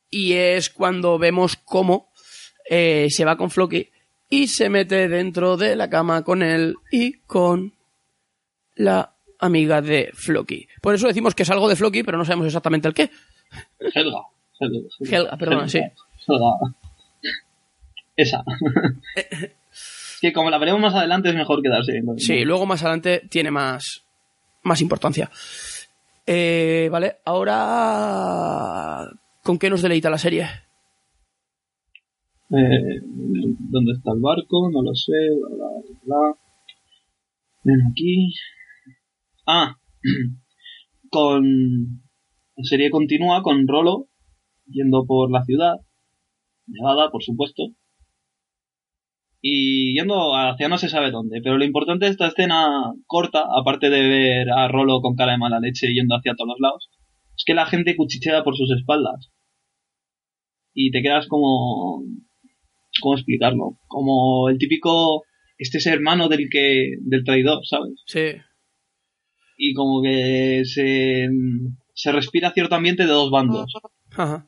Y 0.10 0.34
es 0.34 0.70
cuando 0.70 1.18
vemos 1.18 1.56
cómo 1.56 2.12
eh, 2.70 3.08
se 3.10 3.26
va 3.26 3.38
con 3.38 3.50
Floki 3.50 3.90
y 4.30 4.48
se 4.48 4.70
mete 4.70 5.08
dentro 5.08 5.58
de 5.58 5.76
la 5.76 5.90
cama 5.90 6.24
con 6.24 6.44
él 6.44 6.76
y 6.92 7.14
con 7.20 7.74
la 8.76 9.16
amiga 9.40 9.82
de 9.82 10.12
Floki. 10.14 10.68
Por 10.82 10.96
eso 10.96 11.08
decimos 11.08 11.36
que 11.36 11.44
es 11.44 11.50
algo 11.50 11.70
de 11.70 11.76
Floki, 11.76 12.04
pero 12.04 12.18
no 12.18 12.26
sabemos 12.26 12.48
exactamente 12.48 12.88
el 12.88 12.94
qué. 12.94 13.10
Helga. 13.80 14.22
Helga, 14.60 14.88
Helga, 15.00 15.38
perdona, 15.38 15.68
sí. 15.68 15.80
Helga. 16.28 16.76
Esa. 18.16 18.44
Es 19.16 20.18
que 20.22 20.34
como 20.34 20.50
la 20.50 20.58
veremos 20.58 20.82
más 20.82 20.96
adelante 20.96 21.30
es 21.30 21.36
mejor 21.36 21.62
quedarse. 21.62 22.02
Sí, 22.18 22.44
luego 22.46 22.66
más 22.66 22.84
adelante 22.84 23.22
tiene 23.30 23.52
más, 23.52 24.06
más 24.64 24.82
importancia. 24.82 25.30
Eh, 26.26 26.90
vale, 26.92 27.18
ahora... 27.26 29.10
¿Con 29.44 29.60
qué 29.60 29.70
nos 29.70 29.82
deleita 29.82 30.10
la 30.10 30.18
serie? 30.18 30.44
Eh, 32.50 33.02
¿Dónde 33.04 33.92
está 33.92 34.14
el 34.14 34.22
barco? 34.22 34.70
No 34.72 34.82
lo 34.82 34.96
sé. 34.96 35.12
Bla, 35.38 35.68
bla, 35.68 36.00
bla. 36.04 36.38
Ven 37.64 37.80
aquí. 37.92 38.34
Ah, 39.46 39.76
con. 41.10 41.44
La 42.56 42.64
serie 42.64 42.92
continúa 42.92 43.42
con 43.42 43.68
Rolo 43.68 44.08
yendo 44.68 45.06
por 45.06 45.32
la 45.32 45.44
ciudad, 45.44 45.76
Nevada, 46.68 47.10
por 47.12 47.24
supuesto, 47.24 47.64
y 49.46 49.94
yendo 49.94 50.38
hacia 50.38 50.70
no 50.70 50.78
se 50.78 50.88
sabe 50.88 51.12
dónde. 51.12 51.42
Pero 51.44 51.58
lo 51.58 51.66
importante 51.66 52.06
de 52.06 52.12
esta 52.12 52.28
escena 52.28 52.94
corta, 53.06 53.44
aparte 53.60 53.90
de 53.90 54.08
ver 54.08 54.50
a 54.50 54.70
Rolo 54.70 55.02
con 55.02 55.18
cara 55.18 55.34
de 55.34 55.38
mala 55.38 55.60
leche 55.60 55.94
yendo 55.94 56.16
hacia 56.16 56.34
todos 56.34 56.48
los 56.48 56.60
lados, 56.62 56.90
es 57.36 57.44
que 57.46 57.54
la 57.54 57.66
gente 57.66 57.98
cuchichea 57.98 58.46
por 58.46 58.56
sus 58.56 58.72
espaldas. 58.72 59.32
Y 60.74 60.92
te 60.92 61.02
quedas 61.02 61.28
como... 61.28 62.04
¿Cómo 63.02 63.16
explicarlo? 63.16 63.78
Como 63.88 64.48
el 64.48 64.58
típico... 64.58 65.24
Este 65.58 65.80
es 65.80 65.88
hermano 65.88 66.30
del 66.30 66.48
que... 66.50 66.94
del 67.02 67.26
traidor, 67.26 67.66
¿sabes? 67.66 68.02
Sí. 68.06 68.40
Y 69.58 69.74
como 69.74 70.02
que 70.02 70.62
se... 70.64 71.28
se 71.94 72.12
respira 72.14 72.52
cierto 72.52 72.76
ambiente 72.76 73.04
de 73.04 73.12
dos 73.12 73.30
bandos. 73.30 73.74
Ajá. 74.12 74.48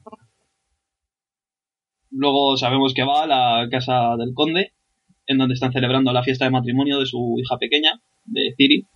Luego 2.12 2.56
sabemos 2.56 2.94
que 2.94 3.04
va 3.04 3.24
a 3.24 3.28
la 3.28 3.68
casa 3.70 4.16
del 4.18 4.34
conde, 4.34 4.72
en 5.28 5.38
donde 5.38 5.54
están 5.54 5.72
celebrando 5.72 6.14
la 6.14 6.24
fiesta 6.24 6.46
de 6.46 6.52
matrimonio 6.52 7.00
de 7.00 7.06
su 7.06 7.36
hija 7.40 7.58
pequeña, 7.58 8.02
de 8.26 8.54
Ciri. 8.56 8.88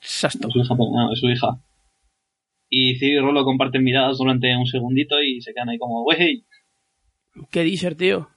De 0.00 0.50
su 0.50 0.58
hija, 0.60 0.74
no, 0.74 1.10
de 1.10 1.16
su 1.16 1.28
hija. 1.28 1.60
Y 2.68 2.96
Ciri 2.96 3.16
y 3.16 3.20
Rolo 3.20 3.44
comparten 3.44 3.84
miradas 3.84 4.18
durante 4.18 4.56
un 4.56 4.66
segundito 4.66 5.22
y 5.22 5.40
se 5.40 5.52
quedan 5.52 5.68
ahí 5.68 5.78
como, 5.78 6.04
wey. 6.04 6.44
¿Qué 7.50 7.62
dices, 7.62 7.96
tío? 7.96 8.28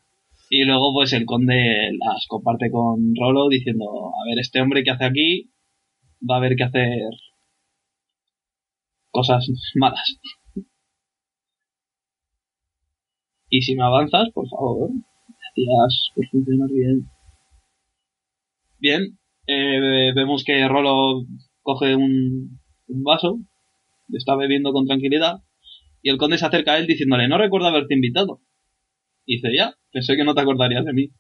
Y 0.50 0.66
luego 0.66 0.92
pues 0.94 1.14
el 1.14 1.26
conde 1.26 1.92
las 1.98 2.26
comparte 2.28 2.72
con 2.72 3.14
Rolo 3.16 3.50
diciendo, 3.50 3.86
a 4.08 4.28
ver, 4.28 4.40
este 4.40 4.62
hombre 4.62 4.84
que 4.84 4.92
hace 4.92 5.06
aquí 5.06 5.52
va 6.28 6.36
a 6.36 6.38
haber 6.40 6.56
que 6.56 6.64
hacer 6.64 7.12
cosas 9.12 9.48
malas. 9.76 10.20
Y 13.50 13.62
si 13.62 13.76
me 13.76 13.84
avanzas, 13.84 14.30
por 14.32 14.48
favor, 14.48 14.90
hacías 14.90 16.12
por 16.16 16.28
funcionar 16.28 16.70
bien. 16.70 17.10
Bien, 18.80 19.18
eh, 19.48 20.12
vemos 20.16 20.44
que 20.44 20.68
Rolo 20.68 21.26
coge 21.62 21.96
un, 21.96 22.60
un 22.88 23.04
vaso, 23.04 23.40
está 24.14 24.36
bebiendo 24.36 24.72
con 24.72 24.88
tranquilidad, 24.88 25.38
y 26.02 26.10
el 26.10 26.18
conde 26.18 26.38
se 26.38 26.46
acerca 26.46 26.74
a 26.74 26.78
él 26.78 26.88
diciéndole, 26.88 27.28
no 27.28 27.38
recuerdo 27.38 27.68
haberte 27.68 27.94
invitado. 27.94 28.42
Y 29.26 29.36
dice, 29.36 29.50
ya, 29.56 29.76
pensé 29.92 30.16
que 30.16 30.24
no 30.24 30.34
te 30.34 30.42
acordarías 30.42 30.86
de 30.86 30.94
mí. 30.94 31.12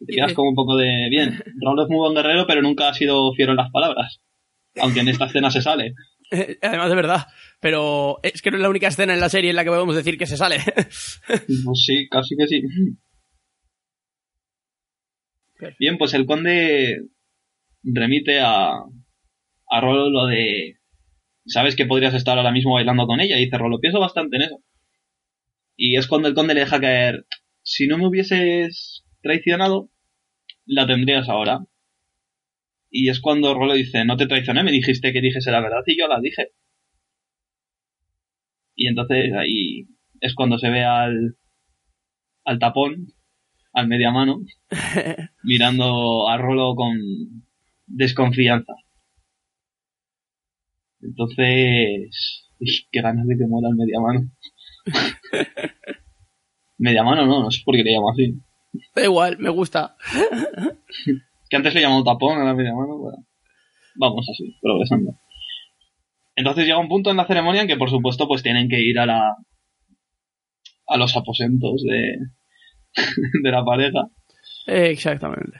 Y 0.00 0.06
te 0.06 0.14
quedas 0.14 0.32
como 0.32 0.50
un 0.50 0.54
poco 0.54 0.76
de, 0.76 1.08
bien, 1.10 1.42
Rolo 1.60 1.82
es 1.82 1.88
muy 1.88 1.98
buen 1.98 2.14
guerrero, 2.14 2.46
pero 2.46 2.62
nunca 2.62 2.88
ha 2.88 2.94
sido 2.94 3.32
fiero 3.34 3.52
en 3.52 3.58
las 3.58 3.70
palabras. 3.70 4.20
Aunque 4.80 5.00
en 5.00 5.08
esta 5.08 5.26
escena 5.26 5.50
se 5.50 5.62
sale. 5.62 5.94
Eh, 6.30 6.58
Además, 6.62 6.88
de 6.88 6.96
verdad. 6.96 7.26
Pero 7.60 8.18
es 8.22 8.40
que 8.40 8.50
no 8.50 8.56
es 8.56 8.62
la 8.62 8.70
única 8.70 8.88
escena 8.88 9.12
en 9.12 9.20
la 9.20 9.28
serie 9.28 9.50
en 9.50 9.56
la 9.56 9.62
que 9.62 9.70
podemos 9.70 9.94
decir 9.94 10.16
que 10.16 10.26
se 10.26 10.38
sale. 10.38 10.56
Pues 11.28 11.84
sí, 11.84 12.08
casi 12.10 12.34
que 12.34 12.46
sí. 12.46 12.62
Bien, 15.78 15.98
pues 15.98 16.14
el 16.14 16.26
conde 16.26 17.02
remite 17.82 18.40
a, 18.40 18.72
a 18.72 19.80
Rolo 19.80 20.10
lo 20.10 20.26
de... 20.26 20.78
Sabes 21.46 21.76
que 21.76 21.86
podrías 21.86 22.14
estar 22.14 22.38
ahora 22.38 22.52
mismo 22.52 22.74
bailando 22.74 23.06
con 23.06 23.20
ella. 23.20 23.38
Y 23.38 23.44
dice 23.44 23.58
Rolo, 23.58 23.80
pienso 23.80 24.00
bastante 24.00 24.36
en 24.36 24.42
eso. 24.42 24.62
Y 25.76 25.96
es 25.96 26.06
cuando 26.06 26.28
el 26.28 26.34
conde 26.34 26.54
le 26.54 26.60
deja 26.60 26.80
caer... 26.80 27.26
Si 27.62 27.86
no 27.86 27.96
me 27.96 28.06
hubieses 28.06 29.04
traicionado, 29.22 29.90
la 30.66 30.86
tendrías 30.86 31.28
ahora. 31.28 31.60
Y 32.90 33.08
es 33.08 33.20
cuando 33.20 33.54
Rolo 33.54 33.72
dice, 33.72 34.04
no 34.04 34.16
te 34.16 34.26
traicioné, 34.26 34.62
me 34.62 34.70
dijiste 34.70 35.12
que 35.12 35.22
dijese 35.22 35.50
la 35.50 35.60
verdad 35.60 35.82
y 35.86 35.98
yo 35.98 36.06
la 36.06 36.20
dije. 36.20 36.52
Y 38.74 38.88
entonces 38.88 39.32
ahí 39.32 39.86
es 40.20 40.34
cuando 40.34 40.58
se 40.58 40.68
ve 40.68 40.84
al, 40.84 41.36
al 42.44 42.58
tapón, 42.58 43.13
al 43.74 43.88
media 43.88 44.10
mano, 44.12 44.40
mirando 45.42 46.28
a 46.28 46.38
Rolo 46.38 46.74
con 46.76 46.96
desconfianza. 47.86 48.72
Entonces, 51.02 52.48
qué 52.90 53.02
ganas 53.02 53.26
de 53.26 53.36
que 53.36 53.46
muera 53.46 53.68
el 53.68 53.76
media 53.76 54.00
mano. 54.00 54.30
media 56.78 57.02
mano 57.02 57.26
no, 57.26 57.42
no 57.42 57.50
sé 57.50 57.62
por 57.64 57.74
qué 57.74 57.82
le 57.82 57.92
llamo 57.92 58.10
así. 58.10 58.34
Da 58.94 59.04
igual, 59.04 59.38
me 59.38 59.50
gusta. 59.50 59.96
Que 61.50 61.56
antes 61.56 61.74
le 61.74 61.82
llamamos 61.82 62.04
tapón 62.04 62.40
a 62.40 62.44
la 62.44 62.54
media 62.54 62.72
mano, 62.72 62.96
bueno. 62.96 63.26
Vamos 63.96 64.26
así, 64.30 64.56
progresando. 64.62 65.14
Entonces 66.34 66.64
llega 66.64 66.78
un 66.78 66.88
punto 66.88 67.10
en 67.10 67.18
la 67.18 67.26
ceremonia 67.26 67.60
en 67.60 67.68
que 67.68 67.76
por 67.76 67.90
supuesto 67.90 68.26
pues 68.26 68.42
tienen 68.42 68.68
que 68.68 68.80
ir 68.80 68.98
a 68.98 69.04
la 69.04 69.36
a 70.86 70.96
los 70.96 71.14
aposentos 71.16 71.82
de, 71.82 72.16
de 73.42 73.50
la 73.50 73.64
pareja 73.64 74.08
exactamente. 74.66 75.58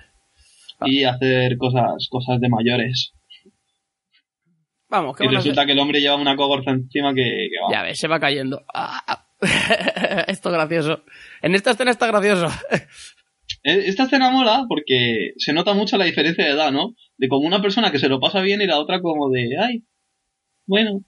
y 0.85 1.05
hacer 1.05 1.57
cosas 1.59 2.09
cosas 2.11 2.41
de 2.41 2.49
mayores. 2.49 3.12
Vamos, 4.89 5.16
que 5.16 5.24
Y 5.24 5.28
resulta 5.28 5.66
que 5.66 5.72
el 5.72 5.78
hombre 5.78 6.01
lleva 6.01 6.16
una 6.16 6.37
cogorza 6.37 6.70
encima 6.70 7.12
que, 7.14 7.49
que 7.51 7.57
va. 7.61 7.72
Ya 7.72 7.82
ves, 7.82 7.99
se 7.99 8.07
va 8.07 8.20
cayendo. 8.20 8.62
Ah, 8.72 9.24
Esto 10.28 10.49
es 10.49 10.55
gracioso. 10.55 11.05
En 11.43 11.55
esta 11.55 11.72
escena 11.72 11.91
está 11.91 12.07
gracioso. 12.07 12.49
Eh, 13.62 13.85
Esta 13.87 14.05
escena 14.05 14.30
mola 14.30 14.64
porque 14.68 15.32
se 15.37 15.55
nota 15.55 15.72
mucho 15.72 15.97
la 15.97 16.05
diferencia 16.05 16.45
de 16.45 16.51
edad, 16.51 16.70
¿no? 16.70 16.95
De 17.16 17.28
como 17.28 17.47
una 17.47 17.62
persona 17.62 17.91
que 17.91 17.99
se 17.99 18.09
lo 18.09 18.20
pasa 18.20 18.41
bien 18.43 18.61
y 18.61 18.66
la 18.66 18.78
otra 18.78 19.01
como 19.01 19.30
de, 19.30 19.57
ay, 19.59 19.85
bueno, 20.66 21.01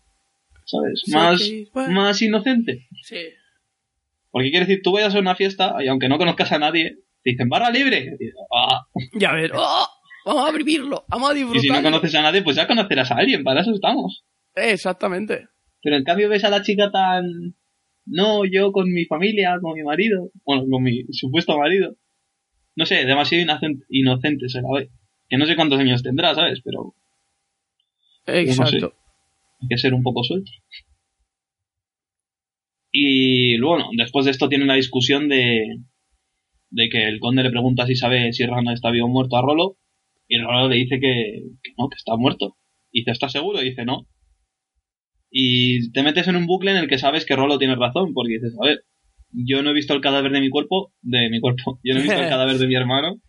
¿sabes? 0.64 1.02
Más, 1.08 1.40
sí, 1.40 1.68
bueno. 1.72 1.92
más 1.92 2.20
inocente. 2.22 2.86
Sí. 3.02 3.16
Porque 4.36 4.50
quiere 4.50 4.66
decir, 4.66 4.82
tú 4.82 4.92
vayas 4.92 5.14
a 5.14 5.18
una 5.18 5.34
fiesta 5.34 5.76
y 5.82 5.88
aunque 5.88 6.10
no 6.10 6.18
conozcas 6.18 6.52
a 6.52 6.58
nadie, 6.58 6.98
te 7.22 7.30
dicen 7.30 7.48
barra 7.48 7.70
libre. 7.70 8.18
Y, 8.20 8.28
ah, 8.54 8.86
Ya 9.14 9.32
ves. 9.32 9.50
¡Oh! 9.54 9.86
Vamos 10.26 10.46
a 10.46 10.52
vivirlo. 10.52 11.06
Vamos 11.08 11.30
a 11.30 11.38
y 11.38 11.58
si 11.58 11.68
no 11.68 11.82
conoces 11.82 12.14
a 12.16 12.20
nadie, 12.20 12.42
pues 12.42 12.54
ya 12.54 12.66
conocerás 12.66 13.10
a 13.12 13.14
alguien, 13.14 13.42
para 13.42 13.62
eso 13.62 13.72
estamos. 13.72 14.26
Exactamente. 14.54 15.48
Pero 15.82 15.96
en 15.96 16.04
cambio 16.04 16.28
ves 16.28 16.44
a 16.44 16.50
la 16.50 16.60
chica 16.60 16.90
tan... 16.90 17.24
No, 18.04 18.44
yo 18.44 18.72
con 18.72 18.92
mi 18.92 19.06
familia, 19.06 19.56
con 19.62 19.72
mi 19.72 19.82
marido, 19.82 20.30
bueno, 20.44 20.66
con 20.70 20.82
mi 20.82 21.06
supuesto 21.12 21.56
marido. 21.56 21.96
No 22.74 22.84
sé, 22.84 23.06
demasiado 23.06 23.42
inocente, 23.42 23.86
inocente 23.88 24.50
se 24.50 24.60
la 24.60 24.68
ve. 24.70 24.90
Que 25.30 25.38
no 25.38 25.46
sé 25.46 25.56
cuántos 25.56 25.80
años 25.80 26.02
tendrá, 26.02 26.34
¿sabes? 26.34 26.60
Pero 26.62 26.94
Exacto. 28.26 28.92
hay 29.62 29.68
que 29.68 29.78
ser 29.78 29.94
un 29.94 30.02
poco 30.02 30.22
suelto. 30.24 30.50
Y 32.98 33.60
bueno, 33.60 33.90
después 33.94 34.24
de 34.24 34.30
esto 34.30 34.48
tiene 34.48 34.64
una 34.64 34.74
discusión 34.74 35.28
de, 35.28 35.66
de 36.70 36.88
que 36.88 37.06
el 37.06 37.20
conde 37.20 37.42
le 37.42 37.50
pregunta 37.50 37.86
si 37.86 37.94
sabe 37.94 38.32
si 38.32 38.46
Ragnar 38.46 38.72
está 38.72 38.90
vivo 38.90 39.04
o 39.04 39.10
muerto 39.10 39.36
a 39.36 39.42
Rolo, 39.42 39.76
y 40.26 40.38
Rolo 40.38 40.70
le 40.70 40.76
dice 40.76 40.98
que, 40.98 41.42
que 41.62 41.72
no, 41.76 41.90
que 41.90 41.96
está 41.96 42.16
muerto. 42.16 42.56
Y 42.90 43.00
dice, 43.00 43.10
¿estás 43.10 43.32
seguro? 43.32 43.60
Y 43.60 43.68
dice, 43.68 43.84
no. 43.84 44.08
Y 45.30 45.92
te 45.92 46.02
metes 46.02 46.26
en 46.26 46.36
un 46.36 46.46
bucle 46.46 46.70
en 46.70 46.78
el 46.78 46.88
que 46.88 46.96
sabes 46.96 47.26
que 47.26 47.36
Rolo 47.36 47.58
tiene 47.58 47.74
razón, 47.74 48.14
porque 48.14 48.38
dices, 48.38 48.56
a 48.62 48.66
ver, 48.66 48.80
yo 49.30 49.62
no 49.62 49.70
he 49.70 49.74
visto 49.74 49.92
el 49.92 50.00
cadáver 50.00 50.32
de 50.32 50.40
mi 50.40 50.48
cuerpo, 50.48 50.94
de 51.02 51.28
mi 51.28 51.38
cuerpo, 51.38 51.78
yo 51.84 51.92
no 51.92 52.00
he 52.00 52.02
visto 52.02 52.18
el 52.18 52.28
cadáver 52.30 52.56
de 52.56 52.66
mi 52.66 52.76
hermano. 52.76 53.20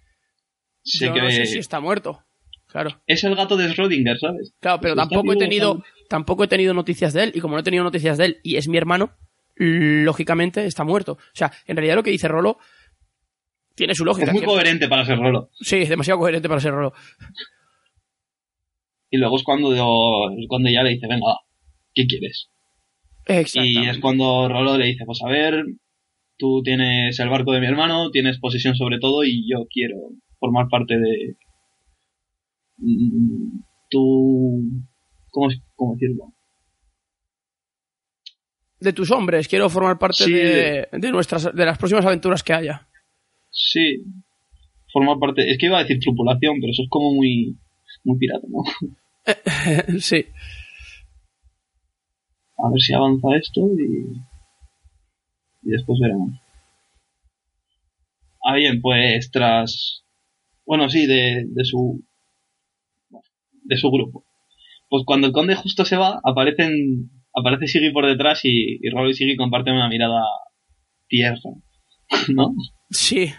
Sé 0.82 1.08
Yo 1.08 1.14
que 1.14 1.22
no 1.24 1.30
sé 1.30 1.46
si 1.46 1.58
está 1.58 1.82
muerto. 1.82 2.22
Claro. 2.68 3.02
es 3.06 3.24
el 3.26 3.36
gato 3.36 3.58
de 3.58 3.68
Schrödinger, 3.68 4.18
¿sabes? 4.18 4.54
Claro, 4.62 4.80
pero 4.82 4.96
tampoco 4.96 5.34
he 5.34 5.38
tenido, 5.38 5.84
tampoco 6.10 6.46
he 6.46 6.48
tenido 6.48 6.74
noticias 6.74 7.12
de 7.12 7.24
él. 7.24 7.32
Y 7.36 7.42
como 7.42 7.56
no 7.56 7.60
he 7.60 7.64
tenido 7.64 7.84
noticias 7.84 8.18
de 8.18 8.26
él 8.26 8.38
y 8.44 8.56
es 8.56 8.70
mi 8.70 8.78
hermano, 8.78 9.12
lógicamente 9.60 10.66
está 10.66 10.84
muerto. 10.84 11.14
O 11.14 11.36
sea, 11.36 11.52
en 11.66 11.76
realidad 11.76 11.96
lo 11.96 12.04
que 12.04 12.12
dice 12.12 12.28
Rolo 12.28 12.58
tiene 13.76 13.94
su 13.96 14.06
lógica. 14.06 14.28
Es 14.28 14.34
muy 14.34 14.44
coherente 14.44 14.88
para 14.88 15.06
ser 15.06 15.18
Rolo. 15.20 15.50
sí, 15.60 15.78
es 15.78 15.90
demasiado 15.90 16.20
coherente 16.20 16.50
para 16.50 16.62
ser 16.62 16.72
Rolo. 16.74 16.94
Y 19.10 19.18
luego 19.18 19.38
es 19.38 19.44
cuando 19.44 19.72
el 19.74 20.48
conde 20.48 20.74
ya 20.74 20.84
le 20.84 20.92
dice, 20.92 21.08
venga, 21.08 21.28
¿qué 21.94 22.06
quieres? 22.06 22.50
Y 23.54 23.88
es 23.88 24.00
cuando 24.00 24.48
Rolo 24.50 24.78
le 24.78 24.86
dice, 24.88 25.04
pues 25.06 25.20
a 25.26 25.30
ver, 25.30 25.64
tú 26.38 26.62
tienes 26.64 27.20
el 27.20 27.30
barco 27.30 27.52
de 27.54 27.60
mi 27.62 27.68
hermano, 27.68 28.10
tienes 28.12 28.40
posesión 28.40 28.76
sobre 28.76 29.00
todo 29.00 29.24
y 29.24 29.50
yo 29.50 29.66
quiero 29.70 29.96
formar 30.40 30.68
parte 30.70 30.98
de... 30.98 31.36
mm, 32.78 33.60
Tu... 33.90 34.62
¿Cómo, 35.30 35.50
cómo 35.76 35.94
decirlo? 35.94 36.34
De 38.80 38.94
tus 38.94 39.12
hombres, 39.12 39.48
quiero 39.48 39.70
formar 39.70 39.98
parte 39.98 40.24
Sí, 40.24 40.34
de, 40.34 40.88
de 40.92 41.12
nuestras, 41.12 41.54
de 41.54 41.66
las 41.66 41.78
próximas 41.78 42.06
aventuras 42.06 42.44
que 42.44 42.54
haya. 42.54 42.88
Sí, 43.50 44.04
formar 44.94 45.18
parte... 45.20 45.50
Es 45.50 45.58
que 45.58 45.66
iba 45.66 45.78
a 45.80 45.82
decir 45.82 46.00
tripulación, 46.00 46.58
pero 46.60 46.72
eso 46.72 46.84
es 46.84 46.90
como 46.90 47.14
muy... 47.14 47.58
Muy 48.04 48.18
pirata, 48.20 48.48
¿no? 48.50 48.64
sí. 50.00 50.26
A 52.58 52.70
ver 52.70 52.80
si 52.80 52.94
avanza 52.94 53.28
esto 53.36 53.62
y... 53.78 54.22
Y 55.64 55.72
después 55.72 56.00
veremos. 56.00 56.32
Ah, 58.48 58.56
bien, 58.56 58.82
pues 58.82 59.30
tras. 59.32 60.06
Bueno, 60.66 60.90
sí, 60.90 61.06
de, 61.06 61.44
de 61.48 61.66
su. 61.66 62.02
de 63.64 63.76
su 63.76 63.92
grupo. 63.92 64.24
Pues 64.90 65.04
cuando 65.06 65.28
el 65.28 65.34
conde 65.34 65.56
justo 65.56 65.84
se 65.84 65.98
va, 65.98 66.22
aparecen. 66.24 67.12
Aparece 67.38 67.68
Siggy 67.68 67.92
por 67.92 68.06
detrás 68.08 68.44
y, 68.44 68.80
y 68.82 68.88
y 68.88 69.14
Siggy 69.14 69.38
comparten 69.38 69.76
una 69.76 69.90
mirada 69.90 70.22
tierna. 71.08 71.40
¿No? 72.30 72.54
Sí. 72.90 73.32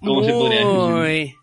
¿Cómo 0.00 0.22
se 0.24 0.32
podría 0.32 0.60
decir? 0.60 0.72
Muy... 0.72 1.34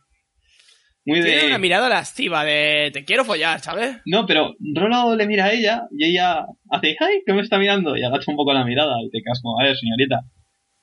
Muy 1.06 1.22
Tiene 1.24 1.42
de. 1.42 1.48
una 1.48 1.58
mirada 1.58 1.90
lasciva 1.90 2.44
de 2.44 2.92
te 2.94 3.04
quiero 3.04 3.24
follar, 3.26 3.60
¿sabes? 3.62 3.98
No, 4.06 4.26
pero 4.28 4.54
Rolo 4.76 5.16
le 5.16 5.26
mira 5.26 5.46
a 5.46 5.54
ella 5.54 5.84
y 5.92 6.06
ella 6.06 6.46
hace, 6.70 6.96
¡ay! 7.00 7.24
¿Qué 7.26 7.34
me 7.34 7.42
está 7.42 7.58
mirando? 7.58 7.98
Y 7.98 8.04
agacha 8.04 8.30
un 8.30 8.38
poco 8.38 8.54
la 8.54 8.66
mirada 8.66 8.96
y 9.02 9.10
te 9.10 9.22
quedas 9.24 9.42
como, 9.42 9.60
a 9.60 9.64
ver, 9.64 9.76
señorita. 9.76 10.22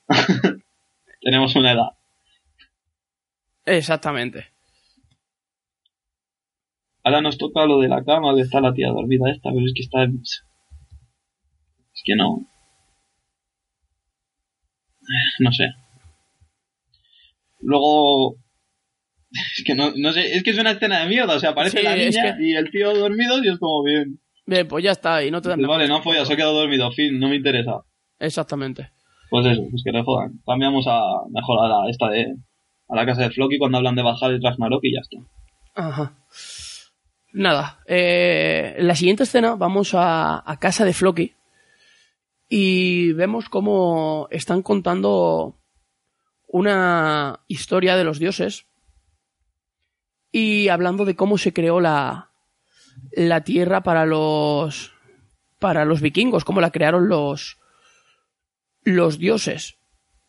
Tenemos 1.21 1.55
una 1.55 1.71
edad. 1.71 1.89
Exactamente. 3.65 4.47
Ahora 7.03 7.21
nos 7.21 7.37
toca 7.37 7.65
lo 7.65 7.79
de 7.79 7.87
la 7.87 8.03
cama, 8.03 8.35
que 8.35 8.41
está 8.41 8.59
la 8.59 8.73
tía 8.73 8.89
dormida 8.89 9.31
esta, 9.31 9.49
pero 9.51 9.65
es 9.65 9.73
que 9.73 9.83
está... 9.83 9.99
Es 11.97 12.01
que 12.05 12.15
no... 12.15 12.47
No 15.39 15.51
sé. 15.51 15.65
Luego... 17.61 18.35
Es 19.31 19.63
que 19.65 19.75
no, 19.75 19.91
no 19.95 20.13
sé, 20.13 20.35
es 20.35 20.43
que 20.43 20.51
es 20.51 20.57
una 20.59 20.71
escena 20.71 20.99
de 21.01 21.07
mierda, 21.09 21.35
o 21.35 21.39
sea, 21.39 21.49
aparece 21.49 21.79
Sí, 21.79 21.83
la 21.83 21.95
es 21.97 22.15
niña 22.15 22.37
que- 22.37 22.43
y 22.47 22.55
el 22.55 22.71
tío 22.71 22.93
dormido 22.95 23.43
y 23.43 23.49
es 23.49 23.59
como 23.59 23.83
bien. 23.83 24.19
Bien, 24.45 24.65
pues 24.67 24.83
ya 24.85 24.91
está, 24.91 25.21
y 25.23 25.29
no 25.31 25.41
te 25.41 25.49
dan. 25.49 25.61
Vale, 25.61 25.87
no 25.87 26.01
folla, 26.01 26.25
se 26.25 26.33
ha 26.33 26.35
quedado 26.37 26.53
dormido, 26.61 26.89
fin, 26.93 27.19
no 27.19 27.27
me 27.27 27.35
interesa. 27.35 27.81
Exactamente. 28.19 28.89
Pues 29.29 29.45
eso, 29.45 29.61
pues 29.69 29.83
que 29.83 29.91
le 29.91 30.01
jodan. 30.03 30.39
Cambiamos 30.45 30.85
a 30.87 31.01
mejor 31.29 31.59
a 31.65 31.67
la, 31.67 31.89
esta 31.89 32.07
de... 32.09 32.35
A 32.89 32.95
la 32.95 33.05
casa 33.05 33.23
de 33.23 33.31
Floki 33.31 33.57
cuando 33.57 33.77
hablan 33.79 33.95
de 33.95 34.03
bajar 34.03 34.31
el 34.31 34.41
Ragnarok 34.41 34.79
y 34.83 34.93
ya 34.93 35.01
está. 35.01 35.17
Ajá. 35.75 36.13
Nada. 37.33 37.79
eh, 37.85 38.77
la 38.79 38.95
siguiente 38.95 39.23
escena 39.23 39.55
vamos 39.55 39.93
a, 39.93 40.49
a 40.49 40.57
casa 40.57 40.85
de 40.85 40.93
Floki 40.93 41.33
y 42.49 43.11
vemos 43.13 43.49
cómo 43.49 44.27
están 44.31 44.61
contando 44.61 45.59
una 46.47 47.41
historia 47.47 47.95
de 47.97 48.03
los 48.03 48.19
dioses 48.19 48.65
y 50.31 50.69
hablando 50.69 51.05
de 51.05 51.15
cómo 51.15 51.37
se 51.37 51.53
creó 51.53 51.79
la, 51.79 52.31
la 53.11 53.43
tierra 53.43 53.81
para 53.83 54.05
los 54.05 54.93
para 55.59 55.85
los 55.85 56.01
vikingos, 56.01 56.45
cómo 56.45 56.61
la 56.61 56.71
crearon 56.71 57.09
los 57.09 57.57
los 58.83 59.17
dioses 59.17 59.77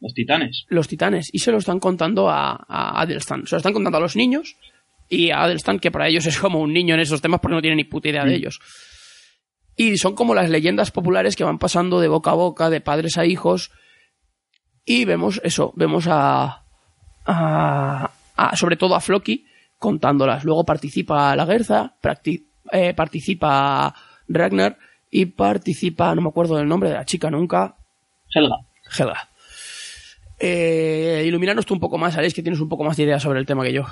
Los 0.01 0.15
titanes. 0.15 0.65
los 0.69 0.89
titanes 0.89 1.29
y 1.33 1.39
se 1.41 1.53
lo 1.53 1.59
están 1.59 1.79
contando 1.81 2.29
a, 2.31 2.53
a 2.69 3.01
Adelstan. 3.01 3.47
Se 3.47 3.55
lo 3.55 3.59
están 3.59 3.73
contando 3.75 3.99
a 3.99 4.01
los 4.01 4.17
niños 4.17 4.57
y 5.09 5.31
a 5.31 5.43
Adelstan, 5.45 5.79
que 5.79 5.91
para 5.91 6.09
ellos 6.09 6.27
es 6.27 6.39
como 6.39 6.61
un 6.61 6.73
niño 6.73 6.95
en 6.95 7.01
esos 7.01 7.21
temas 7.21 7.41
porque 7.41 7.55
no 7.55 7.61
tiene 7.63 7.77
ni 7.77 7.85
puta 7.85 8.09
idea 8.09 8.25
de 8.25 8.33
Mm. 8.33 8.35
ellos. 8.35 8.61
Y 9.81 9.97
son 9.97 10.15
como 10.17 10.35
las 10.35 10.51
leyendas 10.51 10.91
populares 10.91 11.37
que 11.37 11.45
van 11.45 11.59
pasando 11.61 12.01
de 12.01 12.09
boca 12.09 12.33
a 12.33 12.35
boca, 12.35 12.69
de 12.69 12.81
padres 12.81 13.17
a 13.17 13.25
hijos. 13.25 13.71
Y 14.85 15.05
vemos 15.05 15.41
eso, 15.45 15.73
vemos 15.77 16.07
a, 16.09 16.65
a, 17.25 18.11
a- 18.37 18.57
sobre 18.57 18.77
todo 18.77 18.97
a 18.97 19.01
Floki 19.01 19.47
contándolas. 19.79 20.45
Luego 20.45 20.65
participa 20.65 21.37
la 21.37 21.47
Gerza, 21.47 21.95
eh, 22.73 22.93
participa 22.93 23.95
Ragnar 24.27 24.77
y 25.11 25.27
participa, 25.27 26.13
no 26.15 26.23
me 26.23 26.29
acuerdo 26.31 26.57
del 26.57 26.67
nombre 26.67 26.89
de 26.89 26.97
la 26.97 27.05
chica 27.05 27.31
nunca, 27.31 27.77
Helga. 28.35 28.57
Helga. 28.99 29.29
Eh, 30.41 31.25
iluminanos 31.27 31.67
tú 31.67 31.75
un 31.75 31.81
poco 31.81 31.99
más, 31.99 32.17
Alex, 32.17 32.35
que 32.35 32.43
tienes 32.43 32.61
un 32.61 32.69
poco 32.69 32.85
más 32.85 32.97
de 32.97 33.05
idea 33.05 33.21
sobre 33.21 33.39
el 33.41 33.47
tema 33.47 33.63
que 33.65 33.73
yo. 33.73 33.85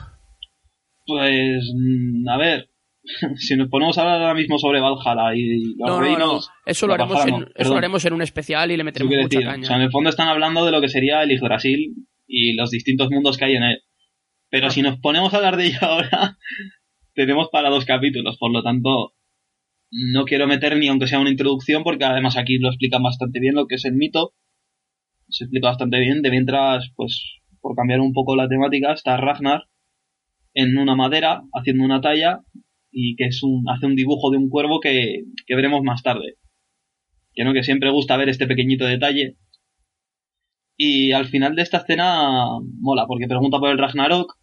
Pues, 1.07 1.63
mm, 1.75 2.29
a 2.29 2.37
ver, 2.39 2.69
si 3.37 3.57
nos 3.57 3.69
ponemos 3.69 3.97
a 3.99 4.03
hablar 4.03 4.23
ahora 4.23 4.35
mismo 4.35 4.59
sobre 4.59 4.81
Valhalla 4.81 5.35
y 5.35 5.75
los 5.77 5.77
No, 5.79 5.87
no, 5.87 5.95
no, 5.97 6.01
reinos... 6.01 6.51
Eso 6.65 6.87
lo, 6.87 6.95
haremos 6.95 7.15
Valhalla 7.15 7.37
en, 7.37 7.53
eso 7.55 7.71
lo 7.71 7.79
haremos 7.79 8.05
en 8.05 8.13
un 8.13 8.23
especial 8.23 8.71
y 8.71 8.77
le 8.77 8.85
meteremos 8.85 9.15
mucha 9.15 9.29
decir, 9.29 9.47
caña. 9.47 9.63
o 9.63 9.67
sea, 9.67 9.77
en 9.77 9.83
el 9.83 9.91
fondo 9.91 10.11
están 10.11 10.29
hablando 10.29 10.65
de 10.65 10.73
lo 10.73 10.81
que 10.81 10.89
sería 10.89 11.23
el 11.23 11.31
Yggdrasil 11.31 11.95
y 12.27 12.55
los 12.55 12.71
distintos 12.71 13.11
mundos 13.11 13.37
que 13.37 13.45
hay 13.47 13.57
en 13.57 13.63
él. 13.63 13.83
Pero 14.51 14.69
Ah. 14.69 14.71
si 14.71 14.83
nos 14.83 14.99
ponemos 14.99 15.33
a 15.33 15.37
hablar 15.39 15.57
de 15.57 15.67
ello 15.67 15.79
ahora, 15.83 16.39
tenemos 17.15 17.49
para 17.51 17.71
dos 17.71 17.85
capítulos, 17.85 18.37
por 18.39 18.53
lo 18.53 18.63
tanto, 18.63 19.15
no 19.91 20.25
quiero 20.25 20.47
meter 20.47 20.77
ni 20.77 20.89
aunque 20.89 21.07
sea 21.07 21.21
una 21.21 21.31
introducción, 21.31 21.83
porque 21.85 22.05
además 22.05 22.37
aquí 22.37 22.59
lo 22.59 22.69
explican 22.69 23.03
bastante 23.03 23.41
bien 23.41 23.55
lo 23.55 23.67
que 23.67 23.77
es 23.77 23.85
el 23.85 23.95
mito. 23.95 24.35
Se 25.29 25.45
explica 25.45 25.69
bastante 25.69 25.99
bien, 25.99 26.23
de 26.23 26.31
mientras, 26.31 26.91
pues, 26.95 27.41
por 27.61 27.75
cambiar 27.75 28.01
un 28.01 28.13
poco 28.13 28.37
la 28.37 28.49
temática, 28.49 28.93
está 28.93 29.17
Ragnar 29.17 29.65
en 30.55 30.79
una 30.79 30.95
madera 30.95 31.43
haciendo 31.53 31.85
una 31.85 32.01
talla 32.01 32.41
y 32.99 33.15
que 33.15 33.27
es 33.27 33.43
un, 33.43 33.69
hace 33.69 33.85
un 33.85 33.95
dibujo 33.95 34.31
de 34.31 34.39
un 34.39 34.49
cuervo 34.49 34.81
que, 34.81 35.25
que 35.47 35.55
veremos 35.55 35.83
más 35.83 36.03
tarde. 36.03 36.37
Que 37.35 37.45
no, 37.45 37.53
que 37.53 37.63
siempre 37.63 37.91
gusta 37.91 38.17
ver 38.17 38.31
este 38.31 38.47
pequeñito 38.47 38.87
detalle. 38.87 39.37
Y 40.79 41.13
al 41.13 41.27
final 41.27 41.55
de 41.55 41.61
esta 41.63 41.79
escena 41.79 42.59
mola, 42.81 43.05
porque 43.07 43.29
pregunta 43.29 43.59
por 43.59 43.69
el 43.69 43.77
Ragnarok, 43.77 44.39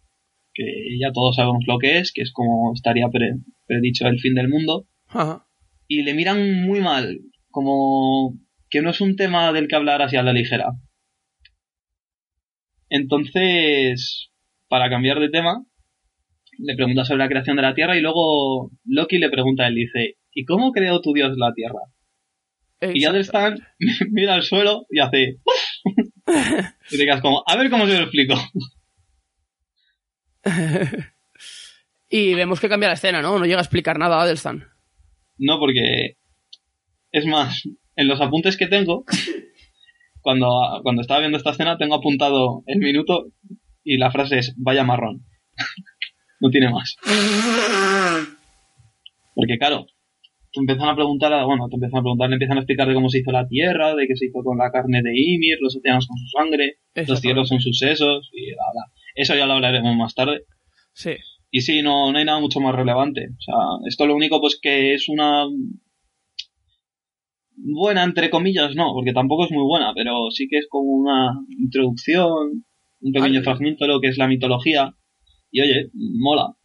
que 0.52 0.64
ya 1.00 1.10
todos 1.10 1.34
sabemos 1.34 1.64
lo 1.66 1.78
que 1.78 1.98
es, 1.98 2.12
que 2.12 2.22
es 2.22 2.32
como 2.32 2.72
estaría 2.72 3.08
pre- 3.08 3.38
predicho 3.66 4.06
el 4.06 4.20
fin 4.20 4.36
del 4.36 4.48
mundo, 4.48 4.86
Ajá. 5.08 5.48
y 5.88 6.02
le 6.02 6.14
miran 6.14 6.62
muy 6.62 6.80
mal, 6.80 7.18
como 7.50 8.38
que 8.70 8.82
no 8.82 8.90
es 8.90 9.00
un 9.00 9.16
tema 9.16 9.52
del 9.52 9.66
que 9.66 9.74
hablar 9.74 10.00
así 10.00 10.16
a 10.16 10.22
la 10.22 10.32
ligera. 10.32 10.74
Entonces, 12.88 14.30
para 14.68 14.88
cambiar 14.88 15.18
de 15.18 15.30
tema, 15.30 15.64
le 16.58 16.74
pregunta 16.76 17.04
sobre 17.04 17.18
la 17.18 17.28
creación 17.28 17.56
de 17.56 17.62
la 17.62 17.74
Tierra 17.74 17.96
y 17.96 18.00
luego 18.00 18.70
Loki 18.84 19.18
le 19.18 19.30
pregunta 19.30 19.64
a 19.64 19.68
él, 19.68 19.74
dice, 19.74 20.16
¿y 20.32 20.44
cómo 20.44 20.72
creó 20.72 21.00
tu 21.00 21.12
Dios 21.12 21.36
la 21.36 21.52
Tierra? 21.54 21.80
Y 22.80 23.04
Adelstan 23.04 23.58
mira 24.10 24.34
al 24.34 24.42
suelo 24.42 24.86
y 24.90 25.00
hace... 25.00 25.38
y 26.90 26.96
te 26.96 27.04
quedas 27.04 27.20
como, 27.20 27.42
a 27.46 27.56
ver 27.56 27.70
cómo 27.70 27.86
se 27.86 27.94
lo 27.94 28.02
explico. 28.04 28.34
Y 32.16 32.34
vemos 32.34 32.60
que 32.60 32.68
cambia 32.68 32.88
la 32.88 32.94
escena, 32.94 33.22
¿no? 33.22 33.40
No 33.40 33.44
llega 33.44 33.58
a 33.58 33.62
explicar 33.62 33.98
nada 33.98 34.18
a 34.18 34.22
Adelstan. 34.22 34.68
No, 35.36 35.58
porque 35.58 36.16
es 37.10 37.26
más, 37.26 37.64
en 37.96 38.06
los 38.06 38.20
apuntes 38.20 38.56
que 38.56 38.68
tengo, 38.68 39.04
cuando, 40.20 40.80
cuando 40.84 41.02
estaba 41.02 41.18
viendo 41.18 41.38
esta 41.38 41.50
escena, 41.50 41.76
tengo 41.76 41.96
apuntado 41.96 42.62
el 42.66 42.78
minuto 42.78 43.32
y 43.82 43.98
la 43.98 44.12
frase 44.12 44.38
es 44.38 44.54
vaya 44.56 44.84
marrón. 44.84 45.24
No 46.44 46.50
tiene 46.50 46.70
más. 46.70 46.96
Porque 49.34 49.58
claro, 49.58 49.86
te 50.52 50.60
empiezan 50.60 50.88
a 50.88 50.94
preguntar, 50.94 51.32
a- 51.32 51.44
bueno, 51.44 51.68
te 51.68 51.74
empiezan 51.76 51.98
a 52.00 52.02
preguntar, 52.02 52.28
le 52.28 52.34
empiezan 52.36 52.58
a 52.58 52.60
explicar 52.60 52.86
de 52.88 52.94
cómo 52.94 53.08
se 53.08 53.18
hizo 53.20 53.32
la 53.32 53.48
tierra, 53.48 53.94
de 53.96 54.06
qué 54.06 54.14
se 54.14 54.26
hizo 54.26 54.42
con 54.44 54.58
la 54.58 54.70
carne 54.70 55.02
de 55.02 55.10
Ymir, 55.12 55.58
los 55.60 55.76
océanos 55.76 56.06
con 56.06 56.16
su 56.18 56.28
sangre, 56.28 56.76
los 57.08 57.20
cielos 57.20 57.48
son 57.48 57.60
sus 57.60 57.78
sesos, 57.78 58.30
y 58.32 58.46
bla, 58.52 58.62
bla. 58.72 58.82
Eso 59.16 59.34
ya 59.34 59.46
lo 59.46 59.54
hablaremos 59.54 59.96
más 59.96 60.14
tarde. 60.14 60.44
Sí. 60.92 61.14
Y 61.50 61.62
sí, 61.62 61.82
no, 61.82 62.12
no 62.12 62.18
hay 62.18 62.24
nada 62.24 62.40
mucho 62.40 62.60
más 62.60 62.74
relevante. 62.74 63.26
O 63.30 63.40
sea, 63.40 63.54
esto 63.88 64.06
lo 64.06 64.14
único 64.14 64.40
pues 64.40 64.58
que 64.60 64.94
es 64.94 65.08
una 65.08 65.46
buena, 67.56 68.04
entre 68.04 68.30
comillas, 68.30 68.74
no, 68.74 68.92
porque 68.92 69.12
tampoco 69.12 69.44
es 69.46 69.52
muy 69.52 69.64
buena, 69.64 69.92
pero 69.94 70.30
sí 70.30 70.46
que 70.48 70.58
es 70.58 70.66
como 70.68 70.90
una 70.90 71.32
introducción, 71.58 72.64
un 73.00 73.12
pequeño 73.12 73.42
fragmento 73.42 73.84
de 73.84 73.88
lo 73.92 74.00
que 74.00 74.08
es 74.08 74.18
la 74.18 74.28
mitología. 74.28 74.94
Y 75.54 75.60
oye, 75.60 75.90
mola. 75.94 76.56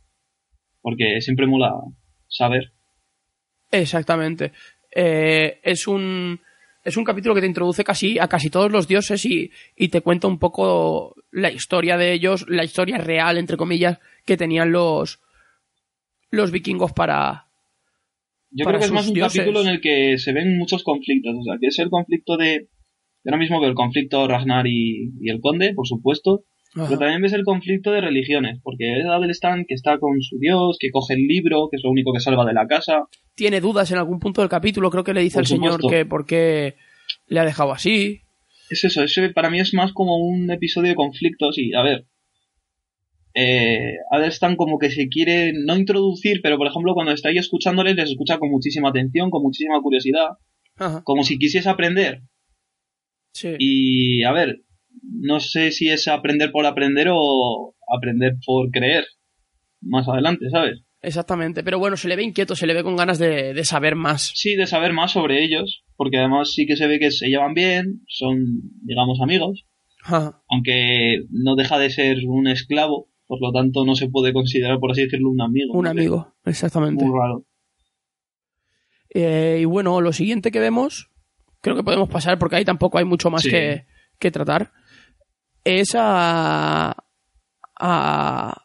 Porque 0.81 1.21
siempre 1.21 1.45
mola 1.45 1.75
saber. 2.27 2.73
Exactamente. 3.69 4.51
Eh, 4.93 5.59
es 5.61 5.87
un 5.87 6.39
es 6.83 6.97
un 6.97 7.03
capítulo 7.03 7.35
que 7.35 7.41
te 7.41 7.47
introduce 7.47 7.83
casi 7.83 8.17
a 8.17 8.27
casi 8.27 8.49
todos 8.49 8.71
los 8.71 8.87
dioses 8.87 9.23
y, 9.25 9.51
y 9.75 9.89
te 9.89 10.01
cuenta 10.01 10.27
un 10.27 10.39
poco 10.39 11.13
la 11.29 11.51
historia 11.51 11.97
de 11.97 12.13
ellos, 12.13 12.45
la 12.49 12.63
historia 12.63 12.97
real, 12.97 13.37
entre 13.37 13.57
comillas, 13.57 13.99
que 14.25 14.37
tenían 14.37 14.71
los 14.71 15.19
los 16.31 16.51
vikingos 16.51 16.91
para 16.91 17.45
Yo 18.49 18.65
Para 18.65 18.79
creo 18.79 18.79
que 18.79 18.85
es 18.87 18.91
más 18.91 19.07
un 19.07 19.13
dioses. 19.13 19.39
capítulo 19.39 19.61
en 19.61 19.67
el 19.67 19.81
que 19.81 20.17
se 20.17 20.33
ven 20.33 20.57
muchos 20.57 20.81
conflictos. 20.83 21.35
O 21.39 21.43
sea, 21.43 21.57
que 21.61 21.67
es 21.67 21.77
el 21.77 21.91
conflicto 21.91 22.37
de... 22.37 22.69
Ahora 23.23 23.37
mismo 23.37 23.59
veo 23.59 23.69
el 23.69 23.75
conflicto 23.75 24.27
Ragnar 24.27 24.65
y, 24.65 25.11
y 25.21 25.29
el 25.29 25.41
conde, 25.41 25.73
por 25.75 25.85
supuesto. 25.85 26.45
Pero 26.87 26.99
también 26.99 27.21
ves 27.21 27.33
el 27.33 27.43
conflicto 27.43 27.91
de 27.91 28.01
religiones, 28.01 28.59
porque 28.63 28.99
es 28.99 29.05
Adelstan 29.05 29.65
que 29.67 29.73
está 29.73 29.97
con 29.99 30.21
su 30.21 30.37
dios, 30.39 30.77
que 30.79 30.91
coge 30.91 31.15
el 31.15 31.27
libro, 31.27 31.67
que 31.69 31.77
es 31.77 31.83
lo 31.83 31.91
único 31.91 32.13
que 32.13 32.19
salva 32.19 32.45
de 32.45 32.53
la 32.53 32.67
casa. 32.67 33.07
tiene 33.35 33.61
dudas 33.61 33.91
en 33.91 33.97
algún 33.97 34.19
punto 34.19 34.41
del 34.41 34.49
capítulo, 34.49 34.89
creo 34.89 35.03
que 35.03 35.13
le 35.13 35.21
dice 35.21 35.35
Por 35.35 35.43
al 35.43 35.47
señor 35.47 35.81
que 35.89 36.05
por 36.05 36.25
qué 36.25 36.75
le 37.27 37.39
ha 37.39 37.45
dejado 37.45 37.71
así. 37.71 38.21
Es 38.69 38.83
eso, 38.83 39.03
eso 39.03 39.21
para 39.33 39.49
mí 39.49 39.59
es 39.59 39.73
más 39.73 39.93
como 39.93 40.17
un 40.17 40.51
episodio 40.51 40.89
de 40.89 40.95
conflictos 40.95 41.57
y, 41.57 41.73
a 41.73 41.81
ver, 41.81 42.05
eh, 43.33 43.95
Adelstan 44.11 44.55
como 44.55 44.77
que 44.77 44.91
se 44.91 45.07
quiere 45.07 45.53
no 45.53 45.77
introducir, 45.77 46.41
pero 46.41 46.57
por 46.57 46.67
ejemplo 46.67 46.93
cuando 46.93 47.13
está 47.13 47.29
ahí 47.29 47.37
escuchándoles 47.37 47.95
les 47.95 48.09
escucha 48.09 48.37
con 48.37 48.49
muchísima 48.49 48.89
atención, 48.89 49.29
con 49.29 49.43
muchísima 49.43 49.81
curiosidad, 49.81 50.29
Ajá, 50.77 51.03
como 51.03 51.23
si 51.23 51.37
quisiese 51.37 51.69
aprender. 51.69 52.21
sí. 53.31 53.55
Y, 53.57 54.23
a 54.23 54.31
ver, 54.31 54.61
no 55.01 55.39
sé 55.39 55.71
si 55.71 55.89
es 55.89 56.07
aprender 56.07 56.51
por 56.51 56.65
aprender 56.65 57.07
o 57.11 57.75
aprender 57.95 58.33
por 58.45 58.69
creer 58.71 59.05
más 59.81 60.07
adelante, 60.07 60.49
¿sabes? 60.49 60.81
Exactamente, 61.01 61.63
pero 61.63 61.79
bueno, 61.79 61.95
se 61.95 62.09
le 62.09 62.17
ve 62.17 62.23
inquieto, 62.23 62.55
se 62.55 62.67
le 62.67 62.73
ve 62.73 62.83
con 62.83 62.97
ganas 62.97 63.17
de, 63.19 63.53
de 63.53 63.63
saber 63.65 63.95
más. 63.95 64.33
Sí, 64.35 64.55
de 64.55 64.67
saber 64.67 64.91
más 64.91 65.11
sobre 65.11 65.43
ellos, 65.43 65.83
porque 65.95 66.17
además 66.17 66.51
sí 66.53 66.65
que 66.65 66.75
se 66.75 66.87
ve 66.87 66.99
que 66.99 67.11
se 67.11 67.27
llevan 67.29 67.53
bien, 67.53 68.01
son, 68.09 68.37
digamos, 68.83 69.21
amigos, 69.21 69.65
Ajá. 70.03 70.41
aunque 70.49 71.19
no 71.29 71.55
deja 71.55 71.79
de 71.79 71.89
ser 71.89 72.17
un 72.27 72.47
esclavo, 72.47 73.07
por 73.27 73.39
lo 73.41 73.53
tanto 73.53 73.85
no 73.85 73.95
se 73.95 74.09
puede 74.09 74.33
considerar, 74.33 74.79
por 74.79 74.91
así 74.91 75.03
decirlo, 75.03 75.29
un 75.29 75.41
amigo. 75.41 75.73
Un 75.73 75.85
¿no? 75.85 75.89
amigo, 75.89 76.33
exactamente. 76.45 77.05
Muy 77.05 77.17
raro. 77.17 77.45
Eh, 79.11 79.59
y 79.61 79.65
bueno, 79.65 80.01
lo 80.01 80.13
siguiente 80.13 80.51
que 80.51 80.59
vemos, 80.59 81.09
creo 81.61 81.75
que 81.75 81.83
podemos 81.83 82.09
pasar 82.09 82.37
porque 82.39 82.57
ahí 82.57 82.65
tampoco 82.65 82.97
hay 82.97 83.05
mucho 83.05 83.29
más 83.29 83.43
Sí. 83.43 83.49
que, 83.49 83.85
que 84.19 84.31
tratar, 84.31 84.71
es 85.63 85.95
a, 85.95 86.95
a, 87.79 88.63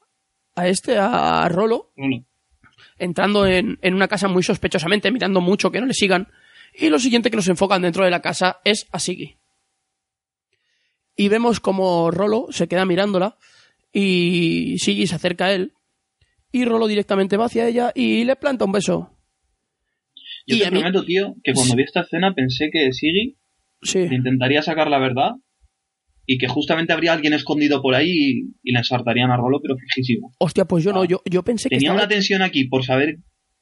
a 0.56 0.68
este, 0.68 0.98
a 0.98 1.48
Rolo, 1.48 1.92
Bueno, 1.96 2.24
entrando 2.98 3.46
en, 3.46 3.78
en 3.82 3.94
una 3.94 4.08
casa 4.08 4.28
muy 4.28 4.42
sospechosamente, 4.42 5.10
mirando 5.10 5.40
mucho 5.40 5.70
que 5.70 5.80
no 5.80 5.86
le 5.86 5.94
sigan. 5.94 6.28
Y 6.76 6.88
lo 6.88 6.98
siguiente 6.98 7.30
que 7.30 7.36
nos 7.36 7.48
enfocan 7.48 7.82
dentro 7.82 8.04
de 8.04 8.10
la 8.10 8.20
casa 8.20 8.60
es 8.64 8.86
a 8.92 8.98
Siggy. 8.98 9.36
Y 11.16 11.28
vemos 11.28 11.60
como 11.60 12.10
Rolo 12.10 12.48
se 12.50 12.66
queda 12.66 12.84
mirándola 12.84 13.36
y 13.92 14.76
Siggy 14.78 15.06
se 15.06 15.14
acerca 15.14 15.46
a 15.46 15.52
él. 15.52 15.72
Y 16.50 16.64
Rolo 16.64 16.86
directamente 16.88 17.36
va 17.36 17.46
hacia 17.46 17.68
ella 17.68 17.92
y 17.94 18.24
le 18.24 18.34
planta 18.36 18.64
un 18.64 18.72
beso. 18.72 19.16
yo 20.46 20.56
Y 20.56 20.60
te 20.60 20.70
mí- 20.72 20.80
prometo, 20.80 21.04
tío, 21.04 21.34
que 21.44 21.52
cuando 21.52 21.76
vi 21.76 21.82
esta 21.84 22.00
escena 22.00 22.34
pensé 22.34 22.70
que 22.72 22.92
Siggy 22.92 23.36
Sí. 23.82 23.98
intentaría 24.00 24.62
sacar 24.62 24.88
la 24.88 24.98
verdad 24.98 25.32
y 26.26 26.38
que 26.38 26.48
justamente 26.48 26.92
habría 26.92 27.12
alguien 27.12 27.32
escondido 27.34 27.82
por 27.82 27.94
ahí 27.94 28.10
y, 28.10 28.40
y 28.62 28.72
le 28.72 28.78
ensartarían 28.78 29.30
a 29.30 29.36
Rolo, 29.36 29.60
pero 29.62 29.76
fijísimo. 29.76 30.32
Hostia, 30.38 30.64
pues 30.64 30.82
yo 30.84 30.92
no, 30.92 31.02
Ah. 31.02 31.06
yo, 31.06 31.22
yo 31.30 31.42
pensé 31.42 31.68
que 31.68 31.76
Tenía 31.76 31.90
estaba- 31.90 32.00
una 32.06 32.08
tensión 32.08 32.42
aquí 32.42 32.64
por 32.66 32.84
saber 32.84 33.16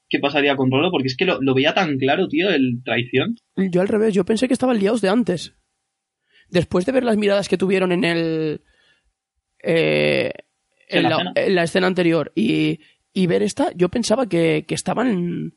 qué 0.08 0.18
pasaría 0.18 0.54
con 0.56 0.70
Rolo, 0.70 0.90
porque 0.90 1.08
es 1.08 1.16
que 1.16 1.24
lo, 1.24 1.40
lo 1.40 1.54
veía 1.54 1.74
tan 1.74 1.96
claro, 1.98 2.28
tío, 2.28 2.50
el 2.50 2.82
traición. 2.84 3.34
Yo 3.56 3.80
al 3.80 3.88
revés, 3.88 4.14
yo 4.14 4.24
pensé 4.24 4.46
que 4.46 4.54
estaban 4.54 4.78
liados 4.78 5.00
de 5.00 5.08
antes. 5.08 5.54
Después 6.50 6.84
de 6.86 6.92
ver 6.92 7.02
las 7.04 7.16
miradas 7.16 7.48
que 7.48 7.56
tuvieron 7.56 7.92
en 7.92 8.04
el. 8.04 8.60
eh, 9.62 10.30
En 10.88 11.04
en, 11.06 11.10
la 11.10 11.32
en 11.34 11.54
la 11.54 11.62
escena 11.62 11.86
anterior 11.86 12.30
y, 12.34 12.80
y 13.14 13.26
ver 13.26 13.42
esta, 13.42 13.72
yo 13.74 13.88
pensaba 13.88 14.28
que, 14.28 14.64
que 14.68 14.74
estaban 14.74 15.54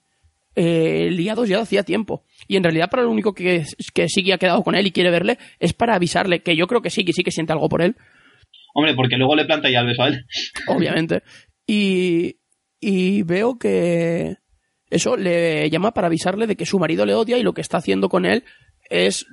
eh, 0.56 1.10
liados 1.12 1.49
ya 1.49 1.60
hacía 1.60 1.84
tiempo. 1.84 2.24
Y 2.47 2.58
en 2.58 2.64
realidad, 2.64 2.89
para 2.89 3.03
lo 3.03 3.12
único 3.12 3.34
que, 3.34 3.66
que 3.93 4.34
ha 4.34 4.38
quedado 4.38 4.64
con 4.64 4.76
él 4.76 4.88
y 4.88 4.91
quiere 4.91 5.12
verle 5.12 5.38
es 5.60 5.74
para 5.74 5.95
avisarle 5.95 6.41
que 6.41 6.56
yo 6.56 6.68
creo 6.68 6.82
que 6.82 6.89
Siggy 6.89 7.14
sí 7.14 7.24
que 7.24 7.32
siente 7.32 7.53
algo 7.53 7.70
por 7.70 7.82
él, 7.82 7.95
Hombre, 8.78 8.93
porque 8.93 9.16
luego 9.16 9.38
le 9.38 9.45
planta 9.45 9.70
ya 9.70 9.80
el 9.80 9.88
beso 9.88 10.03
a 10.03 10.10
él. 10.10 10.26
obviamente. 10.68 11.24
Y, 11.66 12.39
y 12.82 13.24
veo 13.24 13.58
que 13.58 14.36
eso 14.89 15.16
le 15.16 15.70
llama 15.70 15.93
para 15.93 16.08
avisarle 16.08 16.45
de 16.45 16.58
que 16.58 16.66
su 16.66 16.78
marido 16.78 17.06
le 17.06 17.14
odia 17.14 17.38
y 17.38 17.43
lo 17.43 17.53
que 17.53 17.62
está 17.62 17.78
haciendo 17.78 18.10
con 18.10 18.26
él 18.26 18.43
es 18.89 19.26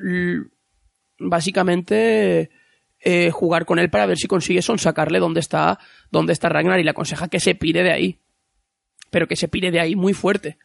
básicamente 1.18 2.51
eh, 3.01 3.31
jugar 3.33 3.66
con 3.66 3.81
él 3.81 3.91
para 3.91 4.07
ver 4.07 4.16
si 4.16 4.29
consigue 4.29 4.62
sonsacarle 4.62 5.18
dónde 5.18 5.41
está, 5.41 5.81
dónde 6.12 6.33
está 6.33 6.49
Ragnar 6.49 6.79
y 6.79 6.85
le 6.85 6.91
aconseja 6.91 7.29
que 7.29 7.41
se 7.41 7.57
pire 7.57 7.83
de 7.83 7.91
ahí. 7.91 8.18
Pero 9.11 9.27
que 9.27 9.35
se 9.35 9.49
pire 9.49 9.73
de 9.73 9.81
ahí 9.81 9.97
muy 9.97 10.14
fuerte. 10.14 10.57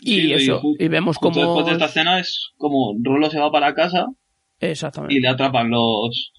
Y 0.00 0.20
Sí, 0.20 0.32
eso, 0.32 0.62
y 0.78 0.88
vemos 0.88 1.18
como... 1.18 1.34
después 1.36 1.66
de 1.66 1.72
esta 1.72 1.86
escena 1.86 2.18
es 2.18 2.52
como 2.56 2.96
Rolo 3.02 3.30
se 3.30 3.38
va 3.38 3.50
para 3.52 3.74
casa 3.74 4.06
Exactamente. 4.58 5.14
y 5.14 5.20
le 5.20 5.28
atrapan 5.28 5.70
los, 5.70 6.32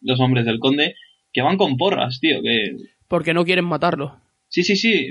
los 0.00 0.20
hombres 0.20 0.44
del 0.46 0.58
conde 0.58 0.94
que 1.32 1.42
van 1.42 1.56
con 1.56 1.76
porras, 1.76 2.18
tío, 2.20 2.40
que... 2.42 2.76
Porque 3.08 3.34
no 3.34 3.44
quieren 3.44 3.64
matarlo. 3.66 4.20
Sí, 4.48 4.62
sí, 4.62 4.76
sí, 4.76 5.08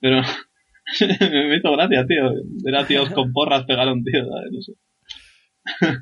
pero 0.00 0.20
me 1.00 1.56
hizo 1.56 1.72
gracia, 1.72 2.06
tío, 2.06 2.30
ver 2.64 2.76
a 2.76 2.86
tíos 2.86 3.10
con 3.10 3.32
porras 3.32 3.64
pegar 3.64 3.88
a 3.88 3.92
un 3.92 4.04
tío, 4.04 4.24
¿sabes? 4.26 4.50
no 4.52 4.60
sé. 4.62 4.72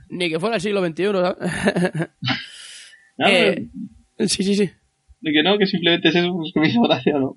Ni 0.10 0.28
que 0.30 0.38
fuera 0.38 0.56
el 0.56 0.60
siglo 0.60 0.84
XXI. 0.84 1.04
¿sabes? 1.06 1.36
Nada, 3.18 3.32
Eh, 3.32 3.68
sí, 4.26 4.42
sí, 4.44 4.54
sí. 4.54 4.70
De 5.20 5.32
que 5.32 5.42
no, 5.42 5.58
que 5.58 5.66
simplemente 5.66 6.08
es 6.08 6.14
eso, 6.16 6.32
pues 6.36 6.52
que 6.52 6.60
me 6.60 6.68
hizo 6.68 6.82
gracia, 6.82 7.14
¿no? 7.18 7.34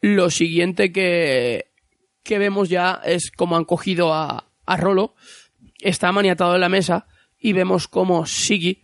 Lo 0.00 0.30
siguiente 0.30 0.92
que, 0.92 1.72
que 2.22 2.38
vemos 2.38 2.68
ya 2.68 3.00
es 3.04 3.30
cómo 3.30 3.56
han 3.56 3.64
cogido 3.64 4.14
a, 4.14 4.50
a 4.66 4.76
Rolo. 4.76 5.14
Está 5.80 6.12
maniatado 6.12 6.54
en 6.54 6.60
la 6.60 6.68
mesa 6.68 7.06
y 7.38 7.52
vemos 7.52 7.88
cómo 7.88 8.26
Siggy 8.26 8.82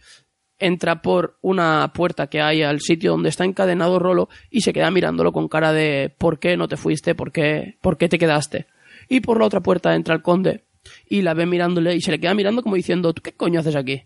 entra 0.59 1.03
por 1.03 1.39
una 1.43 1.93
puerta 1.95 2.29
que 2.29 2.41
hay 2.41 2.63
al 2.63 2.81
sitio 2.81 3.11
donde 3.13 3.29
está 3.29 3.45
encadenado 3.45 3.99
Rolo 3.99 4.29
y 4.51 4.63
se 4.63 4.73
queda 4.73 4.91
mirándolo 4.91 5.33
con 5.33 5.49
cara 5.49 5.73
de 5.73 6.15
¿por 6.17 6.39
qué 6.39 6.57
no 6.57 6.67
te 6.69 6.79
fuiste? 6.79 7.15
¿Por 7.15 7.31
qué, 7.33 7.77
¿Por 7.83 7.99
qué 7.99 8.09
te 8.09 8.19
quedaste? 8.19 8.67
Y 9.09 9.21
por 9.21 9.39
la 9.39 9.45
otra 9.47 9.61
puerta 9.61 9.95
entra 9.95 10.15
el 10.15 10.23
conde 10.23 10.65
y 11.07 11.21
la 11.23 11.35
ve 11.35 11.45
mirándole 11.45 11.95
y 11.95 12.01
se 12.01 12.11
le 12.11 12.19
queda 12.21 12.33
mirando 12.33 12.63
como 12.63 12.77
diciendo 12.77 13.13
¿tú 13.13 13.21
qué 13.21 13.33
coño 13.35 13.61
haces 13.61 13.77
aquí? 13.77 14.05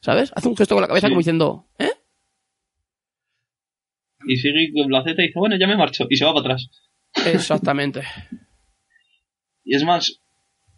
¿Sabes? 0.00 0.32
Hace 0.34 0.48
un 0.48 0.56
gesto 0.56 0.74
con 0.74 0.82
la 0.82 0.88
cabeza 0.88 1.08
Sí. 1.08 1.10
como 1.10 1.20
diciendo 1.20 1.66
¿eh? 1.78 1.90
Y 4.26 4.36
sigue 4.36 4.72
con 4.74 4.90
la 4.90 5.04
Z 5.04 5.22
y 5.22 5.26
dice, 5.28 5.38
bueno, 5.38 5.56
ya 5.56 5.66
me 5.66 5.76
marcho, 5.76 6.06
y 6.10 6.16
se 6.16 6.24
va 6.24 6.34
para 6.34 6.54
atrás. 6.54 6.70
Exactamente. 7.26 8.02
Y 9.64 9.74
es 9.74 9.84
más, 9.84 10.20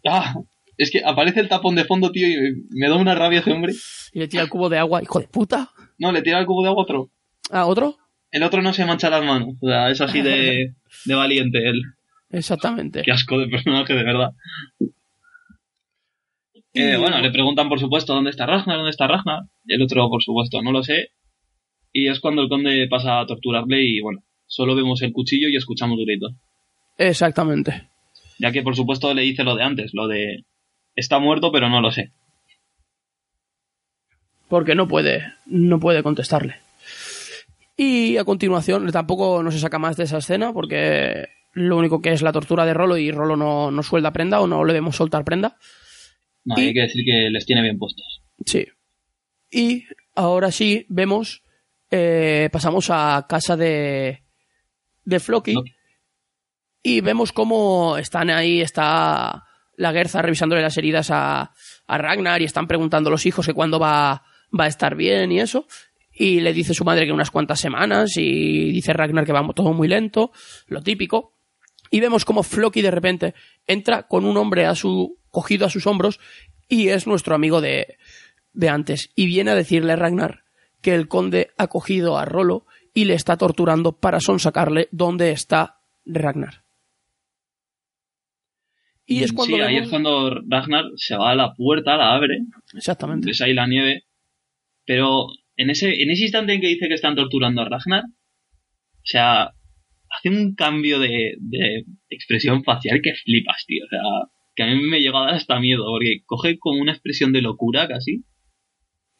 ah, 0.05 0.35
es 0.77 0.91
que 0.91 1.01
aparece 1.03 1.41
el 1.41 1.49
tapón 1.49 1.75
de 1.75 1.85
fondo, 1.85 2.11
tío, 2.11 2.27
y 2.27 2.65
me 2.69 2.87
da 2.87 2.95
una 2.95 3.15
rabia 3.15 3.39
ese 3.39 3.51
hombre. 3.51 3.73
Y 4.13 4.19
le 4.19 4.27
tira 4.27 4.43
el 4.43 4.49
cubo 4.49 4.69
de 4.69 4.77
agua, 4.77 5.03
hijo 5.03 5.19
de 5.19 5.27
puta. 5.27 5.69
No, 5.97 6.11
le 6.11 6.21
tira 6.21 6.39
el 6.39 6.45
cubo 6.45 6.63
de 6.63 6.69
agua 6.69 6.81
a 6.81 6.83
otro. 6.83 7.11
¿A 7.51 7.65
otro? 7.65 7.97
El 8.31 8.43
otro 8.43 8.61
no 8.61 8.73
se 8.73 8.85
mancha 8.85 9.09
las 9.09 9.23
manos. 9.23 9.55
O 9.61 9.67
sea, 9.67 9.89
es 9.89 9.99
así 10.01 10.21
de, 10.21 10.75
de 11.05 11.15
valiente 11.15 11.67
él. 11.67 11.81
Exactamente. 12.29 13.01
Qué 13.01 13.11
asco 13.11 13.39
de 13.39 13.47
personaje, 13.47 13.93
de 13.93 14.03
verdad. 14.03 14.31
Eh, 16.73 16.97
bueno, 16.97 17.19
le 17.19 17.31
preguntan, 17.31 17.67
por 17.67 17.79
supuesto, 17.79 18.13
¿dónde 18.13 18.29
está 18.29 18.45
Ragnar? 18.45 18.77
¿Dónde 18.77 18.91
está 18.91 19.07
Ragnar? 19.07 19.41
El 19.65 19.81
otro, 19.81 20.07
por 20.09 20.23
supuesto, 20.23 20.61
no 20.61 20.71
lo 20.71 20.83
sé. 20.83 21.09
Y 21.91 22.07
es 22.07 22.19
cuando 22.19 22.41
el 22.43 22.49
conde 22.49 22.87
pasa 22.89 23.19
a 23.19 23.25
torturarle 23.25 23.83
y, 23.83 23.99
bueno, 24.01 24.23
solo 24.45 24.75
vemos 24.75 25.01
el 25.01 25.11
cuchillo 25.13 25.47
y 25.49 25.55
escuchamos 25.55 25.97
gritos. 25.99 26.33
Exactamente. 26.97 27.89
Ya 28.39 28.51
que, 28.51 28.61
por 28.61 28.75
supuesto, 28.75 29.13
le 29.13 29.21
dice 29.23 29.43
lo 29.43 29.55
de 29.55 29.63
antes, 29.63 29.91
lo 29.93 30.07
de... 30.07 30.45
Está 30.95 31.19
muerto, 31.19 31.51
pero 31.51 31.69
no 31.69 31.81
lo 31.81 31.91
sé. 31.91 32.11
Porque 34.47 34.75
no 34.75 34.87
puede, 34.87 35.23
no 35.45 35.79
puede 35.79 36.03
contestarle. 36.03 36.55
Y 37.77 38.17
a 38.17 38.23
continuación, 38.25 38.91
tampoco 38.91 39.43
no 39.43 39.51
se 39.51 39.59
saca 39.59 39.79
más 39.79 39.95
de 39.95 40.03
esa 40.05 40.17
escena, 40.17 40.51
porque 40.51 41.27
lo 41.53 41.77
único 41.77 42.01
que 42.01 42.11
es 42.11 42.21
la 42.21 42.31
tortura 42.33 42.65
de 42.65 42.73
Rolo 42.73 42.97
y 42.97 43.11
Rolo 43.11 43.37
no, 43.37 43.71
no 43.71 43.83
suelda 43.83 44.11
prenda 44.11 44.41
o 44.41 44.47
no 44.47 44.65
le 44.65 44.73
debemos 44.73 44.95
soltar 44.95 45.23
prenda. 45.23 45.57
No, 46.43 46.55
Y- 46.57 46.67
hay 46.67 46.73
que 46.73 46.81
decir 46.81 47.05
que 47.05 47.29
les 47.29 47.45
tiene 47.45 47.61
bien 47.61 47.77
puestos. 47.77 48.21
Sí. 48.45 48.65
Y 49.51 49.85
ahora 50.15 50.51
sí 50.51 50.85
vemos, 50.89 51.43
eh, 51.91 52.49
pasamos 52.51 52.89
a 52.91 53.25
casa 53.27 53.57
de, 53.57 54.23
de 55.03 55.19
Floki 55.19 55.55
y 56.83 57.01
vemos 57.01 57.31
cómo 57.31 57.97
están 57.97 58.29
ahí, 58.29 58.61
está 58.61 59.43
la 59.75 59.91
Gerza 59.91 60.21
revisándole 60.21 60.61
las 60.61 60.77
heridas 60.77 61.09
a, 61.11 61.53
a 61.87 61.97
Ragnar 61.97 62.41
y 62.41 62.45
están 62.45 62.67
preguntando 62.67 63.09
a 63.09 63.11
los 63.11 63.25
hijos 63.25 63.45
que 63.45 63.53
cuándo 63.53 63.79
va, 63.79 64.23
va 64.57 64.65
a 64.65 64.67
estar 64.67 64.95
bien 64.95 65.31
y 65.31 65.39
eso. 65.39 65.67
Y 66.11 66.41
le 66.41 66.53
dice 66.53 66.73
su 66.73 66.83
madre 66.83 67.05
que 67.05 67.13
unas 67.13 67.31
cuantas 67.31 67.59
semanas 67.59 68.17
y 68.17 68.71
dice 68.71 68.93
Ragnar 68.93 69.25
que 69.25 69.31
va 69.31 69.47
todo 69.53 69.73
muy 69.73 69.87
lento, 69.87 70.31
lo 70.67 70.81
típico. 70.81 71.37
Y 71.91 72.01
vemos 72.01 72.25
como 72.25 72.43
Floki 72.43 72.81
de 72.81 72.91
repente 72.91 73.33
entra 73.65 74.03
con 74.03 74.25
un 74.25 74.37
hombre 74.37 74.65
a 74.65 74.75
su, 74.75 75.17
cogido 75.29 75.65
a 75.65 75.69
sus 75.69 75.87
hombros 75.87 76.19
y 76.67 76.89
es 76.89 77.07
nuestro 77.07 77.35
amigo 77.35 77.61
de, 77.61 77.97
de 78.53 78.69
antes. 78.69 79.11
Y 79.15 79.25
viene 79.25 79.51
a 79.51 79.55
decirle 79.55 79.93
a 79.93 79.95
Ragnar 79.95 80.43
que 80.81 80.95
el 80.95 81.07
conde 81.07 81.49
ha 81.57 81.67
cogido 81.67 82.17
a 82.17 82.25
Rolo 82.25 82.65
y 82.93 83.05
le 83.05 83.13
está 83.13 83.37
torturando 83.37 83.93
para 83.93 84.19
sonsacarle 84.19 84.87
dónde 84.91 85.31
está 85.31 85.81
Ragnar. 86.05 86.63
Y 89.05 89.23
es 89.23 89.33
cuando 89.33 89.55
sí, 89.57 89.61
ahí 89.61 89.73
vemos- 89.75 89.85
es 89.85 89.89
cuando 89.89 90.41
Ragnar 90.47 90.85
se 90.95 91.15
va 91.15 91.31
a 91.31 91.35
la 91.35 91.53
puerta, 91.55 91.97
la 91.97 92.13
abre, 92.13 92.37
Exactamente. 92.75 93.27
ves 93.27 93.41
ahí 93.41 93.53
la 93.53 93.67
nieve, 93.67 94.03
pero 94.85 95.27
en 95.55 95.69
ese, 95.71 96.01
en 96.01 96.11
ese 96.11 96.23
instante 96.23 96.53
en 96.53 96.61
que 96.61 96.67
dice 96.67 96.87
que 96.87 96.93
están 96.93 97.15
torturando 97.15 97.61
a 97.61 97.69
Ragnar, 97.69 98.03
o 98.05 99.01
sea, 99.03 99.51
hace 100.11 100.29
un 100.29 100.53
cambio 100.53 100.99
de, 100.99 101.35
de 101.39 101.85
expresión 102.09 102.63
facial 102.63 102.99
que 103.03 103.13
flipas, 103.15 103.65
tío. 103.65 103.83
O 103.85 103.89
sea, 103.89 104.01
que 104.55 104.63
a 104.63 104.67
mí 104.67 104.81
me 104.83 104.99
llega 104.99 105.19
a 105.21 105.25
dar 105.25 105.35
hasta 105.35 105.59
miedo, 105.59 105.85
porque 105.85 106.21
coge 106.25 106.59
como 106.59 106.79
una 106.81 106.91
expresión 106.91 107.33
de 107.33 107.41
locura 107.41 107.87
casi, 107.87 108.25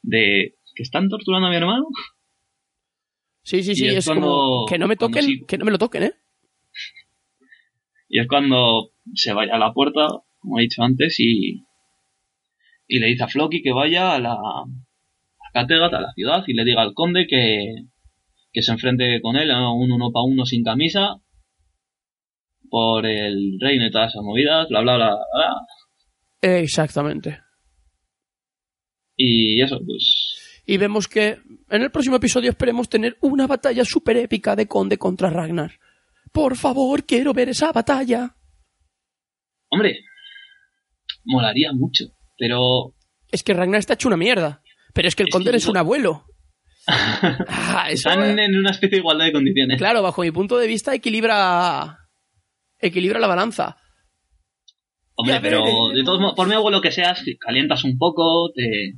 de 0.03 0.55
que 0.79 0.83
están 0.83 1.09
torturando 1.09 1.47
a 1.47 1.49
mi 1.49 1.57
hermano. 1.57 1.87
Sí, 3.43 3.61
sí, 3.63 3.75
sí, 3.75 3.85
es 3.87 4.05
como 4.07 4.21
cuando- 4.21 4.65
que 4.69 4.77
no 4.77 4.87
me 4.87 4.95
toquen, 4.95 5.23
sí. 5.25 5.41
que 5.45 5.57
no 5.57 5.65
me 5.65 5.71
lo 5.71 5.77
toquen, 5.77 6.03
¿eh? 6.03 6.13
Y 8.07 8.21
es 8.21 8.27
cuando 8.29 8.91
se 9.13 9.33
vaya 9.33 9.55
a 9.55 9.59
la 9.59 9.73
puerta, 9.73 10.07
como 10.37 10.57
he 10.57 10.61
dicho 10.61 10.81
antes, 10.81 11.19
y, 11.19 11.65
y 12.87 12.99
le 12.99 13.07
dice 13.07 13.23
a 13.23 13.27
Floki 13.27 13.61
que 13.61 13.73
vaya 13.73 14.13
a 14.15 14.19
la 14.19 14.31
a 14.35 15.51
Kattegat, 15.53 15.93
a 15.93 15.99
la 15.99 16.13
ciudad, 16.13 16.43
y 16.47 16.53
le 16.53 16.63
diga 16.63 16.81
al 16.81 16.93
conde 16.93 17.27
que, 17.27 17.75
que 18.53 18.61
se 18.61 18.71
enfrente 18.71 19.19
con 19.21 19.35
él 19.35 19.51
a 19.51 19.69
un 19.73 19.91
uno 19.91 20.11
para 20.13 20.23
uno 20.23 20.45
sin 20.45 20.63
camisa 20.63 21.15
por 22.69 23.05
el 23.05 23.57
reino 23.59 23.85
y 23.85 23.91
todas 23.91 24.11
esas 24.13 24.23
movidas, 24.23 24.69
bla, 24.69 24.79
bla, 24.79 24.95
bla, 24.95 25.09
bla. 25.09 25.55
Exactamente. 26.41 27.41
Y 29.17 29.61
eso, 29.61 29.77
pues 29.85 30.37
Y 30.71 30.77
vemos 30.77 31.07
que 31.07 31.39
en 31.69 31.81
el 31.81 31.89
próximo 31.89 32.17
episodio 32.17 32.51
esperemos 32.51 32.87
tener 32.89 33.17
una 33.21 33.47
batalla 33.47 33.83
súper 33.83 34.17
épica 34.17 34.55
de 34.55 34.67
Conde 34.67 34.99
contra 34.99 35.31
Ragnar. 35.31 35.71
Por 36.31 36.55
favor, 36.57 37.05
quiero 37.05 37.33
ver 37.33 37.49
esa 37.49 37.71
batalla. 37.71 38.35
Hombre, 39.71 39.97
molaría 41.25 41.71
mucho, 41.73 42.05
pero 42.37 42.93
Es 43.31 43.41
que 43.41 43.55
Ragnar 43.55 43.79
está 43.79 43.95
hecho 43.95 44.09
una 44.09 44.17
mierda. 44.17 44.61
Pero 44.93 45.07
es 45.07 45.15
que 45.15 45.23
el 45.23 45.29
Es 45.29 45.33
Conde 45.33 45.49
que 45.49 45.57
es 45.57 45.67
un 45.67 45.77
abuelo. 45.77 46.25
Ah, 46.87 47.87
eso- 47.89 48.09
están 48.09 48.37
en 48.39 48.55
una 48.55 48.69
especie 48.71 48.95
de 48.95 48.99
igualdad 49.01 49.25
de 49.25 49.31
condiciones. 49.33 49.77
Claro, 49.79 50.01
bajo 50.03 50.21
mi 50.21 50.31
punto 50.31 50.57
de 50.59 50.67
vista 50.67 50.93
equilibra 50.93 51.97
equilibra 52.79 53.19
la 53.19 53.27
balanza. 53.27 53.77
Hombre, 55.15 55.35
Ya 55.35 55.41
pero 55.41 55.63
de 55.93 56.03
todos 56.03 56.19
modos, 56.19 56.35
por 56.35 56.47
mi 56.47 56.53
abuelo 56.53 56.79
que 56.81 56.91
seas, 56.91 57.23
calientas 57.39 57.83
un 57.83 57.97
poco, 57.97 58.51
te. 58.53 58.93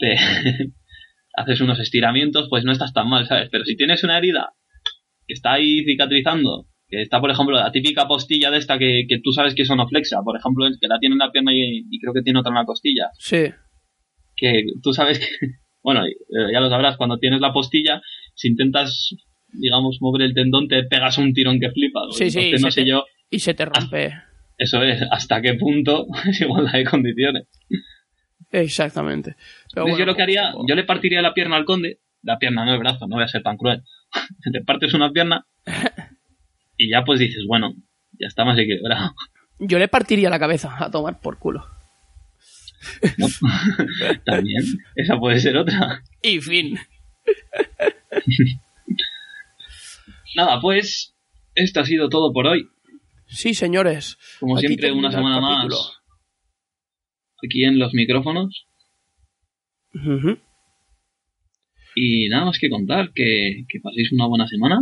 Te. 0.00 0.16
haces 1.34 1.60
unos 1.60 1.78
estiramientos, 1.78 2.48
pues 2.50 2.64
no 2.64 2.72
estás 2.72 2.92
tan 2.92 3.08
mal, 3.08 3.24
¿sabes? 3.26 3.48
Pero 3.52 3.64
si 3.64 3.76
tienes 3.76 4.02
una 4.02 4.18
herida 4.18 4.52
que 5.26 5.34
está 5.34 5.52
ahí 5.52 5.84
cicatrizando, 5.84 6.66
que 6.88 7.02
está, 7.02 7.20
por 7.20 7.30
ejemplo, 7.30 7.56
la 7.56 7.70
típica 7.70 8.08
postilla 8.08 8.50
de 8.50 8.58
esta 8.58 8.78
que, 8.78 9.04
que 9.08 9.20
tú 9.22 9.30
sabes 9.32 9.54
que 9.54 9.62
es 9.62 9.70
onoflexa, 9.70 10.22
por 10.24 10.36
ejemplo, 10.36 10.66
que 10.80 10.88
la 10.88 10.98
tiene 10.98 11.14
en 11.14 11.18
la 11.20 11.30
pierna 11.30 11.54
y, 11.54 11.84
y 11.88 12.00
creo 12.00 12.12
que 12.12 12.22
tiene 12.22 12.40
otra 12.40 12.50
en 12.50 12.56
la 12.56 12.64
costilla, 12.64 13.10
Sí. 13.18 13.44
que 14.36 14.64
tú 14.82 14.92
sabes 14.92 15.18
que. 15.20 15.26
bueno, 15.82 16.04
eh, 16.04 16.12
ya 16.52 16.60
lo 16.60 16.68
sabrás, 16.68 16.96
cuando 16.96 17.18
tienes 17.18 17.40
la 17.40 17.52
postilla, 17.52 18.02
si 18.34 18.48
intentas. 18.48 19.10
Digamos, 19.52 19.98
mover 20.00 20.22
el 20.22 20.32
tendón, 20.34 20.68
te 20.68 20.84
pegas 20.84 21.18
un 21.18 21.32
tirón 21.32 21.58
que 21.58 21.70
flipa. 21.72 22.02
Sí, 22.12 22.30
sí, 22.30 22.38
Entonces, 22.38 22.62
no 22.62 22.70
sé 22.70 22.82
te- 22.82 22.88
yo, 22.88 23.04
Y 23.30 23.40
se 23.40 23.52
te 23.52 23.64
rompe. 23.64 24.14
eso 24.58 24.80
es, 24.84 25.02
hasta 25.10 25.42
qué 25.42 25.54
punto 25.54 26.06
es 26.28 26.40
igualdad 26.40 26.72
de 26.72 26.84
condiciones. 26.84 27.48
Exactamente. 28.50 29.36
Pero 29.72 29.82
Entonces, 29.82 29.82
bueno, 29.82 29.98
yo 29.98 30.06
lo 30.06 30.16
que 30.16 30.22
haría, 30.22 30.52
poco. 30.52 30.66
yo 30.68 30.74
le 30.74 30.84
partiría 30.84 31.22
la 31.22 31.34
pierna 31.34 31.56
al 31.56 31.64
conde, 31.64 32.00
la 32.22 32.38
pierna, 32.38 32.64
no 32.64 32.72
el 32.72 32.78
brazo, 32.78 33.06
no 33.06 33.16
voy 33.16 33.24
a 33.24 33.28
ser 33.28 33.42
tan 33.42 33.56
cruel. 33.56 33.82
le 34.52 34.64
partes 34.64 34.94
una 34.94 35.10
pierna 35.10 35.46
y 36.76 36.90
ya 36.90 37.04
pues 37.04 37.20
dices, 37.20 37.44
bueno, 37.46 37.74
ya 38.18 38.26
está 38.26 38.44
más 38.44 38.58
equilibrado. 38.58 39.14
Yo 39.58 39.78
le 39.78 39.88
partiría 39.88 40.30
la 40.30 40.38
cabeza 40.38 40.74
a 40.78 40.90
tomar 40.90 41.20
por 41.20 41.38
culo. 41.38 41.64
También, 44.24 44.62
esa 44.96 45.18
puede 45.18 45.38
ser 45.38 45.56
otra. 45.58 46.02
Y 46.22 46.40
fin. 46.40 46.78
Nada, 50.34 50.60
pues, 50.60 51.14
esto 51.54 51.80
ha 51.80 51.84
sido 51.84 52.08
todo 52.08 52.32
por 52.32 52.46
hoy. 52.46 52.68
Sí, 53.26 53.52
señores. 53.52 54.16
Como 54.40 54.56
Aquí 54.56 54.66
siempre, 54.66 54.92
una 54.92 55.10
semana 55.10 55.40
más 55.40 55.99
aquí 57.44 57.64
en 57.64 57.78
los 57.78 57.92
micrófonos. 57.94 58.66
Y 61.94 62.28
nada 62.28 62.46
más 62.46 62.58
que 62.58 62.70
contar, 62.70 63.12
que, 63.12 63.64
que 63.68 63.80
paséis 63.80 64.12
una 64.12 64.26
buena 64.26 64.46
semana, 64.46 64.80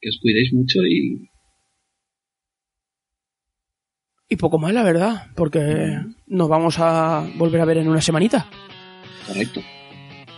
que 0.00 0.08
os 0.08 0.18
cuidéis 0.20 0.52
mucho 0.52 0.84
y 0.84 1.30
Y 4.30 4.36
poco 4.36 4.58
más, 4.58 4.74
la 4.74 4.82
verdad, 4.82 5.28
porque 5.34 6.00
nos 6.26 6.48
vamos 6.50 6.78
a 6.78 7.26
volver 7.36 7.62
a 7.62 7.64
ver 7.64 7.78
en 7.78 7.88
una 7.88 8.02
semanita. 8.02 8.46
correcto. 9.26 9.62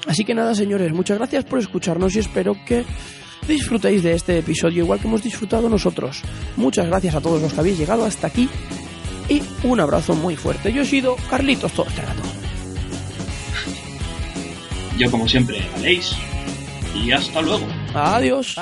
Así 0.06 0.24
que 0.24 0.34
nada, 0.34 0.54
señores, 0.54 0.92
muchas 0.92 1.18
gracias 1.18 1.44
por 1.44 1.58
escucharnos 1.58 2.14
y 2.14 2.20
espero 2.20 2.54
que 2.64 2.84
disfrutéis 3.48 4.02
de 4.04 4.12
este 4.12 4.38
episodio 4.38 4.84
igual 4.84 5.00
que 5.00 5.08
hemos 5.08 5.22
disfrutado 5.24 5.68
nosotros. 5.68 6.22
Muchas 6.56 6.86
gracias 6.86 7.16
a 7.16 7.20
todos 7.20 7.42
los 7.42 7.52
que 7.52 7.60
habéis 7.60 7.78
llegado 7.78 8.04
hasta 8.04 8.28
aquí 8.28 8.48
y 9.30 9.42
un 9.62 9.80
abrazo 9.80 10.14
muy 10.14 10.36
fuerte. 10.36 10.70
Yo 10.72 10.82
he 10.82 10.84
sido 10.84 11.16
Carlitos 11.30 11.72
todo 11.72 11.86
este 11.86 12.02
rato. 12.02 12.20
Yo 14.98 15.10
como 15.10 15.26
siempre, 15.26 15.66
Aleix, 15.76 16.12
y 16.94 17.10
hasta 17.12 17.40
luego. 17.40 17.66
Adiós. 17.94 18.56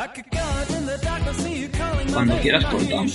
Cuando 2.12 2.38
quieras 2.38 2.64
cortamos. 2.66 3.12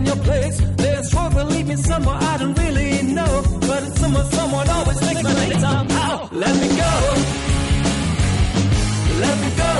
in 0.00 0.06
your 0.06 0.16
place. 0.16 0.56
There's 0.76 1.10
trouble, 1.10 1.40
to 1.40 1.44
leave 1.44 1.66
me 1.66 1.76
somewhere 1.76 2.16
I 2.32 2.36
don't 2.38 2.58
really 2.58 3.02
know. 3.02 3.32
But 3.60 3.82
it's 3.84 4.00
someone, 4.00 4.26
someone 4.30 4.68
always 4.68 5.00
makes 5.00 5.22
my 5.22 5.34
name 5.34 5.58
somehow. 5.60 6.28
Let 6.32 6.54
me 6.62 6.68
go. 6.82 6.92
Let 9.24 9.36
me 9.42 9.50
go. 9.62 9.72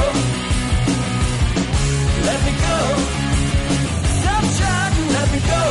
Let 2.28 2.40
me 2.46 2.52
go. 2.66 2.78
Stop 4.20 4.44
trying, 4.58 4.96
let 5.16 5.28
me 5.34 5.40
go. 5.52 5.64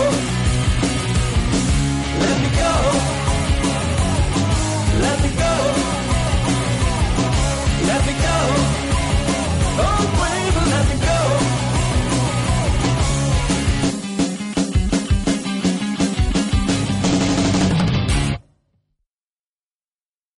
Let 2.26 2.38
me 2.44 2.50
go. 2.62 3.19